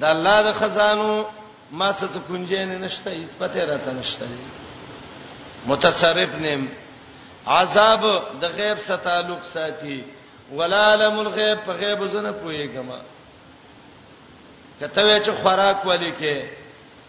دا 0.00 0.10
الله 0.10 0.36
د 0.48 0.52
خزانو 0.60 1.24
ما 1.72 1.88
څه 1.92 2.06
کونجې 2.28 2.60
نه 2.70 2.76
نشته 2.84 3.10
اثبات 3.10 3.56
راته 3.56 3.90
نشته 3.92 4.26
متصرف 5.66 6.34
نیم 6.44 6.68
عذاب 7.46 8.02
د 8.40 8.44
غیب 8.56 8.78
سره 8.78 8.96
تعلق 8.96 9.44
ساتي 9.52 10.04
ولا 10.52 10.92
علم 10.92 11.18
الغیب 11.18 11.58
په 11.66 11.72
غیب 11.72 12.06
زنه 12.12 12.32
پويګما 12.32 12.98
کته 14.80 15.00
وې 15.02 15.26
چې 15.26 15.30
خوراک 15.42 15.84
ولي 15.86 16.12
کې 16.20 16.42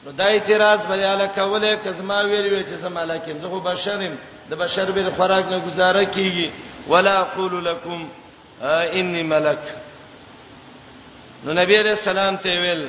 نو 0.05 0.11
دای 0.11 0.33
اعتراض 0.37 0.85
به 0.85 0.95
یاله 0.95 1.27
کوله 1.27 1.75
کزما 1.75 2.21
ویل 2.23 2.53
وی 2.53 2.63
چې 2.63 2.81
سماله 2.81 3.21
کې 3.25 3.41
زه 3.41 3.47
خو 3.49 3.59
بشرم 3.59 4.13
د 4.49 4.53
بشر 4.53 4.87
به 4.95 5.03
خوراک 5.17 5.45
نه 5.51 5.59
گزاره 5.65 6.05
کیږي 6.15 6.47
ولا 6.91 7.15
اقول 7.25 7.53
لكم 7.65 7.99
انی 8.97 9.23
ملک 9.23 9.63
نو 11.43 11.53
نبی 11.53 11.75
علیہ 11.75 11.91
السلام 11.99 12.35
ته 12.45 12.59
ویل 12.61 12.83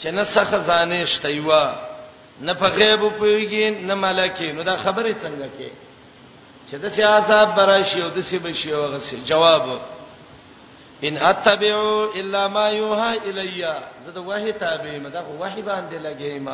چې 0.00 0.06
نه 0.06 0.24
څه 0.24 0.44
خزانه 0.44 1.04
شته 1.04 1.28
یو 1.28 1.52
نه 2.40 2.52
په 2.54 2.68
غیب 2.68 3.00
پویږي 3.18 3.70
نه 3.88 3.94
ملکی 3.94 4.52
نو 4.52 4.62
دا 4.62 4.76
خبره 4.76 5.12
څنګه 5.12 5.48
کې 5.58 5.70
چې 6.70 6.74
د 6.82 6.88
څه 6.88 7.04
عذاب 7.04 7.54
براشي 7.56 8.02
او 8.02 8.08
د 8.08 8.22
څه 8.30 8.34
بشي 8.44 8.72
او 8.72 8.82
غسه 8.86 9.16
جواب 9.24 9.80
ان 11.04 11.16
اتبعو 11.18 12.10
الا 12.12 12.48
ما 12.48 12.68
یوها 12.70 13.12
الیا 13.14 13.78
زه 14.06 14.10
د 14.12 14.16
وحی 14.26 14.52
تابع 14.52 14.98
مده 14.98 15.24
وحی 15.40 15.62
باندې 15.62 15.98
لګیم 16.06 16.48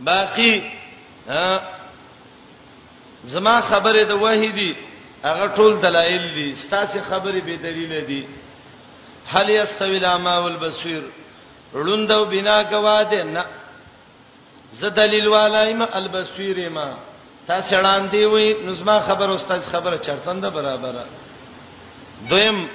باقی 0.00 0.54
زما 3.24 3.60
خبره 3.60 4.04
د 4.04 4.12
وحیدی 4.22 4.72
هغه 5.24 5.46
ټول 5.56 5.72
دلایل 5.82 6.22
دي 6.36 6.54
ستاسو 6.54 6.98
خبره 7.10 7.40
به 7.46 7.56
دلیل 7.56 8.04
دي 8.06 8.24
هل 9.32 9.48
یستوی 9.50 9.96
الاما 9.98 10.38
والبصیر 10.40 11.02
ړوندو 11.74 12.24
بنا 12.30 12.62
کواده 12.64 13.22
نه 13.24 13.44
زه 14.72 14.88
دلیل 14.88 15.26
والایم 15.28 15.82
البصیر 15.82 16.68
ما 16.70 16.96
تاسو 17.46 17.74
وړاندې 17.82 18.26
وې 18.32 18.48
نو 18.64 18.74
زما 18.74 19.00
خبره 19.00 19.34
استاد 19.34 19.60
خبره 19.60 19.98
چرتنده 19.98 20.50
برابره 20.50 21.04
دویم 22.30 22.68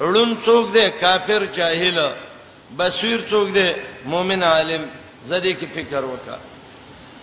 ړون 0.00 0.36
څوک 0.46 0.72
دی 0.72 0.90
کافر 0.90 1.44
جاهل 1.46 1.98
بصیر 2.78 3.18
څوک 3.30 3.46
دی 3.54 3.68
مؤمن 4.04 4.42
عالم 4.42 4.82
زدي 5.24 5.52
کې 5.58 5.64
فکر 5.74 6.04
وکړه 6.04 6.38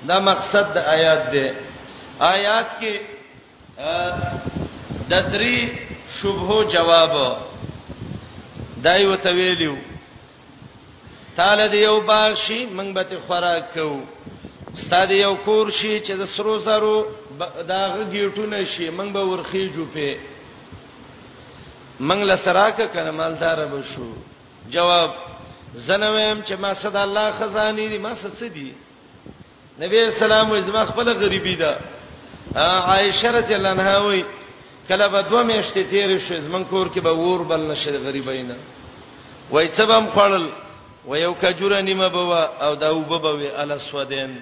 دا 0.07 0.19
مقصد 0.19 0.73
د 0.73 0.77
آیات 0.77 1.31
دی 1.31 1.49
آیات 2.19 2.65
کې 2.79 2.97
د 5.09 5.21
درې 5.33 5.69
شبهو 6.19 6.63
جواب 6.63 7.11
دایو 8.83 9.15
ته 9.21 9.31
ویلو 9.33 9.75
تعالی 11.35 11.67
دی 11.71 11.77
یو 11.77 11.99
باغ 12.01 12.35
شي 12.35 12.65
موږ 12.65 12.93
به 12.93 13.03
ته 13.03 13.17
خوراک 13.27 13.73
کوو 13.73 14.03
ستاد 14.75 15.11
یو 15.11 15.35
کور 15.35 15.71
شي 15.71 15.99
چې 15.99 16.11
د 16.17 16.25
سرو 16.27 16.59
زرو 16.59 17.05
داغه 17.67 18.03
گیټونه 18.11 18.63
شي 18.63 18.89
موږ 18.89 19.11
به 19.13 19.23
ورخي 19.25 19.69
جوپه 19.69 20.17
موږ 21.99 22.19
لسراکه 22.23 22.87
کنه 22.87 23.11
مالدار 23.11 23.65
به 23.65 23.81
شو 23.83 24.13
جواب 24.69 25.11
زنویم 25.75 26.41
چې 26.41 26.53
ما 26.59 26.73
صد 26.73 26.95
الله 26.95 27.31
خزاني 27.31 27.87
دي 27.87 27.97
ما 27.97 28.13
صد 28.15 28.33
سدي 28.33 28.71
نبی 29.79 29.99
اسلام 29.99 30.59
زما 30.61 30.85
خپل 30.85 31.13
غریبي 31.13 31.55
ده 31.55 31.77
عائشه 32.61 33.31
رضی 33.31 33.53
الله 33.53 33.69
عنها 33.69 34.07
وی 34.09 34.25
کله 34.89 35.07
به 35.07 35.21
دوه 35.21 35.43
میاشتې 35.47 35.89
تیر 35.89 36.17
شي 36.19 36.41
زمون 36.41 36.63
کور 36.65 36.87
کې 36.93 36.99
به 36.99 37.11
ور 37.11 37.43
بل 37.43 37.61
نشي 37.67 37.91
غریبینا 37.91 38.55
وای 39.51 39.67
سبم 39.75 40.07
خړل 40.15 40.43
و 41.09 41.15
یو 41.17 41.33
کجوره 41.33 41.81
نیمه 41.81 42.07
بوا 42.09 42.43
او 42.67 42.75
دا 42.75 42.95
وب 42.95 43.21
بوي 43.21 43.47
ال 43.47 43.71
اسودین 43.71 44.37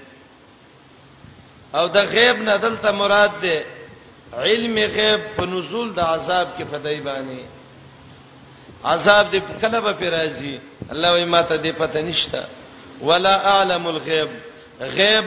او 1.75 1.87
د 1.87 1.97
غیب 1.97 2.35
نه 2.37 2.57
دلته 2.57 2.91
مراد 2.91 3.31
ده 3.41 3.63
علم 4.33 4.75
غیب 4.75 5.21
په 5.37 5.45
نزول 5.45 5.93
د 5.93 5.99
عذاب 5.99 6.47
کې 6.57 6.63
فدای 6.71 6.99
باندې 7.03 7.43
عذاب 8.87 9.27
دې 9.31 9.61
کله 9.61 9.79
به 9.79 9.93
پر 9.93 10.09
راځي 10.09 10.59
الله 10.91 11.11
وای 11.11 11.25
ماته 11.25 11.57
دې 11.63 11.75
پته 11.79 12.01
نشته 12.01 12.45
ولا 13.01 13.35
اعلم 13.57 13.87
الغیب 13.87 14.29
غیب 14.81 15.25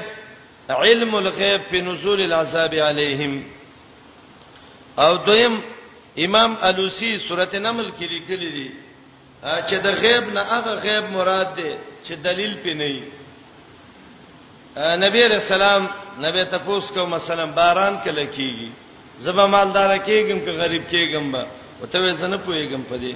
علم 0.74 1.14
الغیب 1.14 1.62
په 1.70 1.80
نزول 1.80 2.20
العذاب 2.22 2.74
علیهم 2.74 3.42
او 4.96 5.14
دویم 5.26 5.54
امام 6.26 6.54
الوسی 6.68 7.18
سورته 7.18 7.58
نمل 7.58 7.90
کې 7.90 8.06
لیکلی 8.14 8.50
دی 8.50 8.70
چې 9.42 9.74
د 9.84 10.00
غیب 10.02 10.32
نه 10.34 10.42
هغه 10.50 10.74
غیب 10.84 11.04
مراد 11.12 11.54
دی 11.56 11.74
چې 12.06 12.12
دلیل 12.24 12.54
پې 12.64 12.68
نه 12.80 12.84
وي 12.84 13.02
نبی 15.02 15.22
رسول 15.28 15.62
الله 15.62 15.88
نبی 16.20 16.44
تاسو 16.50 16.94
کو 16.94 17.06
مثلا 17.06 17.44
باران 17.46 17.98
کې 18.04 18.08
لکېږي 18.10 18.70
زبا 19.18 19.46
مالدار 19.46 19.96
کېږم 19.98 20.44
که 20.44 20.50
غریب 20.52 20.82
کېږم 20.90 21.32
به 21.32 21.46
وته 21.82 21.98
وې 21.98 22.14
زنه 22.14 22.38
پويګم 22.46 22.82
پدې 22.90 23.14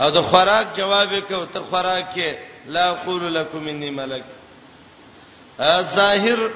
او 0.00 0.10
د 0.10 0.22
خوراک 0.22 0.66
جواب 0.76 1.08
وکاو 1.12 1.44
ته 1.44 1.60
خوراک 1.60 2.06
کې 2.14 2.34
لا 2.68 2.90
اقول 2.90 3.34
لكم 3.34 3.68
اني 3.68 3.90
ملک 3.90 4.24
ظاهر 5.96 6.50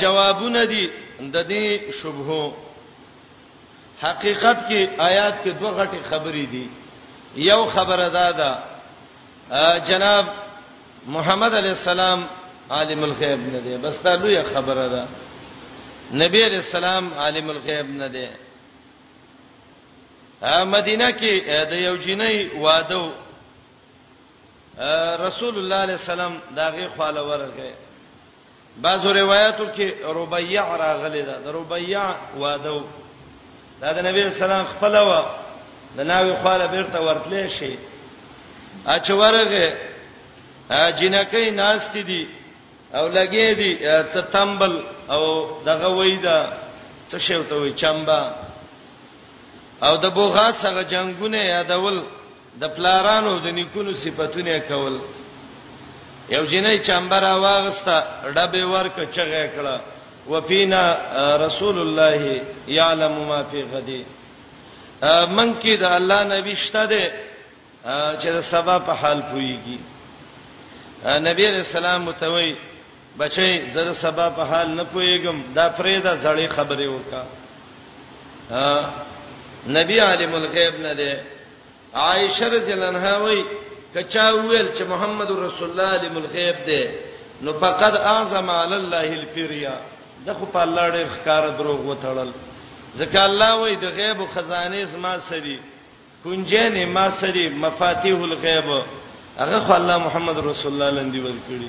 جوابونه 0.00 0.64
دي 0.64 0.90
د 1.20 1.38
دې 1.48 1.92
شبهه 2.02 2.44
حقیقت 4.02 4.58
کې 4.68 4.80
آیات 5.08 5.34
کې 5.44 5.50
دوه 5.60 5.70
غټي 5.78 6.00
خبرې 6.10 6.46
دي 6.52 6.66
یو 7.36 7.66
خبره 7.66 8.08
ده 8.08 8.30
دا 8.30 8.52
جناب 9.88 10.24
محمد 11.06 11.54
علی 11.54 11.68
السلام 11.68 12.26
عالم 12.70 13.02
الغیب 13.04 13.40
نه 13.52 13.58
دی 13.64 13.76
بس 13.76 14.02
دا 14.02 14.14
لوی 14.16 14.42
خبره 14.42 14.88
ده 14.88 15.04
نبی 16.14 16.42
علی 16.46 16.56
السلام 16.56 17.14
عالم 17.14 17.50
الغیب 17.50 17.86
نه 17.90 18.08
دی 18.08 18.26
مدینه 20.44 21.12
کې 21.12 21.64
د 21.70 21.80
یو 21.80 21.96
جنۍ 21.96 22.54
واده 22.56 23.10
رسول 25.26 25.58
الله 25.58 25.74
علیه 25.86 25.98
السلام 26.02 26.34
داغه 26.56 26.84
خاله 26.98 27.20
ورغه 27.20 27.70
بعضو 28.82 29.12
روایتو 29.12 29.66
کې 29.76 29.88
ربيع 30.20 30.62
راغلی 30.84 31.22
دا, 31.22 31.34
دا 31.44 31.50
ربيع 31.50 32.02
وادو 32.38 32.82
دا 33.80 33.92
د 33.92 33.98
نبی 34.06 34.22
اسلام 34.22 34.64
خپل 34.66 34.94
و 34.96 35.22
د 35.96 36.00
ناوی 36.00 36.34
خاله 36.42 36.66
بیرته 36.66 36.98
ورتلې 37.06 37.48
شي 37.58 37.78
اچ 38.86 39.10
ورغه 39.10 39.74
جنکې 40.70 41.44
ناشتي 41.50 42.02
دي 42.02 42.28
او 42.94 43.08
لګې 43.08 43.56
دي 43.58 43.78
څه 44.12 44.20
تمبل 44.32 44.82
او 45.10 45.50
دغه 45.66 45.88
وېدا 46.00 46.52
څه 47.10 47.18
شی 47.18 47.34
وته 47.36 47.54
وي 47.54 47.72
چمبا 47.72 48.32
او 49.82 49.96
د 49.96 50.06
بوغا 50.14 50.50
سره 50.52 50.82
جنگونه 50.84 51.36
یادول 51.38 52.02
د 52.60 52.64
پلارانو 52.76 53.38
د 53.38 53.46
نیکونو 53.58 53.92
صفاتونه 54.04 54.54
کول 54.70 54.94
یو 56.36 56.44
جنې 56.52 56.74
چمبر 56.88 57.24
واغسته 57.46 57.94
ډبه 58.36 58.62
ورک 58.72 58.96
چغه 59.16 59.44
کړه 59.54 59.76
وفینا 60.32 60.82
رسول 61.46 61.76
الله 61.84 62.20
یعلم 62.78 63.14
ما 63.28 63.42
فی 63.50 63.60
غدی 63.72 64.02
من 65.36 65.48
کې 65.62 65.72
د 65.82 65.94
الله 65.98 66.20
نبی 66.34 66.54
شته 66.64 66.84
ده 66.94 67.02
چې 68.20 68.28
د 68.38 68.40
سبا 68.50 68.78
په 68.90 68.92
حال 69.02 69.20
پويږي 69.30 69.78
نبی 71.28 71.46
رسول 71.60 71.80
الله 71.84 71.98
متوي 72.08 72.56
بچي 73.18 73.48
زره 73.74 73.92
سبا 74.02 74.28
په 74.40 74.50
حال 74.50 74.68
نه 74.74 74.84
پويګم 74.94 75.38
دا 75.54 75.70
فريدا 75.80 76.12
زړې 76.22 76.52
خبره 76.56 76.86
وکا 76.96 77.22
نبی 79.80 79.98
عالم 80.00 80.34
الغیب 80.34 80.76
نه 80.82 80.94
ده 81.00 81.18
عائشه 81.94 82.48
رضی 82.48 82.72
الله 82.72 82.86
عنها 82.86 83.20
وای 83.22 83.42
کچا 83.94 84.28
ویل 84.38 84.68
چې 84.78 84.82
محمد 84.88 85.30
رسول 85.30 85.70
الله 85.70 85.98
علم 85.98 86.16
الغیب 86.16 86.56
دی 86.66 86.84
نو 87.42 87.52
فقد 87.60 87.96
اعظم 88.02 88.50
علی 88.50 88.74
الله 88.74 89.12
الفریا 89.20 89.76
دغه 90.26 90.44
په 90.52 90.60
الله 90.62 90.90
ډېر 90.90 91.06
ښکار 91.18 91.48
دروغ 91.58 91.80
وتړل 91.80 92.28
ځکه 92.96 93.16
الله 93.24 93.54
وای 93.58 93.76
د 93.76 93.84
غیب 93.84 94.26
خزانه 94.34 94.84
زما 94.84 95.18
سری 95.18 95.60
کنجنه 96.24 96.86
ما 96.86 97.10
سری 97.10 97.48
مفاتیح 97.48 98.16
الغیب 98.22 98.68
هغه 99.38 99.60
خو 99.60 99.72
الله 99.72 99.98
محمد 99.98 100.38
رسول 100.38 100.72
الله 100.82 100.90
لندې 100.90 101.20
ورکړي 101.26 101.68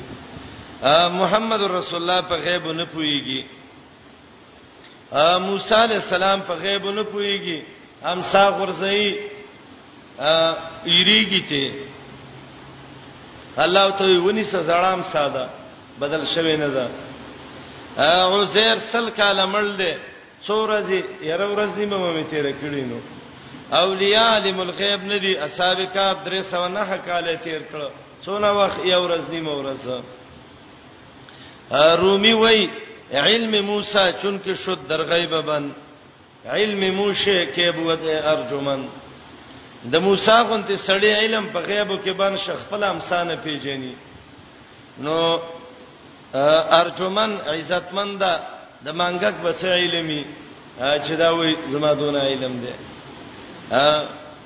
محمد 1.09 1.61
رسول 1.61 2.01
الله 2.09 2.21
په 2.21 2.35
غیب 2.35 2.65
نه 2.67 2.85
پويږي 2.85 3.45
موسی 5.41 5.75
علی 5.75 5.93
السلام 5.93 6.39
په 6.39 6.53
غیب 6.53 6.85
نه 6.85 7.03
پويږي 7.03 7.63
امسا 8.05 8.49
غرزئی 8.49 9.38
یریږي 10.97 11.41
ته 11.49 11.63
الله 13.63 13.87
ته 13.99 14.19
ونی 14.21 14.43
سزړام 14.43 15.03
ساده 15.03 15.49
بدل 15.99 16.25
شوی 16.35 16.57
نه 16.57 16.67
ده 16.75 16.87
عزیر 17.99 18.79
سل 18.91 19.09
کاله 19.09 19.45
مړ 19.53 19.65
دی 19.79 19.93
څورځي 20.45 21.01
یره 21.23 21.47
ورځ 21.51 21.71
نیمه 21.77 21.97
مې 22.13 22.23
تیر 22.31 22.45
کړی 22.61 22.83
نو 22.91 22.99
اولیاء 23.71 24.33
علم 24.41 24.59
الغیب 24.59 25.01
ندي 25.11 25.37
اصحاب 25.37 25.79
کاف 25.95 26.17
درې 26.25 26.41
سو 26.43 26.67
نه 26.67 26.83
حکاله 26.91 27.35
تیر 27.43 27.61
کړو 27.71 27.89
څونه 28.25 28.49
وخت 28.59 28.85
یو 28.85 29.01
ورځ 29.07 29.23
نیمه 29.31 29.51
ورځ 29.53 30.03
رومي 32.01 32.33
وای 32.33 32.69
علم 33.13 33.65
موسی 33.65 33.99
چونکه 34.21 34.53
شد 34.55 34.79
در 34.89 35.01
غیب 35.01 35.29
بن 35.41 35.71
علم 36.45 36.95
موشه 36.95 37.45
کې 37.55 37.71
بود 37.75 37.99
ارجمن 38.09 38.87
د 39.91 39.95
موسی 40.05 40.37
غونته 40.47 40.75
سړی 40.87 41.11
علم 41.19 41.45
په 41.55 41.59
غیبو 41.67 41.95
کې 42.03 42.13
باندې 42.19 42.39
شخپل 42.47 42.83
امسانه 42.83 43.35
پیژني 43.43 43.93
نو 45.03 45.17
ارجمن 46.81 47.31
عزتمن 47.47 48.09
ده 48.21 48.33
د 48.85 48.87
مانګک 48.99 49.35
بس 49.43 49.63
علمي 49.65 50.25
چې 50.79 51.13
دا 51.15 51.29
وای 51.35 51.55
زما 51.71 51.93
دون 51.93 52.15
علم 52.15 52.53
ده 52.63 52.73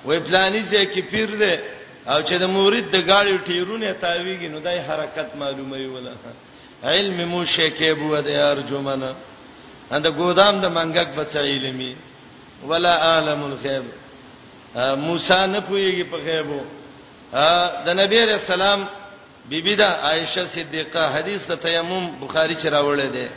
وای 0.06 0.20
پلاني 0.20 0.62
چې 0.70 0.86
کې 0.94 1.00
پیر 1.12 1.30
ده 1.42 1.54
او 2.08 2.22
چې 2.22 2.34
د 2.44 2.46
مورید 2.48 2.86
د 2.92 2.96
گاړي 3.10 3.38
ټیرونه 3.46 3.92
تاویږي 4.02 4.48
نو 4.54 4.60
دای 4.60 4.80
حرکت 4.80 5.36
معلومه 5.36 5.76
وي 5.78 5.86
ولا 5.88 6.14
علم 6.84 7.28
مو 7.30 7.46
شکه 7.46 7.94
بو 7.96 8.16
د 8.22 8.28
ارجمنه 8.30 9.12
اند 9.92 10.06
ګودام 10.08 10.56
د 10.62 10.66
منګک 10.78 11.08
بچ 11.18 11.36
علمي 11.38 11.96
ولا 12.70 12.94
عالم 12.96 13.44
الغیب 13.44 13.84
موسی 14.76 15.48
نه 15.48 15.60
پويږي 15.62 16.04
په 16.12 16.18
غیبو 16.18 16.62
د 17.86 17.90
نبی 18.02 18.26
رسول 18.26 18.62
الله 18.62 18.88
بیبی 19.50 19.76
دا 19.76 19.88
عائشه 19.90 20.46
صدیقه 20.46 21.04
حدیث 21.18 21.52
د 21.52 21.56
تیمم 21.56 22.20
بخاری 22.22 22.56
چې 22.56 22.66
راوړل 22.66 23.08
دی 23.12 23.28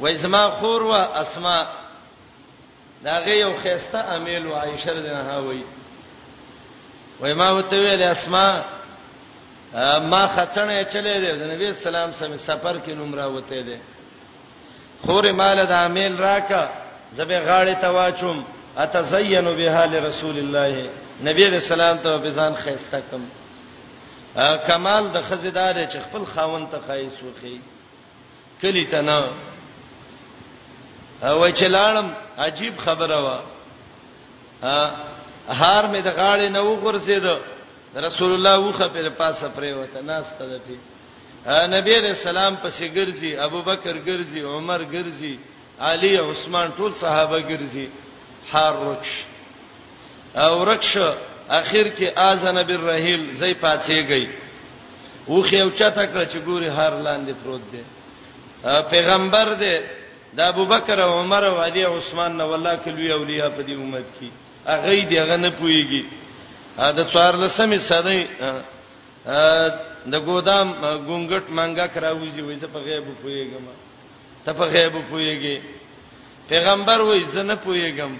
و 0.00 0.06
اسما 0.06 0.50
خور 0.50 0.82
و 0.82 0.92
اسما 0.92 1.66
داغه 3.04 3.30
یو 3.34 3.56
خيسته 3.62 3.98
امیل 4.16 4.46
و 4.46 4.54
عائشه 4.54 4.92
دنه 4.94 5.22
هاوي 5.30 5.64
و 7.20 7.34
ما 7.34 7.50
وته 7.52 7.76
ویل 7.76 8.02
اسما 8.02 8.62
ما 10.00 10.28
خڅنې 10.36 10.92
چلے 10.92 11.20
دی 11.20 11.32
د 11.38 11.50
نبی 11.52 11.72
سلام 11.72 12.12
سم 12.12 12.36
سفر 12.36 12.78
کې 12.78 12.88
نمره 12.90 13.26
وته 13.26 13.62
دی 13.62 13.76
خور 15.06 15.32
مال 15.32 15.64
د 15.66 15.72
امیل 15.72 16.16
راکا 16.16 16.68
زبې 17.12 17.38
غاړې 17.48 17.80
ته 17.80 17.88
واچوم 17.90 18.46
اتزین 18.78 19.56
بها 19.56 19.84
لرسول 19.84 20.36
الله 20.42 20.90
نبی 21.24 21.44
رسول 21.56 21.80
الله 21.80 22.02
ته 22.02 22.18
به 22.18 22.30
ځان 22.30 22.54
خيسته 22.64 23.00
کم 23.10 23.22
کمال 24.68 25.04
د 25.12 25.16
خزیدار 25.28 25.74
چې 25.86 25.98
خپل 26.08 26.24
خاون 26.34 26.66
ته 26.70 26.78
خایس 26.86 27.16
وخی 27.22 27.58
کلی 28.62 28.84
تنا 28.84 29.18
او 31.22 31.48
چې 31.50 31.66
لاړم 31.76 32.06
عجیب 32.38 32.78
خبره 32.78 33.18
وا 33.24 33.40
هار 35.60 35.86
می 35.86 36.02
د 36.02 36.08
غاړې 36.16 36.48
نه 36.56 36.62
وګرځید 36.62 37.24
رسول 37.96 38.32
الله 38.34 38.58
وخه 38.58 38.88
په 38.88 39.08
پاسه 39.10 39.48
پرې 39.48 39.72
وته 39.80 40.00
ناس 40.02 40.26
ته 40.38 40.60
دی 40.68 40.76
نبی 41.76 42.00
رسول 42.00 42.36
الله 42.38 42.56
پسې 42.62 42.84
ګرځي 42.96 43.38
ابوبکر 43.38 43.94
ګرځي 44.06 44.40
عمر 44.44 44.80
ګرځي 44.92 45.38
علی 45.80 46.16
عثمان 46.18 46.70
ټول 46.78 46.94
صحابه 46.94 47.40
ګرځي 47.40 47.88
حار 48.52 48.74
رکش 48.92 49.10
او 50.42 50.64
رکش 50.70 50.92
اخر 51.60 51.86
کې 51.98 52.08
اذن 52.30 52.56
بالرحیل 52.66 53.22
زې 53.34 53.54
پاتېږي 53.60 54.28
وخه 55.28 55.58
او 55.62 55.70
چاته 55.70 56.04
کړ 56.12 56.24
چې 56.32 56.38
ګوري 56.46 56.68
هر 56.78 56.92
لاندې 57.06 57.32
پروت 57.42 57.62
دی 57.72 57.82
پیغمبر 58.90 59.52
دی 59.62 59.76
د 60.36 60.40
ابوبکر 60.52 60.98
او 61.06 61.10
عمر 61.20 61.42
او 61.50 61.56
علی 61.64 61.82
او 61.84 61.98
عثمان 61.98 62.36
نو 62.38 62.52
الله 62.54 62.76
کلوی 62.84 63.10
اولیاء 63.12 63.50
په 63.56 63.62
دې 63.66 63.70
امت 63.82 64.06
کې 64.20 64.28
اغه 64.66 65.10
دې 65.10 65.14
هغه 65.22 65.36
نه 65.44 65.50
پويږي 65.60 66.02
دا 66.78 67.04
څوار 67.12 67.34
لسمې 67.46 67.78
ساده 67.88 68.26
د 70.12 70.14
ګودام 70.28 70.68
ګونګټ 71.08 71.44
مانګه 71.58 71.86
کراوږي 71.94 72.40
وې 72.46 72.54
زه 72.62 72.66
په 72.66 72.78
غیب 72.86 73.04
پويګم 73.22 73.64
ته 74.44 74.52
په 74.52 74.64
غیب 74.64 74.92
پويږي 75.10 75.62
پیغمبر 76.48 77.00
وې 77.00 77.24
زه 77.26 77.42
نه 77.42 77.54
پويګم 77.56 78.12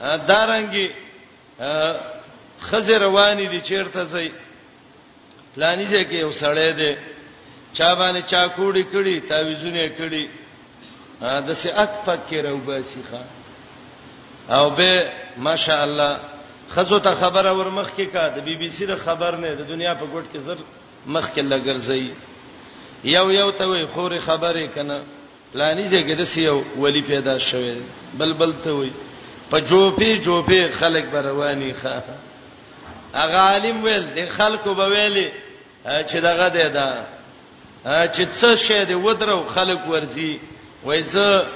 دارنګي 0.00 0.86
خزه 2.68 2.96
رواني 2.98 3.46
دي 3.52 3.60
چیرته 3.68 4.04
سي 4.12 4.30
پلاني 5.54 5.84
ځکه 5.94 6.14
یو 6.14 6.32
سړی 6.32 6.72
دی 6.72 6.92
چا 7.72 7.94
باندې 7.94 8.22
چا 8.30 8.42
کوړی 8.56 8.84
کړي 8.92 9.20
تعويذونه 9.28 9.88
کړي 9.98 10.24
د 11.48 11.50
سه 11.62 11.68
اک 11.82 11.90
پک 12.06 12.18
کې 12.28 12.34
راو 12.44 12.56
باسي 12.58 13.02
ښا 13.10 13.22
او 14.56 14.70
به 14.70 15.10
ماشاء 15.36 15.82
الله 15.84 16.20
خزو 16.70 16.98
ته 16.98 17.14
خبره 17.14 17.50
ورمخ 17.58 17.88
کې 17.96 18.06
کا 18.12 18.28
د 18.28 18.38
بي 18.44 18.56
بي 18.58 18.70
سي 18.70 18.86
خبر 18.96 19.36
نه 19.36 19.54
د 19.54 19.68
دنیا 19.68 19.94
په 19.94 20.06
ګټ 20.06 20.24
کې 20.34 20.38
زر 20.46 20.56
مخ 21.06 21.28
کې 21.34 21.40
لګرځي 21.52 22.10
یو 23.04 23.30
یو 23.30 23.50
ته 23.50 23.64
وي 23.68 23.86
خوري 23.86 24.18
خبره 24.20 24.66
کنه 24.66 25.00
پلاني 25.52 25.84
ځکه 25.90 26.12
د 26.16 26.22
سه 26.24 26.40
یو 26.40 26.64
ولی 26.78 27.02
پیدا 27.02 27.38
شوی 27.38 27.80
بلبل 28.18 28.52
ته 28.64 28.70
وي 28.74 28.88
بل 28.90 29.00
په 29.50 29.58
جوپی 29.70 30.16
جوپی 30.24 30.60
خلک 30.78 31.04
برواني 31.12 31.74
ښه 31.82 31.94
اغه 33.24 33.38
عالم 33.50 33.82
ویل 33.84 34.04
د 34.16 34.28
خلکو 34.36 34.74
به 34.74 34.86
ویلي 34.88 35.28
چې 35.86 36.16
دغه 36.28 36.48
دی 36.56 36.68
دا 36.68 36.90
چې 37.84 38.22
څه 38.40 38.56
شه 38.64 38.84
دی 38.84 38.94
ودرو 38.94 39.46
خلک 39.54 39.80
ورزي 39.90 40.38
وایزه 40.84 41.46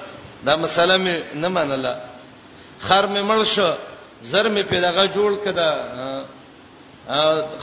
دا 0.47 0.57
مسله 0.57 0.97
مې 0.99 1.36
نه 1.36 1.49
منله 1.49 1.95
خر 2.80 3.07
مې 3.14 3.22
مړ 3.30 3.45
شو 3.55 3.70
زر 4.30 4.49
مې 4.55 4.62
په 4.70 4.80
دغه 4.80 5.05
جوړ 5.07 5.45
کده 5.45 5.70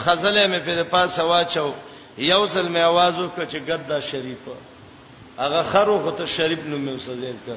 خزله 0.04 0.48
مې 0.54 0.66
په 0.66 0.84
پاسه 0.84 1.24
واچو 1.24 1.74
یو 2.18 2.48
ځل 2.48 2.68
مې 2.74 2.82
आवाज 2.92 3.14
وکړ 3.20 3.46
چې 3.52 3.60
ګددا 3.70 4.00
شریف 4.00 4.40
هغه 5.44 5.64
خرو 5.72 6.00
خو 6.00 6.12
ته 6.12 6.26
شریف 6.26 6.60
نوم 6.66 6.86
مې 6.86 7.02
وسزیر 7.02 7.36
ک 7.46 7.48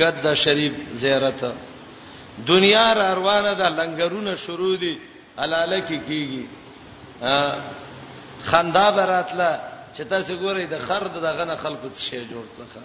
ګددا 0.00 0.34
شریف 0.42 0.72
زیارت 1.04 1.44
دنیا 2.48 2.92
را 2.92 3.14
روانه 3.14 3.54
ده 3.54 3.68
لنګرونه 3.78 4.36
شروع 4.36 4.76
دي 4.76 4.98
الاله 5.38 5.80
کی 5.88 5.98
کیږي 6.08 6.44
خندا 8.44 8.90
براتله 8.90 9.60
چې 9.96 10.02
تاسو 10.08 10.36
ګورئ 10.36 10.66
د 10.70 10.78
خرد 10.78 11.12
دغه 11.24 11.44
نه 11.44 11.54
خلکو 11.56 11.88
څه 11.88 12.00
شی 12.00 12.26
جوړ 12.28 12.44
کړه 12.56 12.84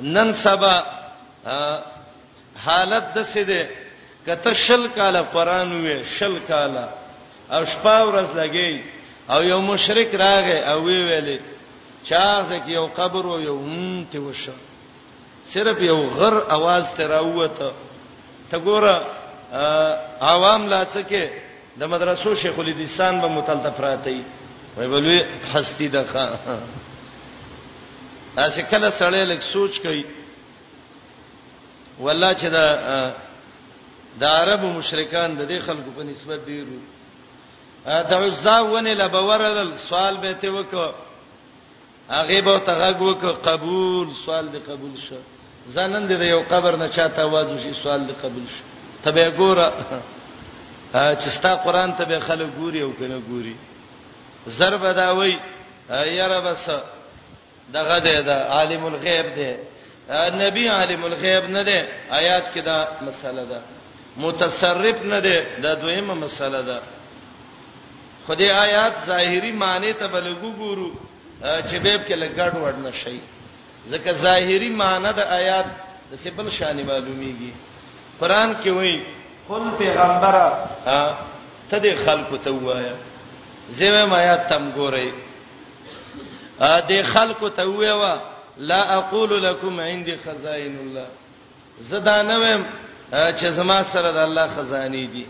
نن 0.00 0.32
سبا 0.32 0.84
حالت 2.64 3.04
د 3.14 3.18
څه 3.22 3.40
ده 3.46 3.68
کته 4.26 4.54
شل 4.54 4.88
کاله 4.88 5.22
قران 5.22 5.82
وې 5.84 6.04
شل 6.18 6.38
کاله 6.48 6.88
او 7.52 7.64
شپه 7.64 7.98
ورځ 8.06 8.28
لګي 8.36 8.82
او 9.30 9.42
یو 9.42 9.60
مشرک 9.60 10.10
راغې 10.14 10.58
او 10.72 10.82
وی 10.84 11.00
ویلې 11.08 11.38
چا 12.04 12.42
ځکه 12.50 12.68
یو 12.68 12.86
قبر 12.86 13.24
او 13.26 13.40
یو 13.40 13.58
مت 13.62 14.14
وشه 14.14 14.54
صرف 15.52 15.80
یو 15.80 16.00
غر 16.10 16.34
आवाज 16.50 16.84
ته 16.96 17.06
راوته 17.06 17.72
ته 18.50 18.58
ګوره 18.58 18.94
عوام 20.20 20.66
لا 20.68 20.84
څه 20.84 21.02
کې 21.08 21.24
د 21.78 21.82
مدرسو 21.86 22.34
شیخ 22.34 22.58
الاسلام 22.58 23.20
به 23.20 23.28
متلته 23.28 23.70
پراتی 23.70 24.24
وای 24.76 24.88
بلوي 24.88 25.18
حستی 25.54 25.88
دغه 25.88 26.24
اسه 28.38 28.62
کله 28.62 28.90
سړی 28.90 29.22
لک 29.30 29.40
سوچ 29.42 29.78
کوي 29.80 30.04
والله 32.00 32.34
چې 32.34 32.46
دا 32.46 32.66
د 34.20 34.24
عرب 34.24 34.64
مشرکان 34.64 35.34
د 35.36 35.48
دې 35.48 35.58
خلکو 35.66 35.90
په 35.96 36.02
نسبت 36.02 36.40
ډیرو 36.46 36.78
دا 37.86 38.18
عزا 38.26 38.60
ونه 38.62 38.92
لبورل 38.94 39.76
سوال 39.78 40.16
به 40.16 40.32
ته 40.32 40.48
وکړه 40.50 40.94
هغه 42.10 42.40
به 42.40 42.58
تغږ 42.66 42.98
وک 43.02 43.24
قبول 43.44 44.14
سوال 44.24 44.48
دې 44.52 44.60
قبول 44.70 44.96
شه 44.98 45.18
زنن 45.66 46.08
دې 46.08 46.22
یو 46.24 46.42
قبر 46.50 46.76
نه 46.76 46.88
چاته 46.88 47.20
आवाज 47.22 47.46
وشي 47.54 47.74
سوال 47.74 48.06
دې 48.06 48.12
قبول 48.22 48.44
شي 48.48 48.62
تبه 49.04 49.30
ګوره 49.30 49.66
چې 50.94 51.28
ستا 51.38 51.54
قران 51.54 51.92
ته 51.96 52.04
به 52.04 52.20
خلک 52.20 52.48
ګوري 52.58 52.82
او 52.82 52.92
کنه 52.98 53.20
ګوري 53.28 53.56
ضرب 54.48 54.86
دا 54.94 55.10
وای 55.16 55.38
یاره 55.90 56.40
بس 56.40 56.70
دغه 57.72 57.98
دې 57.98 58.20
دا 58.26 58.36
عالم 58.54 58.84
الغیب 58.84 59.26
دې 59.34 59.60
نبی 60.44 60.68
عالم 60.68 61.04
الغیب 61.04 61.44
نه 61.50 61.64
دې 61.64 61.78
آیات 62.14 62.44
کې 62.54 62.58
دا 62.60 62.88
مسله 63.02 63.44
ده 63.44 63.62
متصرف 64.16 65.02
نه 65.02 65.20
دې 65.20 65.60
دا 65.62 65.74
دویمه 65.74 66.14
مسله 66.14 66.62
ده 66.62 66.80
خدای 68.26 68.50
آیات 68.52 68.92
ظاهری 69.06 69.52
معنی 69.52 69.92
ته 69.92 70.08
بلګو 70.08 70.50
ګورو 70.58 70.90
چې 71.68 71.74
بیب 71.82 72.00
کې 72.08 72.14
لګړ 72.16 72.56
وړ 72.56 72.74
نه 72.84 72.92
شي 72.92 73.20
ځکه 73.88 74.12
ظاهری 74.24 74.70
معنی 74.76 75.10
د 75.16 75.18
آیات 75.40 75.66
د 76.10 76.18
سبل 76.24 76.48
شان 76.50 76.76
معلومیږي 76.86 77.52
قران 78.20 78.56
کې 78.62 78.68
وایي 78.70 79.04
قل 79.48 79.64
پیغمبر 79.78 80.34
ته 81.70 81.78
د 81.78 81.86
خلکو 82.04 82.36
ته 82.36 82.50
وایا 82.50 82.94
زمه 83.78 84.04
ما 84.06 84.16
آیات 84.16 84.48
تم 84.48 84.72
ګورئ 84.72 85.08
ا 86.60 86.80
د 86.88 87.02
خلکو 87.02 87.48
ته 87.48 87.64
ویوا 87.70 88.16
لا 88.58 88.82
اقول 88.98 89.42
لكم 89.42 89.80
عندي 89.80 90.16
خزائن 90.24 90.76
الله 90.80 91.06
زدا 91.80 92.22
نه 92.22 92.36
ویم 92.38 92.64
چې 93.12 93.46
زما 93.48 93.82
سره 93.84 94.12
د 94.12 94.16
الله 94.18 94.46
خزاني 94.56 95.06
دي 95.06 95.26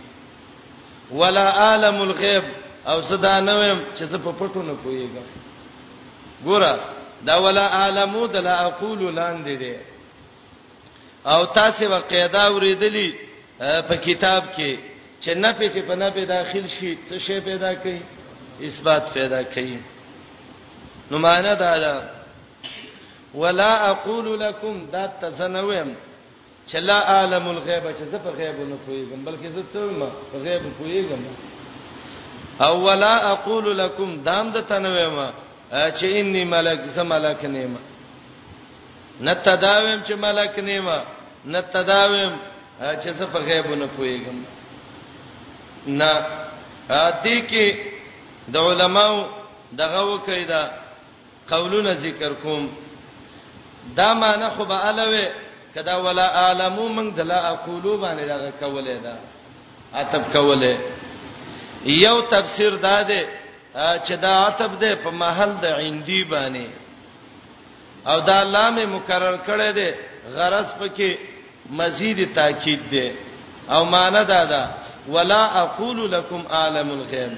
ولا 1.10 1.50
عالم 1.52 2.02
الغيب 2.02 2.44
او 2.86 3.00
زدا 3.00 3.40
نه 3.40 3.54
ویم 3.58 3.80
چې 3.96 4.02
زه 4.04 4.18
په 4.18 4.32
پټو 4.32 4.58
نه 4.62 4.74
پويګم 4.84 5.26
ګوره 6.44 6.99
دا 7.28 7.34
ولا 7.44 7.66
عالمو 7.78 8.26
د 8.26 8.36
لا 8.36 8.54
اقول 8.66 9.14
لاندې 9.14 9.56
دي 9.62 9.76
او 11.26 11.44
تاسو 11.44 11.84
وقیدا 11.92 12.44
ورېدلی 12.50 13.08
په 13.58 13.94
کتاب 14.06 14.42
کې 14.56 14.72
چې 15.22 15.30
نه 15.42 15.52
په 15.58 15.64
چې 15.74 15.80
په 15.88 15.94
نه 15.94 16.10
په 16.10 16.24
داخل 16.24 16.66
شي 16.68 16.98
څه 17.08 17.14
شی 17.18 17.40
پیدا 17.40 17.74
کوي 17.74 18.00
اثبات 18.68 19.04
پیدا 19.14 19.42
کوي 19.42 19.76
نو 21.10 21.18
معنا 21.18 21.54
دا 21.54 21.78
ده 21.78 21.92
ولا 23.34 23.90
اقول 23.90 24.40
لكم 24.40 24.86
دا 24.92 25.06
تزنویم 25.20 25.94
چې 26.70 26.76
لا 26.76 26.98
عالم 27.12 27.48
الغیب 27.48 27.84
چې 27.98 28.02
زه 28.02 28.18
په 28.18 28.30
غیب 28.30 28.56
نه 28.70 28.76
پوهیږم 28.86 29.24
بلکې 29.28 29.46
زه 29.48 29.62
څه 29.74 29.78
ما 30.00 30.10
په 30.32 30.38
غیب 30.44 30.62
پوهیږم 30.62 31.22
او 32.64 32.82
ولا 32.86 33.30
اقول 33.32 33.76
لكم 33.78 34.22
دام 34.24 34.50
د 34.52 34.52
دا 34.54 34.60
تنویم 34.60 35.32
چې 35.70 36.06
انی 36.20 36.44
ملک 36.44 36.80
زم 36.96 37.06
ملک 37.08 37.44
نیمه 37.44 37.78
نتداویم 39.26 40.00
چې 40.06 40.12
ملک 40.26 40.58
نیمه 40.58 40.96
نتداویم 41.46 42.32
چې 42.80 43.08
زه 43.18 43.26
په 43.32 43.38
غیب 43.46 43.66
نه 43.82 43.86
پويګم 43.96 44.38
نه 45.86 46.12
دې 47.22 47.38
کې 47.50 47.66
د 48.54 48.58
علماو 48.58 49.28
دغه 49.72 50.00
وکیدا 50.12 50.62
قولونه 51.50 51.94
ذکر 52.02 52.32
کوم 52.42 52.68
دا 53.96 54.14
معنی 54.14 54.48
خو 54.56 54.64
به 54.64 54.88
الوه 54.88 55.28
کدا 55.74 55.94
ولا 55.96 56.26
عالمو 56.40 56.88
من 56.88 57.10
دلا 57.16 57.38
اقولو 57.54 57.98
باندې 58.02 58.26
دا 58.28 58.50
کوله 58.50 58.98
دا 58.98 59.16
اتب 60.02 60.32
کوله 60.32 60.80
یو 61.84 62.22
تفسیر 62.30 62.76
دا 62.76 63.02
ده 63.02 63.39
چې 63.74 64.12
دا 64.20 64.32
عتب 64.46 64.78
ده 64.80 64.94
په 64.94 65.10
محل 65.10 65.50
د 65.62 65.64
عندي 65.66 66.24
باندې 66.24 66.68
او 68.06 68.20
دا 68.20 68.42
لام 68.44 68.96
مکرر 68.96 69.36
کړي 69.46 69.70
ده 69.72 69.94
غرض 70.34 70.68
پکې 70.78 71.18
مزید 71.70 72.34
تاکید 72.34 72.80
ده 72.90 73.12
او 73.70 73.84
معنا 73.84 74.22
دا 74.22 74.44
ده 74.44 74.70
ولا 75.08 75.44
اقول 75.62 76.10
لكم 76.12 76.44
عالم 76.50 76.90
الغيب 76.90 77.32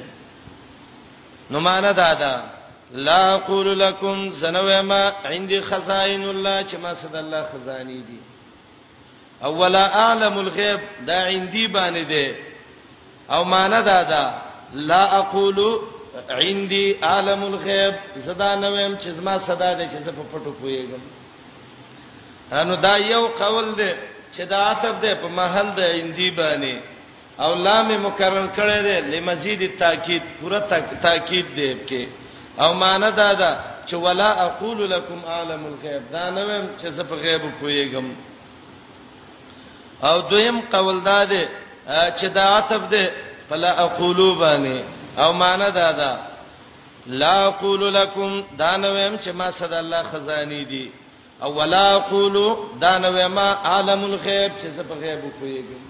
نو 1.50 1.60
معنا 1.60 1.92
دا 1.92 2.14
ده 2.14 2.40
لا 2.92 3.34
اقول 3.34 3.78
لكم 3.80 4.32
سنوما 4.32 5.12
عندي 5.24 5.60
خزائن 5.62 6.22
الله 6.22 6.62
چې 6.66 6.74
ما 6.82 6.94
صد 6.94 7.16
الله 7.16 7.42
خزاني 7.52 8.00
دي 8.00 8.18
اولا 9.44 9.86
اعلم 9.98 10.38
الغيب 10.38 10.80
دا 11.06 11.24
عندي 11.26 11.66
باندې 11.68 12.04
ده 12.08 12.34
او 13.30 13.44
معنا 13.44 13.80
دا 13.80 14.02
ده 14.02 14.34
لا 14.72 15.18
اقول 15.18 15.80
عندي 16.30 16.96
عالم 17.08 17.40
الغیب 17.50 17.94
زدا 18.26 18.54
نویم 18.62 18.94
چې 19.02 19.08
زما 19.18 19.38
صدا 19.48 19.70
ده 19.78 19.84
چې 19.92 19.98
زه 20.04 20.12
په 20.12 20.22
پټو 20.32 20.52
پويګم 20.60 21.02
انو 22.60 22.74
دا 22.76 22.94
یو 23.12 23.26
قول 23.40 23.68
ده 23.78 23.90
چې 24.36 24.42
دا 24.48 24.58
عتب 24.70 25.00
ده 25.00 25.14
په 25.14 25.28
محل 25.28 25.68
ده 25.76 25.84
عندي 25.92 26.30
باندې 26.30 26.74
او 27.40 27.54
لام 27.54 27.88
مکرر 28.06 28.46
کړی 28.56 28.78
ده 28.88 29.00
لمزید 29.00 29.78
تاکید 29.78 30.22
پوره 30.40 30.60
تاکید 31.02 31.46
ده 31.56 31.78
کې 31.88 32.06
او 32.62 32.74
معنی 32.74 33.10
دا 33.10 33.32
ده 33.32 33.50
چې 33.86 33.94
ولا 33.94 34.30
اقول 34.46 34.90
لكم 34.90 35.24
عالم 35.26 35.66
الغیب 35.66 36.02
دا 36.12 36.30
نویم 36.30 36.66
چې 36.82 36.86
زه 36.88 37.02
په 37.04 37.14
غیب 37.14 37.42
پويګم 37.60 38.04
او 40.02 40.20
دویم 40.20 40.60
قول 40.72 41.00
ده 41.04 41.46
چې 42.18 42.24
دا 42.34 42.44
عتب 42.56 42.90
ده 42.90 43.10
فلا 43.48 43.70
اقولو 43.84 44.34
باندې 44.38 45.00
او 45.18 45.32
معنا 45.32 45.68
دا 45.68 45.92
ده 45.92 46.18
لا 47.06 47.46
اقول 47.46 47.94
لكم 47.94 48.44
دا 48.58 48.76
نویم 48.76 49.18
چې 49.18 49.28
ما 49.28 49.50
صد 49.50 49.72
الله 49.72 50.02
خزانی 50.02 50.64
دي 50.64 50.90
او 51.42 51.52
ولا 51.60 51.94
اقول 51.96 52.56
دا 52.80 52.98
نویم 52.98 53.38
عالم 53.38 54.04
الغیب 54.04 54.52
چې 54.58 54.66
زه 54.66 54.82
په 54.82 54.94
غیب 54.94 55.20
کویږم 55.40 55.82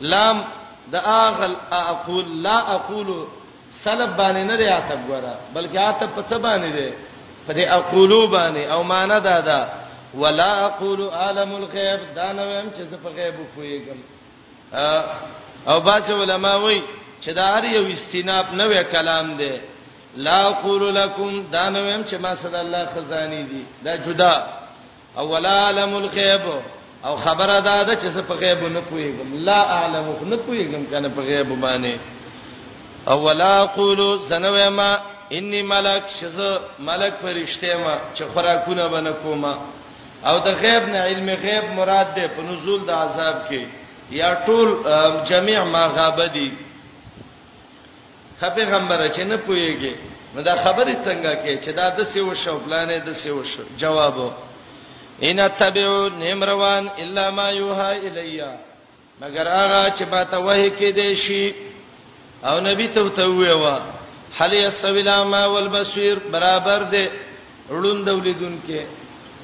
لام 0.00 0.44
دا 0.92 1.00
اغل 1.00 1.56
اقول 1.72 2.42
لا 2.42 2.74
اقول 2.74 3.26
سلب 3.70 4.16
باندې 4.16 4.50
نه 4.50 4.56
دی 4.56 4.66
عتب 4.68 5.00
ګره 5.08 5.36
بلکې 5.56 5.76
عتب 5.76 6.08
په 6.20 6.30
څه 6.30 6.34
باندې 6.36 6.72
دی 6.78 6.92
په 7.48 7.52
دې 7.54 7.68
اقولو 7.72 8.26
باندې 8.26 8.72
او 8.72 8.82
معنا 8.82 9.18
دا 9.18 9.40
ده 9.40 9.68
ولا 10.14 10.66
اقول 10.66 11.08
عالم 11.08 11.54
الغیب 11.54 12.14
دا 12.14 12.32
نویم 12.32 12.70
چې 12.70 12.82
زه 12.82 12.96
په 12.96 13.08
غیب 13.16 13.34
کویږم 13.56 13.98
او 15.68 15.80
باڅ 15.80 16.10
علماء 16.10 16.56
وایي 16.56 16.82
چې 17.20 17.28
دا 17.34 17.46
هر 17.54 17.64
یو 17.64 17.84
استیناب 17.92 18.46
نوې 18.60 18.82
کلام 18.92 19.26
دی 19.36 19.52
لا 20.26 20.38
اقول 20.48 20.94
لكم 20.94 21.44
دا 21.52 21.68
نویم 21.70 22.04
چې 22.04 22.14
ما 22.20 22.34
صد 22.34 22.54
الله 22.54 22.86
خزانی 22.94 23.42
دي 23.42 23.62
دا 23.84 23.96
جدا 23.96 24.46
اول 25.18 25.46
عالم 25.46 25.94
الغیب 25.96 26.42
او 27.04 27.16
خبره 27.16 27.60
دا 27.60 27.82
ده 27.82 27.94
چې 27.94 28.06
زه 28.12 28.22
په 28.22 28.34
غیب 28.34 28.62
نه 28.72 28.80
پوهیږم 28.90 29.34
لا 29.34 29.62
اعلم 29.70 30.06
نه 30.26 30.36
پوهیږم 30.36 30.90
کنه 30.90 31.08
په 31.08 31.20
غیب 31.22 31.60
باندې 31.60 31.98
اول 33.08 33.40
اقول 33.40 34.20
سنوما 34.28 34.96
انی 35.32 35.62
ملک 35.62 36.02
شزه 36.20 36.60
ملک 36.78 37.12
فرشته 37.22 37.76
ما 37.78 37.98
چې 38.14 38.22
خوراکونه 38.34 38.88
بنه 38.88 39.12
کومه 39.12 39.54
او 40.26 40.38
د 40.38 40.48
غیب 40.60 40.82
نه 40.88 40.98
علم 40.98 41.28
غیب 41.30 41.64
مراد 41.76 42.14
ده 42.14 42.28
په 42.28 42.40
نزول 42.42 42.86
د 42.86 42.90
عذاب 42.90 43.44
کې 43.50 43.66
یا 44.10 44.34
ټول 44.46 44.68
جميع 45.28 45.64
ما 45.64 45.86
غابدي 45.86 46.50
خپه 48.40 48.64
غمبره 48.72 49.08
چې 49.16 49.20
نه 49.30 49.36
پويږي 49.46 49.94
نو 50.34 50.42
دا 50.42 50.54
خبره 50.64 50.94
څنګه 51.06 51.32
کې 51.42 51.52
چې 51.64 51.70
دا 51.78 51.86
د 51.96 52.00
سیو 52.12 52.34
شو 52.42 52.58
پلانې 52.64 52.98
د 53.06 53.10
سیو 53.20 53.42
شو 53.50 53.62
جواب 53.80 54.16
ان 55.28 55.38
تبعو 55.60 56.08
نمروان 56.20 56.84
الا 57.02 57.30
ما 57.30 57.48
یوها 57.50 57.90
الیا 58.08 58.50
مگر 59.20 59.46
هغه 59.58 59.82
چې 59.98 60.04
با 60.12 60.24
ته 60.30 60.38
وحی 60.46 60.70
کې 60.78 60.88
دی 60.98 61.14
شي 61.24 61.54
او 62.48 62.56
نبی 62.60 62.88
ته 62.88 63.08
ته 63.16 63.24
ویوا 63.28 63.76
هل 64.38 64.52
یسویلا 64.52 65.24
ما 65.24 65.46
والبصیر 65.46 66.16
برابر 66.32 66.82
دی 66.82 67.06
ړوند 67.70 68.04
دولیدون 68.06 68.60
کې 68.68 68.82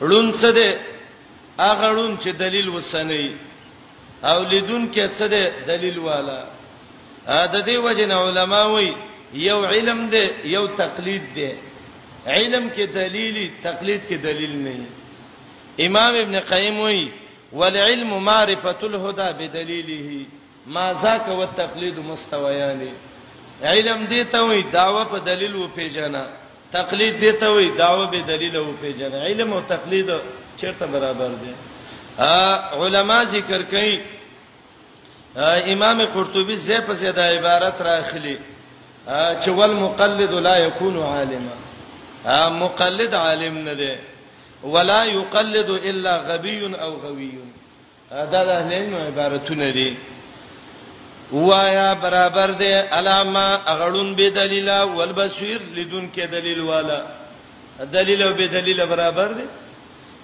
ړوند 0.01 0.33
څه 0.41 0.49
دی 0.59 0.71
هغه 1.59 1.87
ړوند 1.97 2.17
چې 2.23 2.29
دلیل 2.33 2.69
وسنی 2.71 3.37
او 4.25 4.43
لیدون 4.43 4.93
کې 4.95 5.05
څه 5.19 5.25
دی 5.33 5.45
دلیل 5.67 5.99
والا 5.99 6.41
د 7.27 7.55
دې 7.67 7.77
وجه 7.85 8.07
نه 8.11 8.15
علما 8.27 8.63
وایي 8.73 8.93
یو 9.35 9.61
علم 9.67 9.99
دی 10.13 10.25
یو 10.55 10.67
تقلید 10.67 11.23
دی 11.35 11.51
علم 12.27 12.69
کې 12.71 12.85
دلیلی 12.95 13.47
تقلید 13.63 14.01
کې 14.09 14.17
دلیل 14.27 14.55
نه 14.67 14.75
امام 15.87 16.15
ابن 16.23 16.41
قیم 16.53 16.81
وایي 16.81 17.09
والعلم 17.53 18.11
معرفه 18.25 18.77
الهدى 18.89 19.29
بدلیله 19.39 20.27
ما 20.67 20.87
ذاك 21.03 21.29
والتقلید 21.29 21.99
مستویان 21.99 22.81
علم 23.63 24.07
دې 24.11 24.33
ته 24.33 24.39
وایي 24.43 24.63
داوا 24.73 25.05
په 25.05 25.19
دلیل 25.19 25.55
و 25.57 25.69
پیژنه 25.69 26.25
تقلید 26.73 27.17
دې 27.21 27.41
ته 27.41 27.47
وایي 27.51 27.71
داوا 27.77 28.07
به 28.11 28.21
دلیل 28.33 28.57
و 28.57 28.73
پیژنه 28.83 29.19
علم 29.27 29.53
او 29.53 29.61
تقلید 29.75 30.11
چیرته 30.61 30.87
برابر 30.87 31.31
دي 31.45 31.53
ا 32.19 32.77
علما 32.85 33.25
ذکر 33.25 33.63
کوي 33.63 34.01
امام 35.37 36.05
قرطبي 36.07 36.57
زې 36.59 36.81
په 36.87 36.93
زیاده 36.95 37.23
عبارت 37.39 37.83
راخلی 37.83 38.39
چې 39.09 39.49
ول 39.49 39.73
مقلد 39.75 40.31
لا 40.31 40.57
يكون 40.57 41.03
عالما 41.03 41.55
مقلد 42.49 43.15
عالم 43.15 43.59
نه 43.59 43.73
دی 43.73 43.97
ولا 44.65 45.05
يقلد 45.05 45.71
الا 45.71 46.17
غبي 46.21 46.75
او 46.77 46.91
غوي 46.97 47.33
دا 48.11 48.25
د 48.45 48.49
اهلینو 48.49 48.99
عبارتونه 49.07 49.71
دي 49.71 49.97
وایا 51.33 51.95
برابر 51.95 52.51
دی 52.51 52.73
علامه 52.75 53.61
اغړون 53.67 54.15
به 54.17 54.29
دلیل 54.29 54.71
ول 54.71 55.13
بصیر 55.13 55.59
لیدون 55.75 56.11
کې 56.17 56.21
دلیل 56.21 56.61
والا 56.61 57.03
دلیل 57.81 58.23
او 58.23 58.35
به 58.35 58.47
دلیل 58.47 58.87
برابر 58.87 59.33
دی 59.33 59.47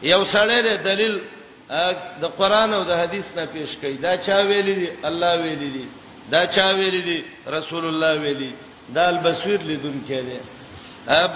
یو 0.03 0.25
سړی 0.25 0.63
دی 0.63 0.77
دلیل 0.77 1.21
د 2.23 2.25
قران 2.39 2.71
او 2.77 2.83
د 2.91 2.93
حدیث 3.03 3.27
نه 3.37 3.45
پیش 3.55 3.71
کړي 3.83 3.97
دا 4.07 4.13
چا 4.27 4.37
ویلي 4.49 4.75
دي 4.83 4.89
الله 5.09 5.33
ویلي 5.45 5.71
دي 5.77 5.87
دا 6.33 6.41
چا 6.55 6.67
ویلي 6.79 7.03
دي 7.09 7.19
رسول 7.57 7.85
الله 7.89 8.13
ویلي 8.23 8.53
دا 8.97 9.05
البصیر 9.13 9.59
لیدون 9.69 9.97
کړي 10.09 10.39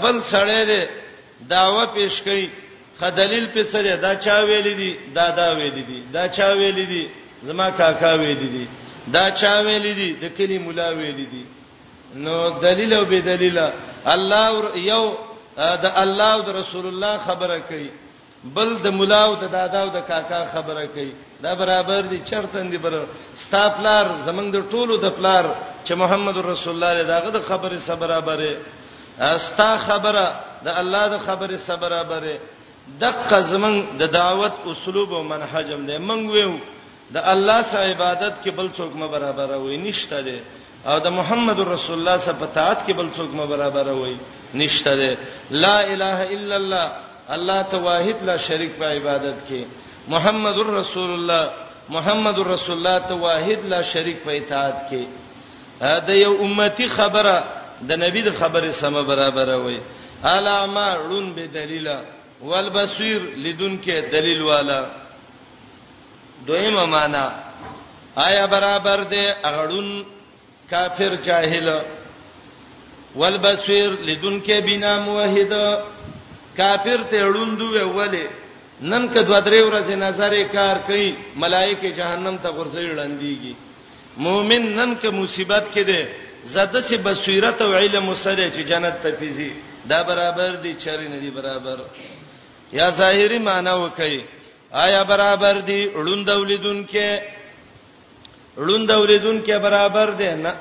بل 0.03 0.16
سره 0.33 0.64
دي 0.70 0.80
داوا 1.55 1.85
پیش 1.97 2.14
کړي 2.26 2.45
خدلیل 3.01 3.47
په 3.55 3.62
سره 3.72 3.97
دا 3.97 4.12
چا 4.24 4.37
ویلي 4.49 4.74
دي 4.80 4.91
دا 5.16 5.26
دا 5.41 5.49
ویلي 5.59 5.83
دي 5.91 6.01
دا 6.14 6.22
چا 6.37 6.49
ویلي 6.61 6.87
دي 6.93 7.05
زما 7.47 7.66
کاکا 7.78 8.12
ویلي 8.22 8.49
دي 8.55 8.66
دا 9.14 9.24
چا 9.41 9.55
ویلي 9.66 9.93
دي 10.01 10.11
د 10.22 10.24
کلی 10.37 10.59
مولا 10.59 10.89
ویلي 10.99 11.26
دي 11.33 11.45
نو 12.24 12.35
دلیل 12.66 12.93
او 12.95 13.05
بی 13.12 13.20
دلیل 13.20 13.59
الله 14.14 14.43
یو 14.93 15.05
د 15.85 15.87
الله 16.03 16.28
او 16.37 16.41
د 16.49 16.49
رسول 16.61 16.87
الله 16.93 17.14
خبره 17.26 17.59
کوي 17.68 17.91
بل 18.45 18.68
د 18.84 18.90
ملاو 19.01 19.34
د 19.43 19.45
داداو 19.53 19.88
د 19.97 20.01
کاکا 20.09 20.40
خبره 20.53 20.84
کوي 20.95 21.12
دا 21.45 21.55
برابر 21.55 22.01
دي 22.11 22.18
چرتندې 22.30 22.78
بر 22.84 22.95
ستاپلار 23.45 24.07
زمنګ 24.26 24.49
د 24.53 24.59
ټولو 24.70 24.97
د 24.97 25.07
پلار 25.18 25.45
چې 25.86 25.93
محمد 26.03 26.36
رسول 26.36 26.74
الله 26.74 27.03
دغه 27.03 27.30
د 27.30 27.38
خبره 27.49 27.78
سره 27.78 27.97
برابره 28.01 28.55
استا 29.18 29.76
خبره 29.86 30.26
د 30.64 30.68
الله 30.80 31.09
د 31.09 31.18
خبره 31.26 31.57
سره 31.59 31.76
برابره 31.82 32.34
دغه 33.01 33.40
زمنګ 33.53 33.97
د 33.99 34.03
دعوت 34.18 34.55
اسلوب 34.74 35.14
او 35.14 35.22
منهجم 35.22 35.86
دی 35.86 35.99
منګ 35.99 36.24
ویو 36.32 36.59
د 37.11 37.16
الله 37.32 37.62
سره 37.62 37.86
عبادت 37.95 38.34
کې 38.45 38.51
بل 38.59 38.68
څوک 38.78 38.90
م 38.97 39.07
برابر 39.07 39.55
وي 39.62 39.76
نشته 39.76 40.20
دي 40.22 40.40
او 40.86 40.99
د 40.99 41.07
محمد 41.18 41.59
رسول 41.61 41.97
الله 41.99 42.16
سره 42.18 42.32
پتاعت 42.38 42.78
کې 42.86 42.93
بل 42.95 43.09
څوک 43.16 43.30
م 43.34 43.47
برابر 43.47 43.88
وي 44.03 44.16
نشته 44.55 44.97
دي 44.97 45.12
لا 45.51 45.80
اله 45.80 46.18
الا 46.34 46.57
الله 46.57 46.86
الله 47.37 47.62
ته 47.62 47.76
واحد 47.78 48.16
لا 48.24 48.37
شریک 48.37 48.72
په 48.78 48.85
عبادت 48.97 49.35
کې 49.49 49.64
محمد 50.14 50.59
رسول 50.68 51.11
الله 51.11 51.51
محمد 51.89 52.39
رسول 52.49 52.76
الله 52.76 52.99
ته 53.09 53.14
واحد 53.26 53.64
لا 53.72 53.80
شریک 53.93 54.16
په 54.24 54.33
اطاعت 54.39 54.76
کې 54.91 55.07
دا 56.09 56.14
یو 56.22 56.33
امتی 56.47 56.89
خبره 56.97 57.37
د 57.93 58.01
نبی 58.05 58.22
د 58.26 58.30
خبره 58.41 58.70
سم 58.80 58.99
برابر 59.12 59.55
وي 59.64 59.78
الا 60.33 60.57
ما 60.66 60.87
رون 60.97 61.33
به 61.37 61.47
دلیل 61.55 61.89
والبصير 62.43 63.20
لدون 63.47 63.78
کې 63.87 64.12
دلیل 64.16 64.43
والا 64.51 64.80
دویمه 66.47 66.85
معنا 66.97 67.24
آیا 68.26 68.47
برابر 68.47 69.03
دی 69.14 69.26
اغړون 69.43 70.05
کافر 70.70 71.14
جاهل 71.24 71.72
والبصير 73.16 73.91
لدون 74.07 74.43
کې 74.43 74.61
بنا 74.70 74.93
موحد 75.07 75.53
کافر 76.59 77.00
ته 77.11 77.18
اړوندو 77.28 77.68
اوله 77.86 78.26
نن 78.90 79.03
که 79.14 79.22
دوه 79.28 79.40
درې 79.46 79.61
ورځې 79.68 79.94
نظر 80.07 80.32
کار 80.55 80.76
کوي 80.86 81.11
ملائکه 81.44 81.88
جهنم 81.98 82.36
ته 82.42 82.48
ورځي 82.57 82.84
وړاندېږي 82.92 83.55
مؤمن 84.16 84.62
نن 84.78 84.90
که 85.03 85.11
مصیبت 85.11 85.64
کې 85.74 85.82
ده 85.90 86.00
زده 86.55 86.80
چې 86.88 86.94
بصیرت 87.07 87.62
او 87.62 87.72
علم 87.80 88.14
سره 88.14 88.50
چې 88.55 88.61
جنت 88.70 88.96
ته 89.03 89.11
پیږي 89.20 89.50
دا 89.90 90.03
برابر 90.03 90.50
دي 90.64 90.72
چری 90.84 91.09
نه 91.09 91.18
دي 91.20 91.30
برابر 91.30 91.78
یا 92.78 92.90
ظاهری 92.90 93.38
معنی 93.38 93.74
وکي 93.84 94.24
آیا 94.84 95.03
برابر 95.04 95.57
دي 95.68 95.80
اړوند 95.95 96.30
اولیدون 96.34 96.87
کې 96.92 97.20
اړوند 98.58 98.91
اولیدون 98.91 99.38
کې 99.46 99.54
برابر 99.68 100.11
دي 100.20 100.34
نه 100.45 100.53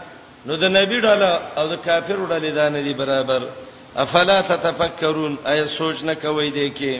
نو 0.45 0.55
د 0.57 0.65
نبی 0.77 1.01
ډاله 1.01 1.31
او 1.57 1.67
د 1.73 1.75
کافر 1.87 2.17
ډاله 2.31 2.49
دا 2.55 2.69
نه 2.69 2.81
دي 2.81 2.93
برابر 2.93 3.39
دي 3.39 3.49
افلا 3.95 4.41
تتفکرون 4.41 5.35
اي 5.51 5.67
سوچ 5.67 6.03
نه 6.03 6.13
کوي 6.13 6.49
دې 6.51 6.77
کې 6.77 6.99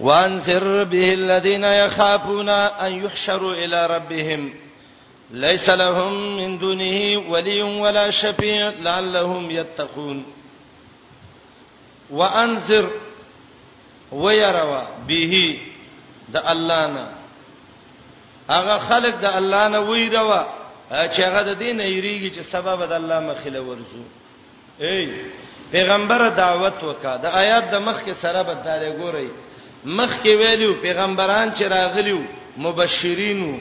وانذر 0.00 0.84
به 0.84 1.14
الذين 1.14 1.64
يخافون 1.64 2.48
ان 2.48 3.04
يحشروا 3.04 3.52
الى 3.54 3.86
ربهم 3.86 4.54
ليس 5.30 5.68
لهم 5.70 6.36
من 6.36 6.58
دونه 6.58 7.22
ولي 7.28 7.62
ولا 7.62 8.10
شفيع 8.10 8.68
لعلهم 8.68 9.50
يتقون 9.50 10.24
وانذر 12.10 12.90
ويروا 14.12 14.82
به 15.08 15.58
د 16.28 16.36
الله 16.36 16.90
نه 16.90 17.06
هغه 18.50 18.78
خلق 18.78 19.16
د 19.20 19.24
الله 19.24 19.68
نه 19.68 19.78
ویروا 19.80 20.42
چې 20.90 21.20
هغه 21.20 21.42
د 21.42 21.50
دین 21.58 21.80
ایریږي 21.80 22.34
چې 22.34 22.40
سبب 22.40 22.88
د 22.88 22.92
الله 22.92 23.20
مخله 23.20 23.60
ورزو 23.60 24.02
ای 24.78 25.08
پیغمبر 25.70 26.28
دعوت 26.36 26.82
وکا 26.84 27.16
د 27.16 27.24
آیات 27.26 27.70
د 27.70 27.74
مخ 27.74 28.02
کې 28.04 28.12
سره 28.20 28.42
بداله 28.42 28.90
ګوري 29.00 29.30
مخ 29.84 30.18
کې 30.22 30.34
ویلو 30.36 30.72
پیغمبران 30.82 31.48
چې 31.56 31.64
راغلیو 31.64 32.20
مبشرینو 32.56 33.58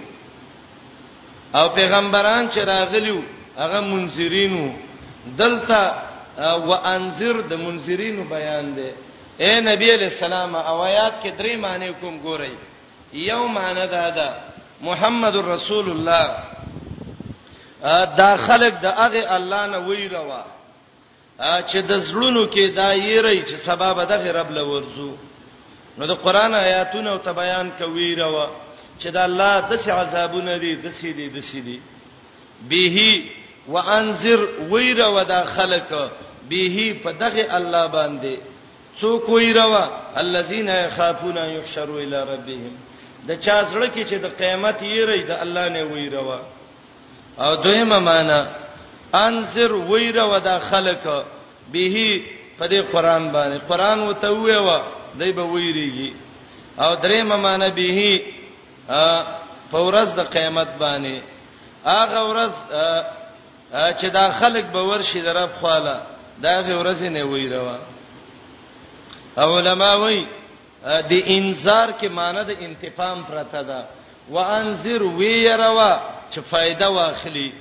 او 1.56 1.70
پیغمبران 1.70 2.50
چې 2.54 2.58
راغلیو 2.60 3.22
هغه 3.58 3.80
منذرینو 3.82 4.72
دلته 5.38 5.82
وانذر 6.68 7.42
د 7.42 7.54
منذرینو 7.56 8.24
بیان 8.30 8.76
دی 8.76 8.92
اے 9.44 9.54
نبی 9.62 9.94
علیہ 9.94 10.08
السلام 10.08 10.56
او 10.56 10.82
آیات 10.82 11.14
کې 11.24 11.32
درې 11.40 11.56
معنی 11.60 11.92
کوم 12.02 12.22
ګورئ 12.24 12.54
یو 13.14 13.48
معنی 13.48 13.88
دا 13.92 14.10
ده 14.10 14.36
محمد 14.82 15.36
رسول 15.36 15.90
الله 15.90 16.34
دا 18.18 18.38
خلق 18.38 18.74
د 18.82 18.86
هغه 18.86 19.36
الله 19.36 19.68
نه 19.68 19.78
ویروا 19.78 20.42
چې 21.44 21.78
د 21.88 21.98
زړونو 22.08 22.44
کې 22.54 22.76
دایره 22.76 23.32
چې 23.48 23.56
سبب 23.68 23.98
دغه 24.10 24.32
رب 24.40 24.52
لورزو 24.58 25.12
نو 25.98 26.04
د 26.12 26.14
قران 26.26 26.54
آیاتونه 26.54 27.10
او 27.12 27.18
تبیان 27.18 27.72
کوي 27.80 28.16
راو 28.16 28.48
چې 29.00 29.08
د 29.16 29.18
الله 29.28 29.54
د 29.70 29.74
څه 29.84 29.90
عذابونه 30.00 30.58
دي 30.64 30.76
د 30.76 30.88
څه 30.98 31.06
دي 31.18 31.28
د 31.36 31.40
څه 31.48 31.60
دي 31.68 31.80
به 32.70 33.24
وانذر 33.68 34.40
ویرا 34.72 35.08
ودا 35.10 35.44
خلق 35.56 35.92
به 36.50 36.96
په 37.04 37.12
دغه 37.12 37.46
الله 37.58 37.88
باندې 37.88 38.36
څوک 39.02 39.30
ویرا 39.30 39.90
الذين 40.18 40.70
يخافون 40.70 41.38
يحشروا 41.38 42.00
الى 42.02 42.20
ربهم 42.32 42.74
د 43.28 43.40
چا 43.46 43.66
سره 43.66 43.88
کې 43.94 44.04
چې 44.10 44.14
د 44.26 44.28
قیامت 44.40 44.82
یې 44.82 45.04
ری 45.10 45.24
د 45.24 45.32
الله 45.32 45.70
نه 45.70 45.84
ویرا 45.84 46.40
او 47.44 47.56
دویمه 47.56 48.00
معنا 48.00 48.40
انذر 49.26 49.72
ویرا 49.74 50.24
ودا 50.26 50.60
خلق 50.60 51.08
به 51.72 52.20
په 52.60 52.68
دې 52.68 52.82
قران 52.92 53.32
باندې 53.32 53.58
قران 53.70 54.00
وته 54.00 54.30
وې 54.30 54.58
و 54.58 54.82
دای 55.20 55.32
به 55.32 55.44
وېریږي 55.44 56.14
او 56.80 56.96
درې 56.96 57.24
ممانه 57.24 57.70
به 57.70 58.20
فورز 59.72 60.16
د 60.16 60.20
قیامت 60.34 60.68
باندې 60.80 61.22
اغه 61.86 62.22
ورځ 62.30 62.54
چې 64.00 64.08
دا 64.14 64.32
خلک 64.32 64.66
به 64.66 64.82
ورشي 64.84 65.22
درب 65.22 65.50
خاله 65.62 66.02
دا 66.42 66.64
ورځ 66.80 67.02
نه 67.02 67.24
وېروا 67.24 67.78
علماء 69.38 69.98
وایي 69.98 70.26
د 70.84 71.14
انذار 71.26 71.90
کې 72.02 72.06
معنی 72.10 72.44
د 72.44 72.50
انتقام 72.60 73.24
پرته 73.26 73.62
ده 73.64 73.84
وانذر 74.30 75.04
ويروا 75.04 76.00
چې 76.32 76.40
فائدہ 76.40 76.86
واخلي 76.90 77.54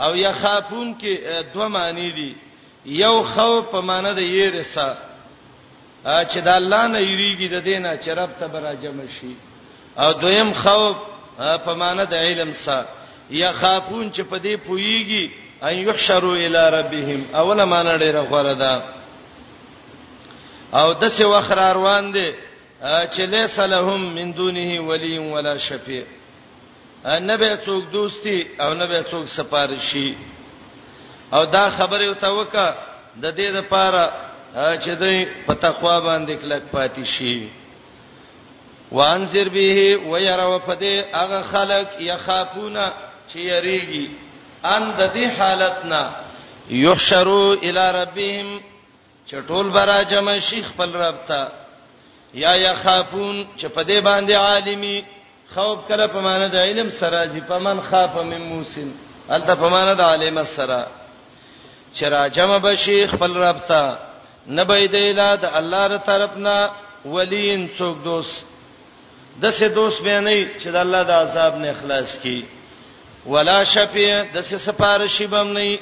او 0.00 0.14
يخافون 0.16 0.94
کې 1.00 1.28
دوه 1.54 1.68
معنی 1.68 2.10
دي 2.10 2.36
یو 2.84 3.22
خوف 3.22 3.64
په 3.70 3.80
معنی 3.80 4.12
د 4.14 4.18
یریسا 4.22 4.94
چې 6.30 6.38
د 6.46 6.48
الله 6.48 6.86
نه 6.86 7.00
یریږي 7.00 7.48
د 7.48 7.54
دینه 7.60 7.96
چې 8.02 8.08
رب 8.08 8.30
ته 8.38 8.48
براجم 8.48 9.06
شي 9.20 9.36
او 9.96 10.12
دویم 10.12 10.52
خوف 10.52 10.96
په 11.64 11.74
معنی 11.74 12.04
د 12.06 12.14
علم 12.14 12.52
سره 12.52 12.86
یا 13.30 13.52
خافون 13.52 14.12
چې 14.12 14.20
په 14.22 14.38
دې 14.38 14.54
پویږي 14.66 15.30
ان 15.62 15.74
یحشروا 15.78 16.34
الی 16.46 16.62
ربهم 16.78 17.24
اوله 17.34 17.64
معنی 17.64 17.98
ډیره 17.98 18.28
غوړه 18.30 18.54
ده 18.58 18.82
او 20.80 20.92
د 20.94 21.08
څه 21.08 21.22
وخر 21.24 21.74
روان 21.74 22.12
دي 22.12 22.32
چې 22.84 23.20
لیس 23.20 23.58
لهم 23.58 24.00
من 24.14 24.32
دونه 24.32 24.80
ولی 24.80 25.18
ولا 25.18 25.58
شفیع 25.58 26.04
نبه 27.04 27.58
څوک 27.66 27.90
دوستي 27.92 28.46
او 28.60 28.74
نبه 28.74 29.02
څوک 29.02 29.26
سپارشي 29.28 30.14
او 31.32 31.44
دا 31.44 31.70
خبره 31.70 32.10
وته 32.10 32.28
وکړه 32.30 32.74
د 33.22 33.26
دې 33.36 33.48
لپاره 33.58 34.02
چې 34.82 34.88
دوی 35.00 35.18
په 35.46 35.54
تقوا 35.54 36.00
باندې 36.00 36.30
کلک 36.40 36.62
پاتې 36.72 37.04
شي 37.04 37.48
وانذر 38.92 39.48
به 39.48 39.96
ويروا 40.10 40.58
فده 40.58 41.04
هغه 41.14 41.42
خلق 41.42 41.88
يخافون 42.00 42.76
چې 43.32 43.36
یریږي 43.36 44.10
ان 44.64 44.82
د 44.98 45.12
دې 45.14 45.26
حالتنا 45.38 46.10
يحشروا 46.70 47.54
الى 47.62 48.02
ربهم 48.02 48.60
چټول 49.30 49.66
برا 49.76 50.02
جمع 50.02 50.38
شیخ 50.38 50.66
خپل 50.68 50.90
رب 50.96 51.14
ته 51.28 51.48
یا 52.34 52.54
يخافون 52.54 53.46
چې 53.58 53.64
په 53.68 53.82
دې 53.84 54.00
باندې 54.04 54.32
عالمي 54.32 55.04
خوف 55.54 55.78
کله 55.88 56.06
په 56.06 56.20
معنی 56.20 56.48
د 56.48 56.56
علم 56.56 56.90
سره 56.90 57.26
چې 57.26 57.40
په 57.48 57.58
من 57.58 57.80
خاف 57.80 58.16
من 58.18 58.40
موسن 58.40 58.90
انت 59.30 59.46
په 59.50 59.68
معنی 59.68 59.94
د 59.96 60.00
عالم 60.00 60.44
سره 60.44 60.86
چې 61.94 62.04
را 62.08 62.28
جمع 62.28 62.58
بشي 62.58 63.06
خپل 63.06 63.34
رب 63.36 63.66
ته 63.68 63.98
نه 64.56 64.64
بيد 64.64 64.94
اله 64.96 65.36
د 65.36 65.44
الله 65.58 65.88
تر 65.96 65.96
طرف 65.96 66.36
نه 66.36 66.70
ولین 67.04 67.68
څوک 67.78 67.96
دوست 68.04 68.44
د 69.42 69.50
څه 69.50 69.68
دوست 69.74 70.02
به 70.02 70.20
نه 70.20 70.36
چې 70.60 70.68
د 70.68 70.76
الله 70.76 71.02
د 71.02 71.10
عذاب 71.10 71.54
نه 71.58 71.68
اخلاص 71.70 72.18
کی 72.22 72.44
ولا 73.26 73.64
شفیع 73.64 74.22
د 74.22 74.36
څه 74.48 74.56
سفارش 74.66 75.22
بم 75.22 75.52
نه 75.58 75.78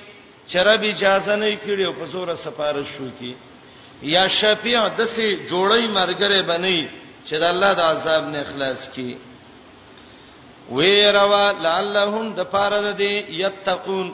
چرب 0.48 0.82
اجازه 0.84 1.36
نه 1.36 1.56
کړیو 1.66 1.92
په 1.98 2.04
زور 2.06 2.34
سفارش 2.36 2.86
شو 2.98 3.08
کی 3.18 3.34
یا 4.02 4.28
شفیع 4.28 4.88
د 4.88 5.00
څه 5.06 5.50
جوړی 5.50 5.84
مرګره 5.96 6.42
بنئ 6.42 6.82
چې 7.28 7.34
د 7.40 7.42
الله 7.42 7.70
د 7.74 7.80
عذاب 7.80 8.24
نه 8.32 8.38
اخلاص 8.40 8.90
کی 8.94 9.16
ویروا 10.72 11.52
لعلهم 11.52 12.34
د 12.34 12.40
پاره 12.52 12.80
د 12.82 12.96
دې 12.98 13.24
یتقون 13.30 14.12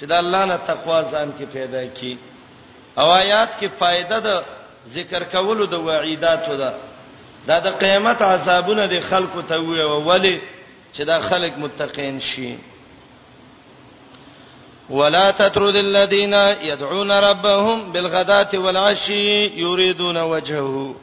چې 0.00 0.04
د 0.06 0.12
الله 0.12 0.44
نه 0.44 0.56
تقوا 0.66 1.00
ځان 1.12 1.32
کې 1.38 1.44
پیدا 1.52 1.82
کی 1.96 2.14
او 2.98 3.06
آیات 3.22 3.50
کې 3.60 3.68
فائدہ 3.78 4.16
د 4.26 4.30
ذکر 4.94 5.22
کولو 5.32 5.66
د 5.66 5.74
وعیداتو 5.86 6.54
ده 6.62 6.70
دا 7.46 7.56
د 7.66 7.68
قیامت 7.82 8.22
عذابونه 8.22 8.86
د 8.86 9.00
خلکو 9.10 9.40
ته 9.42 9.56
وی 9.62 9.80
او 9.82 10.02
ولی 10.08 10.40
چې 10.94 11.00
دا 11.10 11.20
خلک 11.20 11.52
متقین 11.64 12.20
شي 12.20 12.58
ولا 14.90 15.30
تترد 15.30 15.76
الذين 15.76 16.34
يدعون 16.70 17.12
ربهم 17.12 17.92
بالغداة 17.92 18.52
والعشي 18.58 19.46
يريدون 19.46 20.16
وجهه 20.16 20.94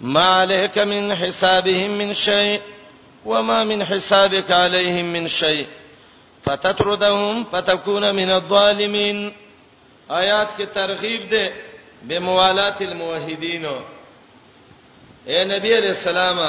ما 0.00 0.24
عليك 0.24 0.78
من 0.78 1.14
حسابهم 1.14 1.90
من 1.90 2.14
شيء 2.14 2.60
وما 3.24 3.64
من 3.64 3.84
حسابك 3.84 4.50
عليهم 4.50 5.04
من 5.06 5.28
شيء 5.28 5.66
فتتردهم 6.46 7.44
فتكون 7.44 8.14
من 8.14 8.30
الظالمين 8.30 9.30
آیات 10.10 10.48
کې 10.58 10.64
ترغیب 10.74 11.30
ده 11.30 11.52
بموالات 12.08 12.80
الموحدین 12.82 13.64
اے 15.26 15.44
نبی 15.44 15.72
علیہ 15.76 15.92
السلام 15.98 16.40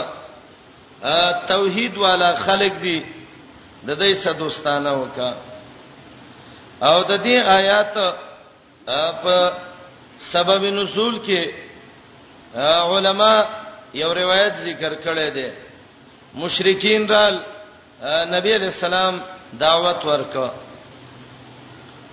توحید 1.47 1.97
والا 1.97 2.33
خلق 2.45 2.81
دی 2.81 2.99
د 3.03 3.99
دې 3.99 4.13
سدوستانه 4.23 4.91
وکا 5.01 5.33
او 6.87 7.03
د 7.03 7.23
دې 7.25 7.45
آیات 7.45 7.97
په 9.15 9.51
سبب 10.31 10.65
نزول 10.79 11.19
کې 11.25 11.49
علما 12.95 13.33
یو 13.93 14.13
روایت 14.15 14.53
ذکر 14.65 14.93
کړی 15.05 15.29
دی 15.33 15.49
مشرکین 16.33 17.07
رال 17.09 17.39
نبی 18.31 18.53
علیہ 18.55 18.67
السلام 18.67 19.19
دعوت 19.59 20.05
ورک 20.05 20.35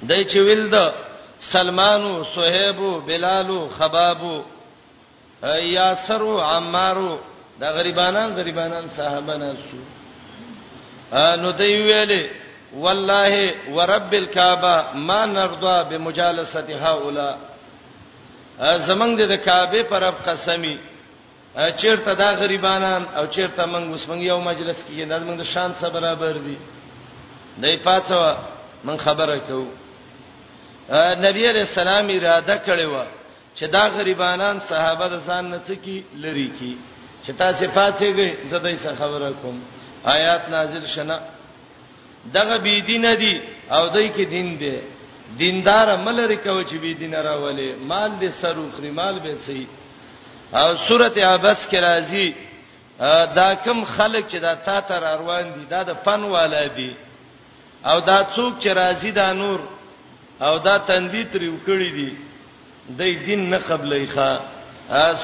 دای 0.09 0.24
چې 0.24 0.36
ویل 0.47 0.64
د 0.74 0.77
سلمانو 1.52 2.12
صہیبو 2.35 2.90
بلالو 3.06 3.59
خبابو 3.78 4.36
یاسرو 5.78 6.40
عمارو 6.40 7.10
دا 7.60 7.69
غریبانان 7.78 8.28
غریبانان 8.36 8.85
صحابه 8.97 9.35
ناسو 9.43 9.77
نو 11.43 11.51
دی 11.60 11.70
ویلې 11.73 12.23
والله 12.77 13.55
ورب 13.77 14.12
الکعبه 14.20 14.77
ما 15.09 15.27
نرضى 15.27 15.77
بمجالسه 15.90 16.66
هؤلاء 16.86 17.35
زمنګ 18.59 19.27
د 19.32 19.36
کعبه 19.47 19.82
پر 19.89 20.02
اب 20.10 20.14
قسمی 20.27 20.77
چیرته 21.81 22.12
دا 22.14 22.31
غریبانان 22.43 23.02
او 23.16 23.24
چیرته 23.27 23.64
موږ 23.66 23.86
اوس 23.93 24.06
موږ 24.09 24.20
یو 24.31 24.40
مجلس 24.40 24.78
کې 24.85 25.01
نه 25.01 25.19
موږ 25.19 25.36
د 25.40 25.44
شان 25.55 25.74
سره 25.81 25.90
برابر 25.98 26.32
دي 26.47 26.56
دای 27.61 27.77
پاتو 27.77 28.35
من 28.85 28.97
خبره 28.97 29.39
کو 29.47 29.65
نبی 31.27 31.43
علیہ 31.53 31.61
السلام 31.69 32.07
اراده 32.11 32.57
کړې 32.66 32.83
و 32.87 33.05
چې 33.57 33.62
دا 33.73 33.85
غریبانان 33.97 34.61
صحابه 34.69 35.09
د 35.09 35.19
ځان 35.27 35.45
نه 35.51 35.61
څه 35.66 35.74
کی 35.85 36.03
لری 36.15 36.49
کی 36.59 36.77
چې 37.24 37.31
تاسو 37.39 37.65
پاتېږئ 37.66 38.31
زه 38.51 38.59
دای 38.59 38.77
څه 38.77 38.91
خبره 38.99 39.33
کوم 39.43 39.62
آیات 40.05 40.49
نازل 40.49 40.87
شنه 40.87 41.19
دغه 42.35 42.59
بی 42.59 42.81
دین 42.81 43.05
دی 43.23 43.41
او 43.70 43.89
دای 43.89 44.09
کې 44.12 44.24
دین 44.35 44.59
دی 44.59 44.79
دیندار 45.37 45.97
ملری 45.97 46.37
کو 46.37 46.62
چې 46.62 46.74
بی 46.83 46.95
دین 46.95 47.15
راولې 47.15 47.70
مال 47.87 48.11
دې 48.20 48.31
سرو 48.41 48.70
خري 48.77 48.91
مال 48.91 49.19
به 49.20 49.39
سي 49.39 49.69
او 50.53 50.77
سورته 50.77 51.27
عبس 51.27 51.69
کې 51.70 51.79
راځي 51.89 52.35
دا 53.37 53.55
کم 53.65 53.85
خلک 53.85 54.29
چې 54.29 54.37
دا 54.39 54.55
تا 54.55 54.81
تر 54.81 55.05
اروان 55.05 55.53
دي 55.55 55.65
دا 55.70 55.83
د 55.83 55.93
فن 56.05 56.23
والا 56.24 56.66
دي 56.66 56.93
او 57.85 58.01
دا 58.01 58.23
څوک 58.37 58.53
چې 58.63 58.67
راضي 58.75 59.11
دا 59.11 59.33
نور 59.33 59.61
او 60.41 60.59
دا 60.59 60.79
تندې 60.87 61.25
تر 61.33 61.43
وکړي 61.51 61.91
دي 61.99 62.11
د 62.99 63.01
دین 63.27 63.51
نه 63.51 63.59
قبلې 63.59 64.07
ښا 64.15 64.31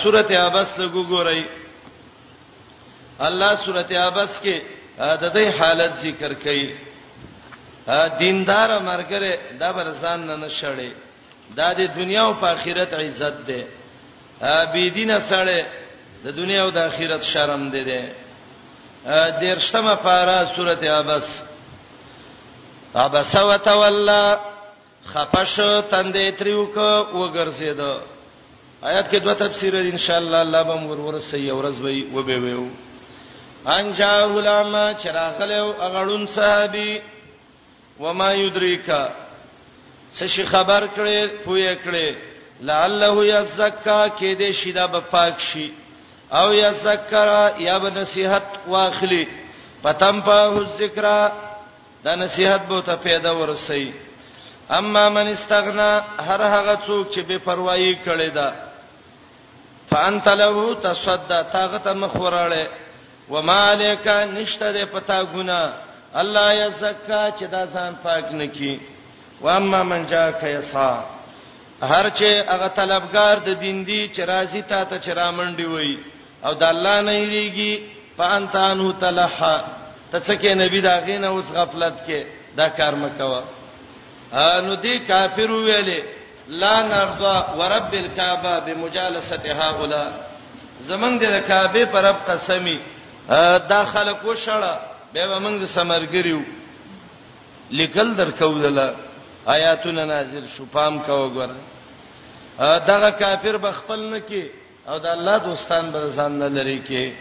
سورته 0.03 0.35
ابس 0.47 0.79
له 0.79 0.87
وګورئ 0.95 1.41
الله 3.29 3.55
سورته 3.65 3.95
ابس 4.09 4.33
کې 4.45 4.57
د 5.23 5.25
دې 5.37 5.47
حالت 5.59 5.93
ذکر 6.03 6.33
کړي 6.45 6.69
دیندار 8.19 8.71
مرګره 8.91 9.31
دا 9.61 9.73
برسان 9.73 10.27
نه 10.27 10.37
نشړي 10.49 10.91
دا 11.59 11.73
د 11.73 11.81
دنیا 11.99 12.23
او 12.23 12.35
آخرت 12.47 12.95
عزت 12.95 13.37
ده 13.49 13.61
بی 14.73 14.91
دینه 14.91 15.19
سره 15.21 15.61
د 16.25 16.37
دنیا 16.37 16.63
او 16.65 16.71
د 16.71 16.79
آخرت 16.79 17.23
شرم 17.23 17.71
ده 17.71 17.83
ده 17.89 18.03
دیرشمه 19.41 19.95
پارا 20.05 20.39
سورته 20.57 20.89
ابس 21.01 21.29
ابس 22.94 23.35
وتولى 23.36 24.23
خپش 25.06 25.55
تندې 25.90 26.27
تریو 26.39 26.65
کو 26.74 26.90
وګرځید 27.20 27.81
آیات 28.82 29.09
کې 29.10 29.19
دوه 29.19 29.35
تفسیر 29.35 29.74
ان 29.77 29.98
شاء 29.98 30.19
الله 30.19 30.40
الله 30.43 30.62
به 30.62 30.74
مور 30.77 30.98
ورسې 31.01 31.35
یو 31.36 31.56
ورځ 31.60 31.81
وي 31.81 32.05
و 32.15 32.23
به 32.23 32.39
وي 32.39 32.70
ان 33.66 33.93
جاء 33.94 34.27
علماء 34.31 34.93
چراغلو 35.02 35.74
اغړون 35.81 36.27
صحابي 36.27 37.01
وما 38.01 38.32
يدريكا 38.32 39.09
سشي 40.12 40.44
خبر 40.47 40.89
کړي 40.97 41.44
پوي 41.44 41.77
کړي 41.77 42.16
لعله 42.60 43.27
يزکا 43.27 44.09
کې 44.09 44.36
دې 44.39 44.52
شیدا 44.52 44.86
به 44.86 45.01
پاک 45.01 45.40
شي 45.40 45.73
او 46.32 46.52
يذکر 46.52 47.28
یا 47.60 47.78
به 47.78 47.90
نصيحت 48.01 48.48
واخلي 48.69 49.24
پتم 49.82 50.20
په 50.23 50.65
ذکر 50.78 51.05
دا 52.05 52.15
نصيحت 52.15 52.62
به 52.69 52.81
ته 52.83 52.97
پیدا 52.97 53.39
ورسي 53.39 53.93
اما 54.70 55.09
من 55.11 55.27
استغنا 55.29 55.91
هر 56.29 56.41
هغه 56.43 56.77
څوک 56.87 57.11
چې 57.15 57.20
بے 57.29 57.39
پروايي 57.39 57.99
کړي 58.07 58.29
دا 58.35 58.53
فانت 59.91 60.29
له 60.29 60.75
تصدا 60.83 61.43
طاقت 61.43 61.89
مخوراله 61.89 62.66
وما 63.31 63.59
عليك 63.70 64.07
نشته 64.09 64.85
پتا 64.85 65.25
ګنا 65.25 65.70
الله 66.20 66.53
يزکا 66.53 67.31
چې 67.39 67.45
دا 67.51 67.62
ځان 67.66 67.93
پاک 68.05 68.33
نکي 68.33 68.79
و 69.41 69.49
اما 69.49 69.83
من 69.83 70.05
جا 70.09 70.31
کیسا 70.31 71.03
هر 71.83 72.11
چې 72.11 72.29
هغه 72.53 72.69
طلبگار 72.69 73.37
د 73.47 73.49
دین 73.61 73.85
دی 73.87 74.11
چې 74.15 74.20
راضی 74.20 74.62
تا 74.62 74.85
ته 74.85 74.99
چرامنډي 74.99 75.66
وای 75.66 75.99
او 76.45 76.55
د 76.55 76.62
الله 76.62 77.01
نه 77.01 77.12
یریږي 77.12 77.73
فانت 78.19 78.57
انه 78.57 78.93
تلحا 79.01 79.78
ته 80.13 80.19
څه 80.21 80.35
کې 80.41 80.55
نبی 80.59 80.81
دا 80.81 80.95
غینه 81.07 81.29
اوس 81.29 81.47
غفلت 81.55 81.95
کې 82.07 82.21
دا 82.57 82.69
کار 82.79 82.93
مکوا 83.03 83.43
انو 84.43 84.75
دی 84.85 84.99
کافر 85.09 85.51
ویلې 85.67 86.01
لا 86.49 86.75
نرضى 86.83 87.37
ورب 87.59 87.93
الكعبه 87.95 88.53
بمجالستها 88.67 89.71
اولا 89.71 90.05
زمنګ 90.89 91.19
د 91.25 91.39
کعبه 91.49 91.85
پر 91.93 92.03
رب 92.09 92.17
قسمی 92.29 92.79
دا 93.73 93.85
خلک 93.93 94.19
وشړه 94.25 94.75
به 95.15 95.39
موږ 95.45 95.65
سمرګریو 95.77 96.41
لیکل 97.71 98.17
درکوله 98.17 98.95
آیاتونه 99.55 100.05
نازل 100.05 100.47
شو 100.57 100.65
پام 100.73 100.99
کاو 101.07 101.29
غره 101.29 101.57
دغه 102.91 103.11
کافر 103.11 103.57
بخپل 103.59 103.99
نه 104.13 104.21
کې 104.29 104.43
او 104.89 104.99
د 104.99 105.07
الله 105.07 105.39
دوستان 105.39 105.91
به 105.91 106.09
ځان 106.17 106.31
نه 106.39 106.49
لري 106.49 106.81
کې 106.89 107.17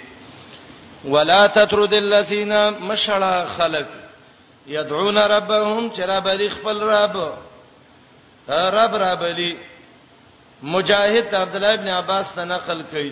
ولا 1.06 1.48
تترد 1.48 1.94
الذين 1.94 2.69
مشلا 2.82 3.45
خلق 3.45 3.86
يدعون 4.68 5.18
ربهم 5.18 5.90
چراب 5.90 6.28
لري 6.28 6.49
خپل 6.49 6.80
رب 6.82 7.18
رب 8.49 8.95
رب 8.95 9.24
لري 9.24 9.57
مجاهد 10.64 11.36
عبد 11.36 11.56
الله 11.56 11.74
ابن 11.74 11.88
عباس 11.88 12.36
ته 12.36 12.44
نقل 12.44 12.84
کړي 12.91 13.11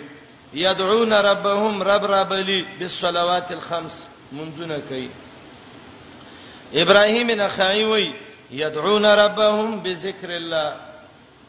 يدعون 0.54 1.12
ربهم 1.12 1.82
رب 1.82 2.04
رب 2.04 2.32
لري 2.32 2.66
بالصلوات 2.78 3.52
الخمس 3.52 4.06
منذنا 4.32 4.78
کوي 4.88 5.10
ابراهيم 6.74 7.30
نخعي 7.30 7.84
وي 7.84 8.14
يدعون 8.50 9.06
ربهم 9.06 9.80
بذكر 9.82 10.36
الله 10.36 10.76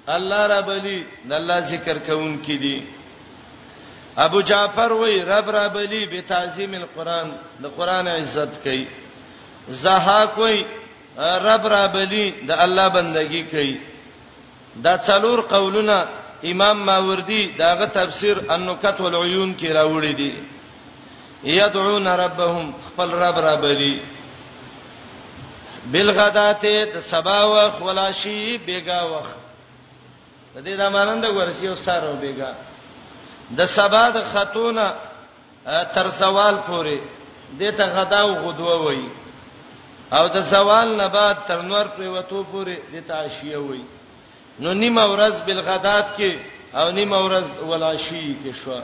الله 0.10 0.46
رب 0.48 0.70
لري 0.70 1.06
الله 1.32 1.58
ذکر 1.60 1.98
کوونکې 1.98 2.50
دي 2.60 2.97
ابو 4.26 4.40
جعفر 4.50 4.92
وای 4.94 5.22
رب 5.26 5.50
رب 5.56 5.78
لی 5.78 6.06
بتعظیم 6.12 6.74
القران 6.74 7.30
د 7.64 7.72
قران 7.78 8.08
عزت 8.08 8.54
کوي 8.64 8.86
زهاق 9.82 10.38
وای 10.40 10.64
رب 11.48 11.68
رب 11.74 11.98
لی 11.98 12.24
د 12.48 12.52
الله 12.66 12.88
بندگی 12.96 13.44
کوي 13.52 13.78
دا 14.84 14.98
څلور 15.08 15.40
قولونه 15.54 16.06
امام 16.44 16.78
ماوردی 16.86 17.42
داغه 17.60 17.86
تفسیر 17.86 18.38
النکت 18.56 19.02
والعیون 19.02 19.56
کې 19.60 19.66
راوړی 19.66 20.14
دی 20.22 20.34
یدعون 21.60 22.08
ربهم 22.08 22.72
خپل 22.88 23.12
رب 23.24 23.38
رب 23.48 23.66
لی 23.66 23.96
بالغداته 25.92 27.00
سبا 27.12 27.38
وخ 27.56 27.82
ولا 27.86 28.12
شی 28.22 28.58
بیگا 28.66 29.00
وخ 29.14 29.28
د 30.56 30.58
دې 30.66 30.78
د 30.82 30.92
مانند 30.98 31.26
ورشي 31.38 31.68
او 31.68 31.76
سارو 31.84 32.14
بیگا 32.26 32.52
د 33.56 33.60
سبا 33.76 34.10
د 34.10 34.18
خاتونه 34.34 34.94
تر 35.94 36.08
زوال 36.20 36.56
پورې 36.68 36.98
دته 37.60 37.86
غدا 37.96 38.22
او 38.22 38.34
غدوه 38.36 38.76
وای 38.84 39.02
او 40.12 40.28
د 40.28 40.38
زوال 40.42 40.96
نه 40.98 41.08
بعد 41.08 41.38
تر 41.48 41.62
نور 41.62 41.86
پرې 41.98 42.08
وته 42.16 42.44
پورې 42.52 42.76
دته 42.94 43.14
عشیه 43.16 43.58
وای 43.58 43.84
نو 44.60 44.74
نیمه 44.74 45.04
ورځ 45.08 45.36
بل 45.46 45.60
غدات 45.62 46.08
کې 46.18 46.38
او 46.76 46.92
نیمه 46.92 47.18
ورځ 47.26 47.48
ولاشی 47.70 48.36
کې 48.44 48.52
شو 48.54 48.80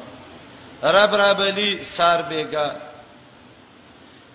رب 0.83 1.15
ربلی 1.15 1.83
سار 1.97 2.21
بیگا 2.29 2.71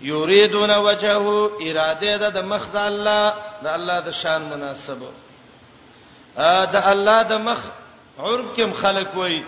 یریدون 0.00 0.70
وجهه 0.70 1.50
اراده 1.66 2.16
ده 2.18 2.28
د 2.30 2.38
مخ 2.44 2.68
د 2.72 2.76
الله 2.76 3.32
د 3.62 3.66
الله 3.66 4.00
د 4.00 4.10
شان 4.12 4.42
مناسبه 4.42 5.10
ا 6.36 6.64
د 6.72 6.76
الله 6.92 7.22
د 7.22 7.32
مخ 7.38 7.60
عرب 8.18 8.56
کې 8.56 8.62
مخلق 8.66 9.16
وای 9.16 9.42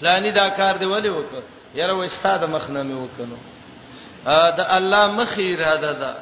پلاني 0.00 0.30
دا 0.30 0.48
کار 0.56 0.76
دی 0.76 0.84
ولی 0.84 1.08
وک 1.08 1.26
یره 1.74 1.92
و 1.92 1.98
استاد 2.00 2.44
مخنمه 2.44 2.94
وکنو 3.00 3.36
ا 4.26 4.36
د 4.58 4.60
الله 4.76 5.04
مخې 5.06 5.60
اراده 5.60 5.92
ده 6.02 6.14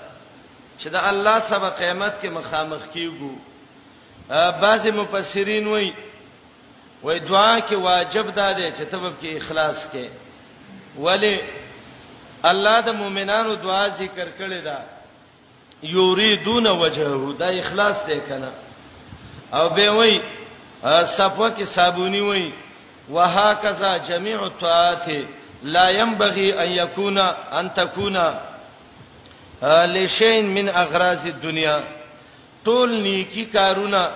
چې 0.79 0.87
د 0.95 0.97
الله 1.11 1.41
سبا 1.49 1.71
قیامت 1.81 2.23
کې 2.23 2.27
مخامخ 2.39 2.83
کیږو 2.95 3.39
ا 4.31 4.51
بعض 4.63 4.87
مفسرین 4.89 5.67
وایي 5.67 5.93
وای 7.03 7.19
دعا 7.19 7.59
کې 7.61 7.73
واجب 7.73 8.35
ده 8.35 8.53
دی 8.53 8.73
چې 8.73 8.83
تبب 8.91 9.13
کې 9.23 9.27
اخلاص 9.37 9.89
کې 9.93 10.09
ولی 10.99 11.41
الله 12.51 12.81
د 12.81 12.91
مؤمنانو 13.03 13.55
دعا 13.55 13.89
ذکر 13.89 14.27
کړی 14.39 14.65
ده 14.65 14.79
یریدون 15.83 16.67
وجهه 16.67 17.37
دا 17.39 17.47
اخلاص 17.63 18.05
دی 18.07 18.21
کنه 18.21 18.53
او 19.53 19.69
به 19.69 19.91
وای 20.01 20.21
صفوه 21.07 21.57
کې 21.59 21.63
صابونی 21.77 22.21
وای 22.21 22.53
وهكذا 23.11 23.97
جميع 23.97 24.47
الطاعات 24.47 25.09
لا 25.63 25.89
ينبغي 25.89 26.63
ان 26.65 26.71
يكون 26.71 27.19
ان 27.19 27.75
تكون 27.75 28.35
لشيء 29.93 30.43
من 30.43 30.69
اغراض 30.69 31.27
الدنيا 31.27 31.85
ټول 32.67 32.89
نیکی 33.03 33.45
کارونه 33.53 34.11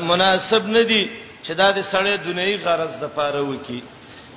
مناسب 0.00 0.66
نه 0.68 0.82
دي 0.82 1.08
چې 1.46 1.50
دا 1.52 1.70
د 1.70 1.82
سړی 1.90 2.16
دنیوي 2.26 2.56
غرض 2.64 3.00
د 3.00 3.04
پاره 3.16 3.40
وکی 3.48 3.80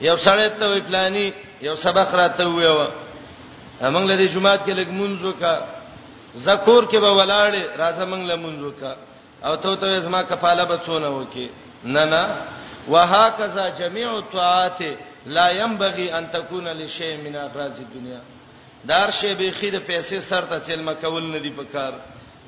یو 0.01 0.15
سړی 0.17 0.49
ته 0.59 0.67
وی 0.71 0.81
پلاني 0.87 1.31
یو 1.61 1.75
سبق 1.75 2.15
راته 2.15 2.47
ویو 2.47 2.87
موږ 3.81 4.03
لري 4.09 4.27
جمعات 4.27 4.59
کې 4.65 4.71
لګ 4.71 4.89
منځو 4.89 5.39
کا 5.39 5.65
زکور 6.35 6.83
کې 6.85 6.97
به 6.97 7.11
ولاړې 7.17 7.79
راځه 7.79 8.05
موږ 8.05 8.23
لمنځو 8.31 8.71
کا 8.79 8.95
او 9.45 9.55
ته 9.55 9.75
ته 9.75 9.99
زما 9.99 10.21
کفاله 10.21 10.63
به 10.65 10.79
څونه 10.85 11.07
وکی 11.21 11.49
نه 11.83 12.05
نه 12.05 12.37
وهكذا 12.87 13.69
جميع 13.79 14.17
الطاعات 14.17 14.77
لا 15.25 15.49
ينبغي 15.49 16.17
ان 16.17 16.31
تكون 16.31 16.67
لشيء 16.67 17.17
من 17.17 17.35
اغراض 17.35 17.71
الدنيا 17.79 18.21
دار 18.85 19.11
شی 19.11 19.33
به 19.33 19.51
خیر 19.59 19.79
پیسې 19.79 20.19
سره 20.29 20.59
ته 20.59 20.73
علم 20.73 20.89
کول 21.01 21.23
نه 21.23 21.37
دی 21.39 21.49
پکار 21.49 21.93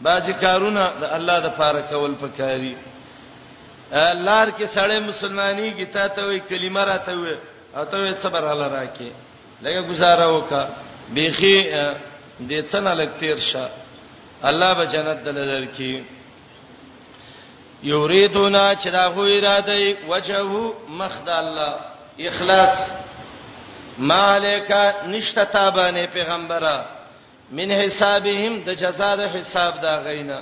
باځی 0.03 0.32
کارونه 0.41 0.90
د 1.02 1.14
الله 1.18 1.40
د 1.45 1.53
پاره 1.60 1.82
کول 1.91 2.16
پکاري 2.24 2.76
لار 4.16 4.52
کې 4.57 4.68
سړی 4.76 4.99
مسلمانی 5.10 5.72
کی 5.78 5.86
ته 5.86 6.07
ته 6.07 6.26
وی 6.28 6.40
کلمه 6.49 6.84
راته 6.90 7.16
وی 7.20 7.36
او 7.76 7.86
ته 7.86 7.98
وی 8.02 8.14
صبر 8.24 8.52
الله 8.52 8.68
راکې 8.70 9.12
لکه 9.62 9.82
گزاره 9.91 10.28
وکا 10.38 10.68
بیخي 11.14 11.56
دې 12.40 12.62
څنګه 12.70 12.94
لګ 13.02 13.10
تیر 13.20 13.40
شه 13.40 13.70
الله 14.52 14.74
به 14.74 14.86
جنت 14.95 15.26
دلر 15.26 15.66
کې 15.78 16.15
یریدونا 17.94 18.66
چې 18.82 18.88
دا 18.98 19.10
غو 19.14 19.22
اراده 19.38 19.76
وجهه 20.12 20.74
مخد 20.98 21.30
الله 21.30 21.74
اخلاص 22.30 22.90
مالک 23.98 24.72
نشته 25.10 25.44
تابانه 25.45 26.06
پیغمبره 26.07 26.78
من 27.52 27.72
حسابهم 27.72 28.53
د 28.68 28.74
جزاء 28.74 29.16
د 29.16 29.22
حساب 29.36 29.80
دا 29.82 29.95
غینا 30.06 30.40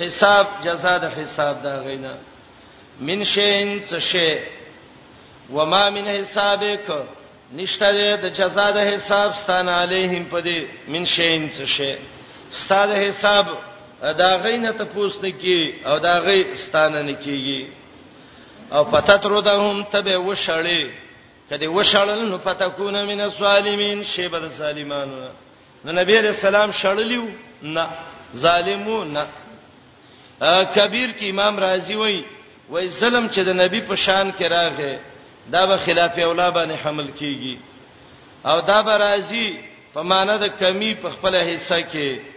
حساب 0.00 0.46
جزاء 0.64 0.98
د 0.98 1.04
حساب 1.04 1.62
دا 1.62 1.74
غینا 1.86 2.14
من 3.00 3.24
شین 3.24 3.82
څه 3.90 3.98
شی 4.12 4.38
وما 5.52 5.90
من 5.90 6.08
حسابک 6.08 6.80
نشته 7.60 8.16
د 8.16 8.28
جزاء 8.40 8.70
د 8.72 8.78
حساب 8.90 9.32
ستانه 9.34 9.72
علیهم 9.82 10.24
پدې 10.30 10.60
من 10.88 11.04
شین 11.04 11.50
څه 11.50 11.64
شی 11.66 11.94
ستاده 12.60 12.94
حساب 12.94 13.46
دا 14.02 14.38
غینه 14.38 14.72
ته 14.72 14.84
پوسنه 14.84 15.30
کی 15.30 15.74
او 15.86 15.98
دا 15.98 16.20
غی 16.20 16.44
ستانه 16.54 17.02
نه 17.02 17.14
کیږي 17.24 17.60
او 18.72 18.84
فتتردهم 18.90 19.82
تبه 19.92 20.16
وشړې 20.18 20.82
کدی 21.50 21.66
وشړل 21.66 22.24
نو 22.30 22.38
فتكون 22.38 23.04
من 23.06 23.20
الظالمین 23.20 24.04
شیبه 24.04 24.38
د 24.38 24.48
ظالمانو 24.48 25.28
نو 25.84 25.92
نبی 25.92 26.18
رسول 26.20 26.54
الله 26.54 26.72
شړلیو 26.72 27.24
نه 27.62 27.86
ظالمون 28.36 29.12
نه 29.12 29.24
کبیر 30.64 31.10
کی 31.12 31.30
امام 31.30 31.58
رازی 31.58 31.94
وای 31.96 32.24
وای 32.70 32.88
ظلم 32.88 33.28
چې 33.30 33.38
د 33.38 33.48
نبی 33.48 33.80
په 33.80 33.96
شان 33.96 34.32
کې 34.32 34.42
راغې 34.44 34.94
دا 35.50 35.66
به 35.66 35.76
خلاف 35.76 36.18
اولا 36.18 36.50
باندې 36.50 36.76
حمل 36.86 37.08
کیږي 37.18 37.56
او 38.46 38.60
دا 38.60 38.78
به 38.82 38.96
رازی 38.96 39.58
په 39.94 40.02
معنی 40.02 40.38
د 40.38 40.46
کمی 40.60 40.94
په 40.94 41.10
خپل 41.10 41.34
حصہ 41.48 41.80
کې 41.92 42.31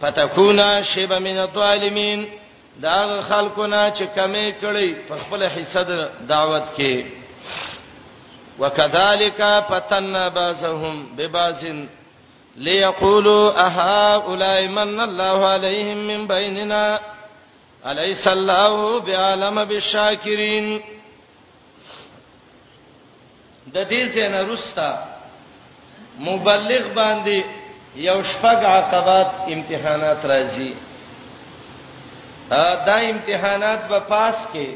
فتكونا 0.00 0.82
شبا 0.82 1.18
من 1.18 1.38
الظالمين 1.38 2.28
دا 2.82 3.22
خلقونه 3.28 3.90
چې 3.94 4.02
کمی 4.16 4.52
کړی 4.60 5.08
په 5.08 5.16
خپل 5.22 5.42
حصہ 5.42 5.78
دعوت 6.28 6.62
کې 6.76 7.04
وکذالک 8.60 9.42
فتن 9.70 10.28
بازهم 10.28 11.06
ببازن 11.16 11.88
ليقولوا 12.56 13.60
اها 13.66 14.14
اولئك 14.16 14.68
من 14.70 15.00
الله 15.00 15.46
عليهم 15.46 15.96
من 16.06 16.26
بيننا 16.26 17.00
اليس 17.86 18.28
الله 18.28 19.00
بعالم 19.00 19.64
بالشاكرين 19.64 20.80
د 23.66 23.88
دې 23.90 24.10
څخه 24.14 24.28
نرستا 24.28 25.04
مبلغ 26.18 26.88
باندې 26.94 27.59
یو 27.96 28.22
شپږ 28.22 28.58
عقبات 28.64 29.26
امتحانات 29.54 30.24
راځي 30.26 30.74
دا 32.86 32.96
امتحانات 33.12 33.80
به 33.88 34.00
پاس 34.08 34.36
کې 34.52 34.68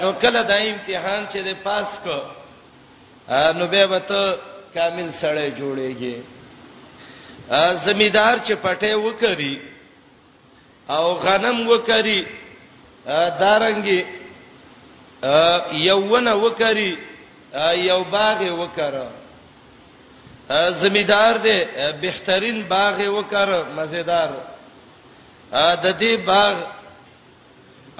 نو 0.00 0.12
کله 0.20 0.42
دا 0.42 0.54
امتحان 0.56 1.26
چې 1.32 1.38
د 1.44 1.48
پاس 1.64 1.86
کو 2.04 2.18
نو 3.58 3.66
به 3.66 3.86
وته 3.86 4.36
کامل 4.74 5.08
سره 5.20 5.50
جوړيږي 5.58 6.16
زمیدار 7.84 8.36
چې 8.46 8.54
پټه 8.64 8.94
وکړي 8.96 9.54
او 10.88 11.14
غنم 11.24 11.58
وکړي 11.70 12.26
دارنګي 13.40 14.00
یوونه 15.88 16.32
وکړي 16.34 16.96
یو 17.90 18.04
باغ 18.04 18.40
وکړي 18.60 19.21
زمیدار 20.82 21.34
دی 21.46 21.56
بهترین 22.04 22.58
باغ 22.72 22.98
وکړ 23.16 23.48
مزیدار 23.76 24.30
د 25.84 25.86
دې 26.00 26.12
باغ 26.30 26.56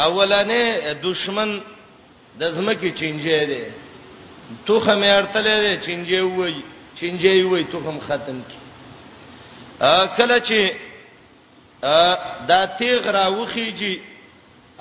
اولانې 0.09 0.63
دشمن 1.07 1.51
د 2.41 2.53
زمکه 2.57 2.91
چینجې 3.01 3.41
دی 3.51 3.63
توخه 4.67 4.95
مې 5.01 5.11
ارتلې 5.21 5.57
دی 5.65 5.73
چینجې 5.87 6.21
وای 6.37 6.55
چینجې 6.99 7.33
وای 7.51 7.65
توخم 7.73 7.99
ختم 8.07 8.39
کی 8.49 8.59
کله 10.17 10.39
چې 10.49 10.61
دا 12.51 12.61
تیغ 12.79 13.03
را 13.17 13.27
وخیږي 13.39 13.95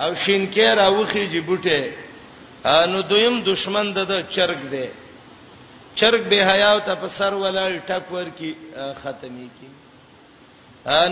او 0.04 0.12
شینکې 0.26 0.68
را 0.80 0.88
وخیږي 0.98 1.42
بوټه 1.48 1.82
نو 2.90 2.98
دویم 3.10 3.36
دشمن 3.50 3.88
د 3.94 4.12
چرګ 4.36 4.60
دی 4.74 4.86
چرګ 5.96 6.22
به 6.30 6.46
حیا 6.46 6.72
او 6.74 6.80
تفسر 6.80 7.34
ولل 7.34 7.78
ټک 7.88 8.12
ور 8.14 8.28
کی 8.38 8.54
ختمي 9.04 9.48
کی 9.60 9.68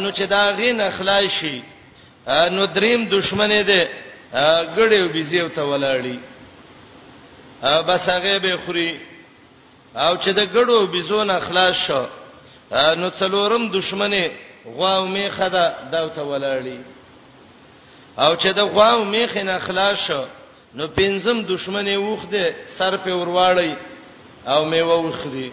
نو 0.01 0.09
چې 0.11 0.21
دا 0.27 0.43
غین 0.57 0.81
اخلاصي 0.81 1.61
نو 2.55 2.65
دریم 2.65 3.01
دشمنه 3.15 3.61
ده 3.63 3.87
ګړیو 4.77 5.07
بيزیو 5.13 5.47
ته 5.49 5.61
ولاړی 5.63 6.17
بس 7.87 8.09
هغه 8.09 8.37
به 8.39 8.57
خوري 8.65 8.91
او 9.95 10.17
چې 10.17 10.29
د 10.39 10.41
ګړو 10.55 10.91
بيزون 10.91 11.29
اخلاص 11.29 11.75
شو 11.75 12.05
نو 12.71 13.09
څلورم 13.09 13.71
دشمنه 13.75 14.29
غواو 14.65 15.05
میخه 15.07 15.47
ده 15.49 15.73
دا 15.91 16.07
ته 16.07 16.21
ولاړی 16.21 16.77
او 18.21 18.35
چې 18.35 18.47
د 18.53 18.59
غواو 18.59 19.03
میخه 19.05 19.43
نه 19.43 19.51
اخلاص 19.53 19.97
شو 20.07 20.23
نو 20.75 20.87
پنځم 20.87 21.37
دشمنه 21.53 21.97
وخده 21.97 22.45
سر 22.77 22.97
په 22.97 23.09
ورواړی 23.11 23.75
او 24.47 24.65
میوه 24.65 24.95
وخري 24.95 25.51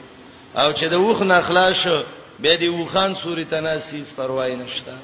او 0.58 0.72
چې 0.72 0.84
د 0.84 0.92
وخ 0.94 1.22
نه 1.22 1.40
خلاص 1.42 1.72
شو 1.74 2.02
به 2.40 2.56
دی 2.56 2.68
وخان 2.68 3.14
سوري 3.14 3.44
تناسیس 3.44 4.12
پروايي 4.16 4.56
نشته 4.56 4.94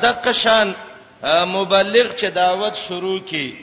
د 0.00 0.04
قشان 0.24 0.72
مبلغ 1.24 2.06
چې 2.16 2.24
دعوت 2.34 2.74
شروع 2.76 3.18
کی 3.18 3.58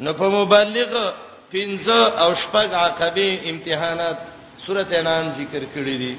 نو 0.00 0.12
په 0.12 0.28
مبلغ 0.28 1.12
پنځه 1.52 2.20
او 2.22 2.34
شپږ 2.34 2.68
عقبې 2.72 3.46
امتحانات 3.50 4.16
سورته 4.66 4.98
انعام 4.98 5.30
ذکر 5.30 5.62
کړې 5.74 5.96
دي 6.02 6.16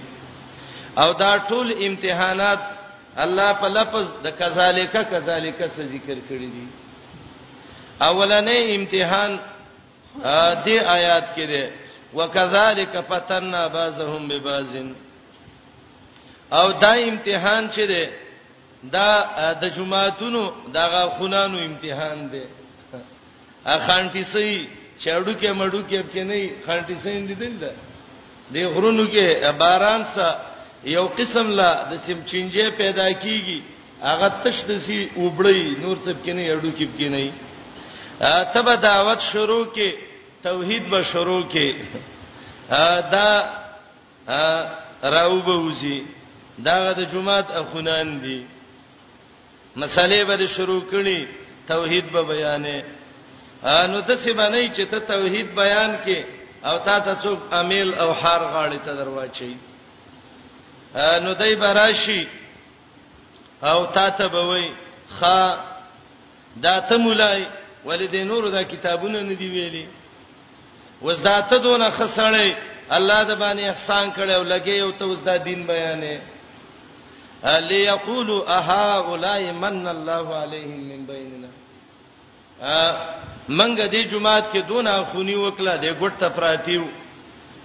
او 0.97 1.13
دا 1.13 1.37
ټول 1.49 1.85
امتحانات 1.85 2.59
الله 3.17 3.53
په 3.53 3.67
لفظ 3.67 4.13
د 4.23 4.29
کذالک 4.29 4.95
کذالک 5.11 5.59
څخه 5.67 5.87
ذکر 5.93 6.15
کړی 6.29 6.49
دي 6.55 6.67
اولنې 8.01 8.75
امتحان 8.75 9.39
دې 10.65 10.77
آیات 10.85 11.25
کې 11.35 11.45
ده 11.53 11.69
وکذالک 12.13 13.01
فتننا 13.09 13.67
بعضهم 13.67 14.27
ببعض 14.27 14.73
او 16.53 16.71
دا 16.71 16.91
امتحان 17.09 17.63
چي 17.75 17.85
دي 17.87 18.05
دا 18.91 19.53
د 19.61 19.65
جمعهتونو 19.75 20.53
دا 20.73 21.07
خونانو 21.17 21.57
امتحان 21.57 22.29
دي 22.31 22.43
ا 23.73 23.77
خانټي 23.87 24.23
سي 24.33 24.67
چړو 25.03 25.33
کې 25.41 25.51
مړو 25.59 25.81
کې 25.89 26.03
کې 26.13 26.23
نه 26.29 26.37
خانټي 26.65 26.95
سي 27.03 27.09
اندیدل 27.17 27.53
ده 27.63 27.71
د 28.53 28.55
غرونو 28.73 29.05
کې 29.13 29.25
باران 29.59 30.03
سره 30.13 30.39
یو 30.95 31.05
قسم 31.19 31.47
لا 31.59 31.71
د 31.89 31.93
سیمچینجه 32.05 32.65
پیدا 32.81 33.07
کیږي 33.23 33.59
هغه 34.07 34.27
تش 34.43 34.57
د 34.69 34.71
سی 34.85 34.99
وبړی 35.21 35.63
نور 35.83 35.97
څه 36.05 36.11
کې 36.25 36.31
نه 36.37 36.43
اړو 36.55 36.71
کې 36.77 36.87
کې 36.97 37.09
نه 37.13 37.33
تبه 38.53 38.75
دعوت 38.89 39.19
شروع 39.31 39.65
کې 39.75 39.89
توحید 40.43 40.89
به 40.89 41.03
شروع 41.03 41.43
کې 41.49 41.73
دا 43.11 43.53
راو 45.03 45.41
به 45.41 45.53
وځي 45.53 46.03
دا 46.65 46.93
د 46.93 46.99
جمعات 47.11 47.51
اخونان 47.51 48.19
دي 48.21 48.45
مسالې 49.77 50.21
به 50.23 50.47
شروع 50.47 50.81
کړي 50.91 51.25
توحید 51.67 52.05
به 52.11 52.21
بیانې 52.23 52.83
انو 53.65 54.01
ته 54.01 54.15
سی 54.15 54.33
باندې 54.33 54.75
چې 54.77 54.81
ته 54.91 54.99
توحید 54.99 55.55
بیان 55.55 55.97
کې 56.05 56.25
او 56.65 56.77
تا 56.79 56.99
ته 56.99 57.15
څوک 57.23 57.39
امیل 57.51 57.93
او 57.93 58.11
حار 58.13 58.41
غاړي 58.41 58.79
ته 58.85 58.93
درواچي 58.93 59.57
انو 60.95 61.33
دای 61.33 61.55
براشي 61.55 62.27
او 63.63 63.85
تا 63.85 64.09
ته 64.09 64.27
به 64.27 64.45
وای 64.47 64.71
خا 65.09 65.55
دا 66.63 66.79
ته 66.79 66.97
مولای 66.97 67.45
ولید 67.85 68.15
نور 68.15 68.49
دا 68.49 68.63
کتابونه 68.63 69.21
ندی 69.21 69.47
ویلي 69.49 69.85
وزداته 71.01 71.57
دون 71.57 71.81
خسړې 71.91 72.55
الله 72.97 73.23
د 73.29 73.33
باندې 73.39 73.63
احسان 73.69 74.11
کړي 74.15 74.33
او 74.35 74.43
لګي 74.43 74.81
او 74.81 74.91
ته 74.91 75.05
وزدا 75.05 75.37
دین 75.37 75.67
بیانې 75.67 76.21
الی 77.53 77.79
یقول 77.85 78.29
اها 78.47 78.97
اولای 79.03 79.51
من 79.51 79.87
الله 79.87 80.37
علیهم 80.37 80.79
من 80.91 81.05
بیننا 81.11 81.47
ا 82.61 82.95
منګه 83.49 83.85
دې 83.87 84.01
جمعات 84.11 84.45
کې 84.53 84.59
دونه 84.69 85.03
خونی 85.11 85.35
وکړه 85.35 85.75
دې 85.81 85.91
ګټ 86.01 86.13
ته 86.19 86.29
پراتیو 86.29 86.83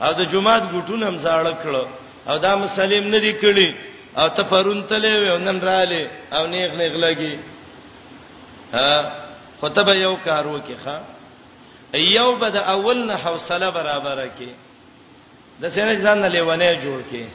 او 0.02 0.12
د 0.18 0.30
جمعات 0.32 0.62
ګټون 0.74 1.02
هم 1.08 1.16
زاړه 1.18 1.54
کړه 1.64 1.84
او 2.28 2.38
دا 2.38 2.56
مسلم 2.56 3.08
نه 3.10 3.18
دی 3.18 3.32
کړی 3.32 3.74
او 4.18 4.28
ته 4.28 4.42
پرون 4.42 4.84
تلې 4.90 5.32
و 5.34 5.38
نن 5.38 5.60
رااله 5.60 6.08
او 6.32 6.46
نیغ 6.46 6.74
نیغ 6.80 6.94
لګي 6.94 7.38
ها 8.72 9.12
خطبه 9.60 9.94
یو 9.94 10.16
کار 10.24 10.46
وکړه 10.46 11.00
یو 11.98 12.36
به 12.40 12.48
د 12.50 12.56
اول 12.56 13.06
نه 13.06 13.14
حوصله 13.14 13.70
برابر 13.70 14.26
کی 14.38 14.52
د 15.62 15.70
سینې 15.70 15.96
ځان 16.02 16.18
نه 16.20 16.28
لیونه 16.28 16.74
جوړ 16.84 17.02
کی 17.10 17.26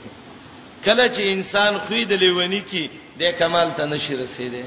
کله 0.86 1.08
چې 1.14 1.22
انسان 1.22 1.74
خوې 1.88 2.04
د 2.08 2.12
لیونی 2.12 2.62
کی 2.72 2.90
د 3.20 3.38
کمال 3.40 3.70
ته 3.78 3.86
نشي 3.86 4.16
رسیدي 4.18 4.66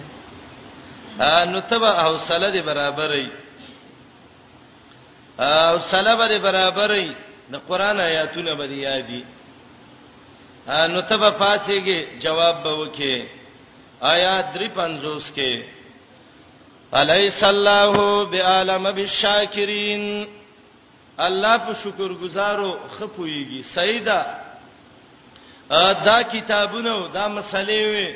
نو 1.53 1.61
تبه 1.61 1.91
حوصله 2.05 2.51
دی 2.53 2.63
برابرې 2.63 3.27
او 5.39 5.79
صلابه 5.79 6.29
دی 6.29 6.39
برابرې 6.39 7.11
د 7.53 7.57
قران 7.69 8.01
آیاتونه 8.01 8.55
به 8.55 8.65
یادي 8.67 9.25
نو 10.93 11.01
تبه 11.01 11.31
پاتېږي 11.31 12.21
جواب 12.23 12.63
به 12.63 12.71
وکي 12.77 13.25
آیات 14.03 14.45
350 14.55 15.35
کې 15.37 15.80
الیس 16.93 17.43
الله 17.43 17.95
بعالم 18.27 18.83
بالشاکرین 18.93 20.27
الله 21.19 21.59
په 21.59 21.75
شکر 21.75 22.13
گزارو 22.23 22.79
خپويږي 22.99 23.63
سیدا 23.63 24.21
دا 26.05 26.23
کتابونه 26.23 27.09
دا 27.15 27.29
مسلې 27.29 27.83
وي 27.93 28.15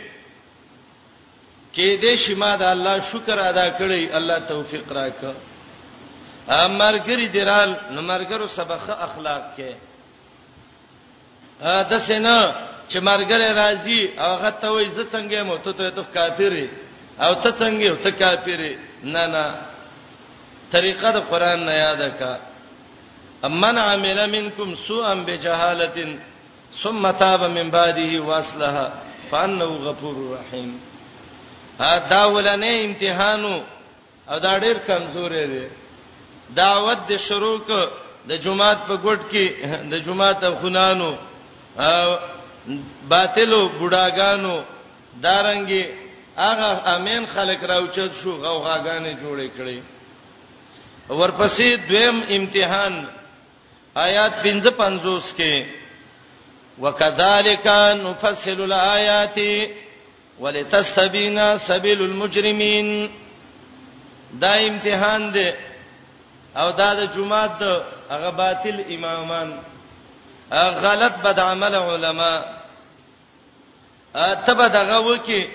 کې 1.74 1.98
دې 2.02 2.14
شما 2.18 2.56
دا 2.56 2.70
الله 2.70 3.00
شکر 3.12 3.38
ادا 3.38 3.70
کړی 3.78 4.14
الله 4.16 4.38
توفیق 4.38 4.92
راکړه 4.92 5.34
امرګری 6.48 7.28
درال 7.28 7.74
نو 7.90 8.02
مرګرو 8.02 8.46
سبقه 8.46 8.92
اخلاق 8.92 9.42
کې 9.56 9.72
دا 11.62 11.98
سينه 11.98 12.54
چې 12.88 12.96
مرګره 12.98 13.52
راضي 13.54 14.10
هغه 14.18 14.50
ته 14.50 14.68
وې 14.68 14.88
ز 14.88 15.00
څنګه 15.12 15.42
مو 15.42 15.56
ته 15.56 15.72
ته 15.72 16.02
کافر 16.14 16.52
یې 16.52 16.83
او 17.20 17.34
ته 17.34 17.50
څنګه 17.52 17.82
یو 17.86 17.96
ته 17.96 18.10
کافر 18.10 18.60
نه 19.02 19.26
نه 19.26 19.44
طریقه 20.72 21.10
د 21.16 21.18
قران 21.30 21.64
نه 21.66 21.72
یاد 21.72 22.02
کا 22.18 22.32
امن 23.48 23.78
عمل 23.78 24.26
منکم 24.30 24.74
سوءا 24.86 25.14
بجهاله 25.14 26.18
ثم 26.82 27.10
تاب 27.10 27.42
من 27.42 27.70
بعده 27.70 28.20
واصلح 28.22 28.88
فانه 29.30 29.64
غفور 29.64 30.16
رحیم 30.38 30.80
دا 32.10 32.24
ولنه 32.34 32.74
امتحانو 32.84 33.54
او 34.28 34.38
دا 34.38 34.58
ډیر 34.58 34.76
کمزورې 34.86 35.46
دي 35.52 35.66
دعوت 36.54 36.98
د 37.08 37.16
شروع 37.18 37.58
ک 37.68 37.70
د 38.28 38.32
جمعات 38.44 38.78
په 38.88 38.94
ګډ 38.96 39.18
کې 39.30 39.46
د 39.90 39.94
جمعات 40.06 40.44
او 40.44 40.54
خنانو 40.62 41.14
باطلو 43.08 43.60
بډاګانو 43.78 44.62
دارنګي 45.22 45.84
هغه 46.38 46.88
امین 46.96 47.26
خلق 47.34 47.64
راوچت 47.70 48.12
شو 48.22 48.32
غوغاګانې 48.42 49.14
جوړې 49.22 49.48
کړې 49.56 49.78
ورپسې 51.18 51.68
دویم 51.88 52.16
امتحان 52.36 52.94
آیات 53.96 54.32
55 54.46 55.34
کې 55.38 55.66
وکذالک 56.82 57.66
نفصل 58.04 58.60
الآیات 58.68 59.38
ولتستبین 60.40 61.38
سبیل 61.66 62.00
المجرمین 62.02 62.88
دا 64.42 64.52
امتحان 64.70 65.32
دی 65.34 65.48
او 66.56 66.70
دا 66.70 66.94
د 66.94 67.14
جمعه 67.14 67.58
د 67.60 67.62
هغه 68.10 68.30
باطل 68.30 68.82
امامان 68.94 69.58
غلط 70.86 71.12
بد 71.24 71.38
عمل 71.38 71.74
علما 71.74 72.32
ته 74.46 74.52
به 74.54 74.68
دغه 74.68 74.98
وکی 75.00 75.46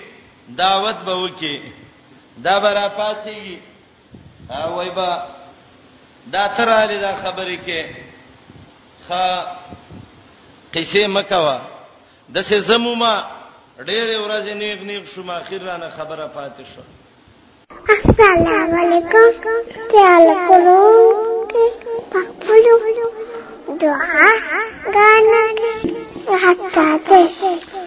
دعوت 0.56 0.94
به 0.96 1.12
وکي 1.14 1.62
دا 2.44 2.60
برا 2.60 2.88
پاتېږي 2.88 3.58
او 4.50 4.74
وای 4.76 4.90
با 4.90 5.22
دا 6.32 6.48
تراله 6.48 6.98
دا 7.00 7.16
خبرې 7.16 7.58
کې 7.66 7.84
خ 9.06 9.10
قصې 10.74 11.06
مکوا 11.06 11.60
د 12.34 12.42
څه 12.48 12.58
زموما 12.68 13.14
ډېرې 13.86 14.16
ورځې 14.24 14.52
نیغ 14.60 14.80
نیغ 14.82 15.04
شوم 15.04 15.30
اخر 15.30 15.58
رانه 15.62 15.88
خبره 15.96 16.26
پاتې 16.36 16.64
شو 16.74 16.82
السلام 17.96 18.74
علیکم 18.82 19.56
تعال 19.92 20.26
کولو 20.48 21.48
پخپلو 22.12 22.78
دعا 23.82 24.30
غانا 24.94 25.42
حتا 26.32 26.98
ته 27.08 27.79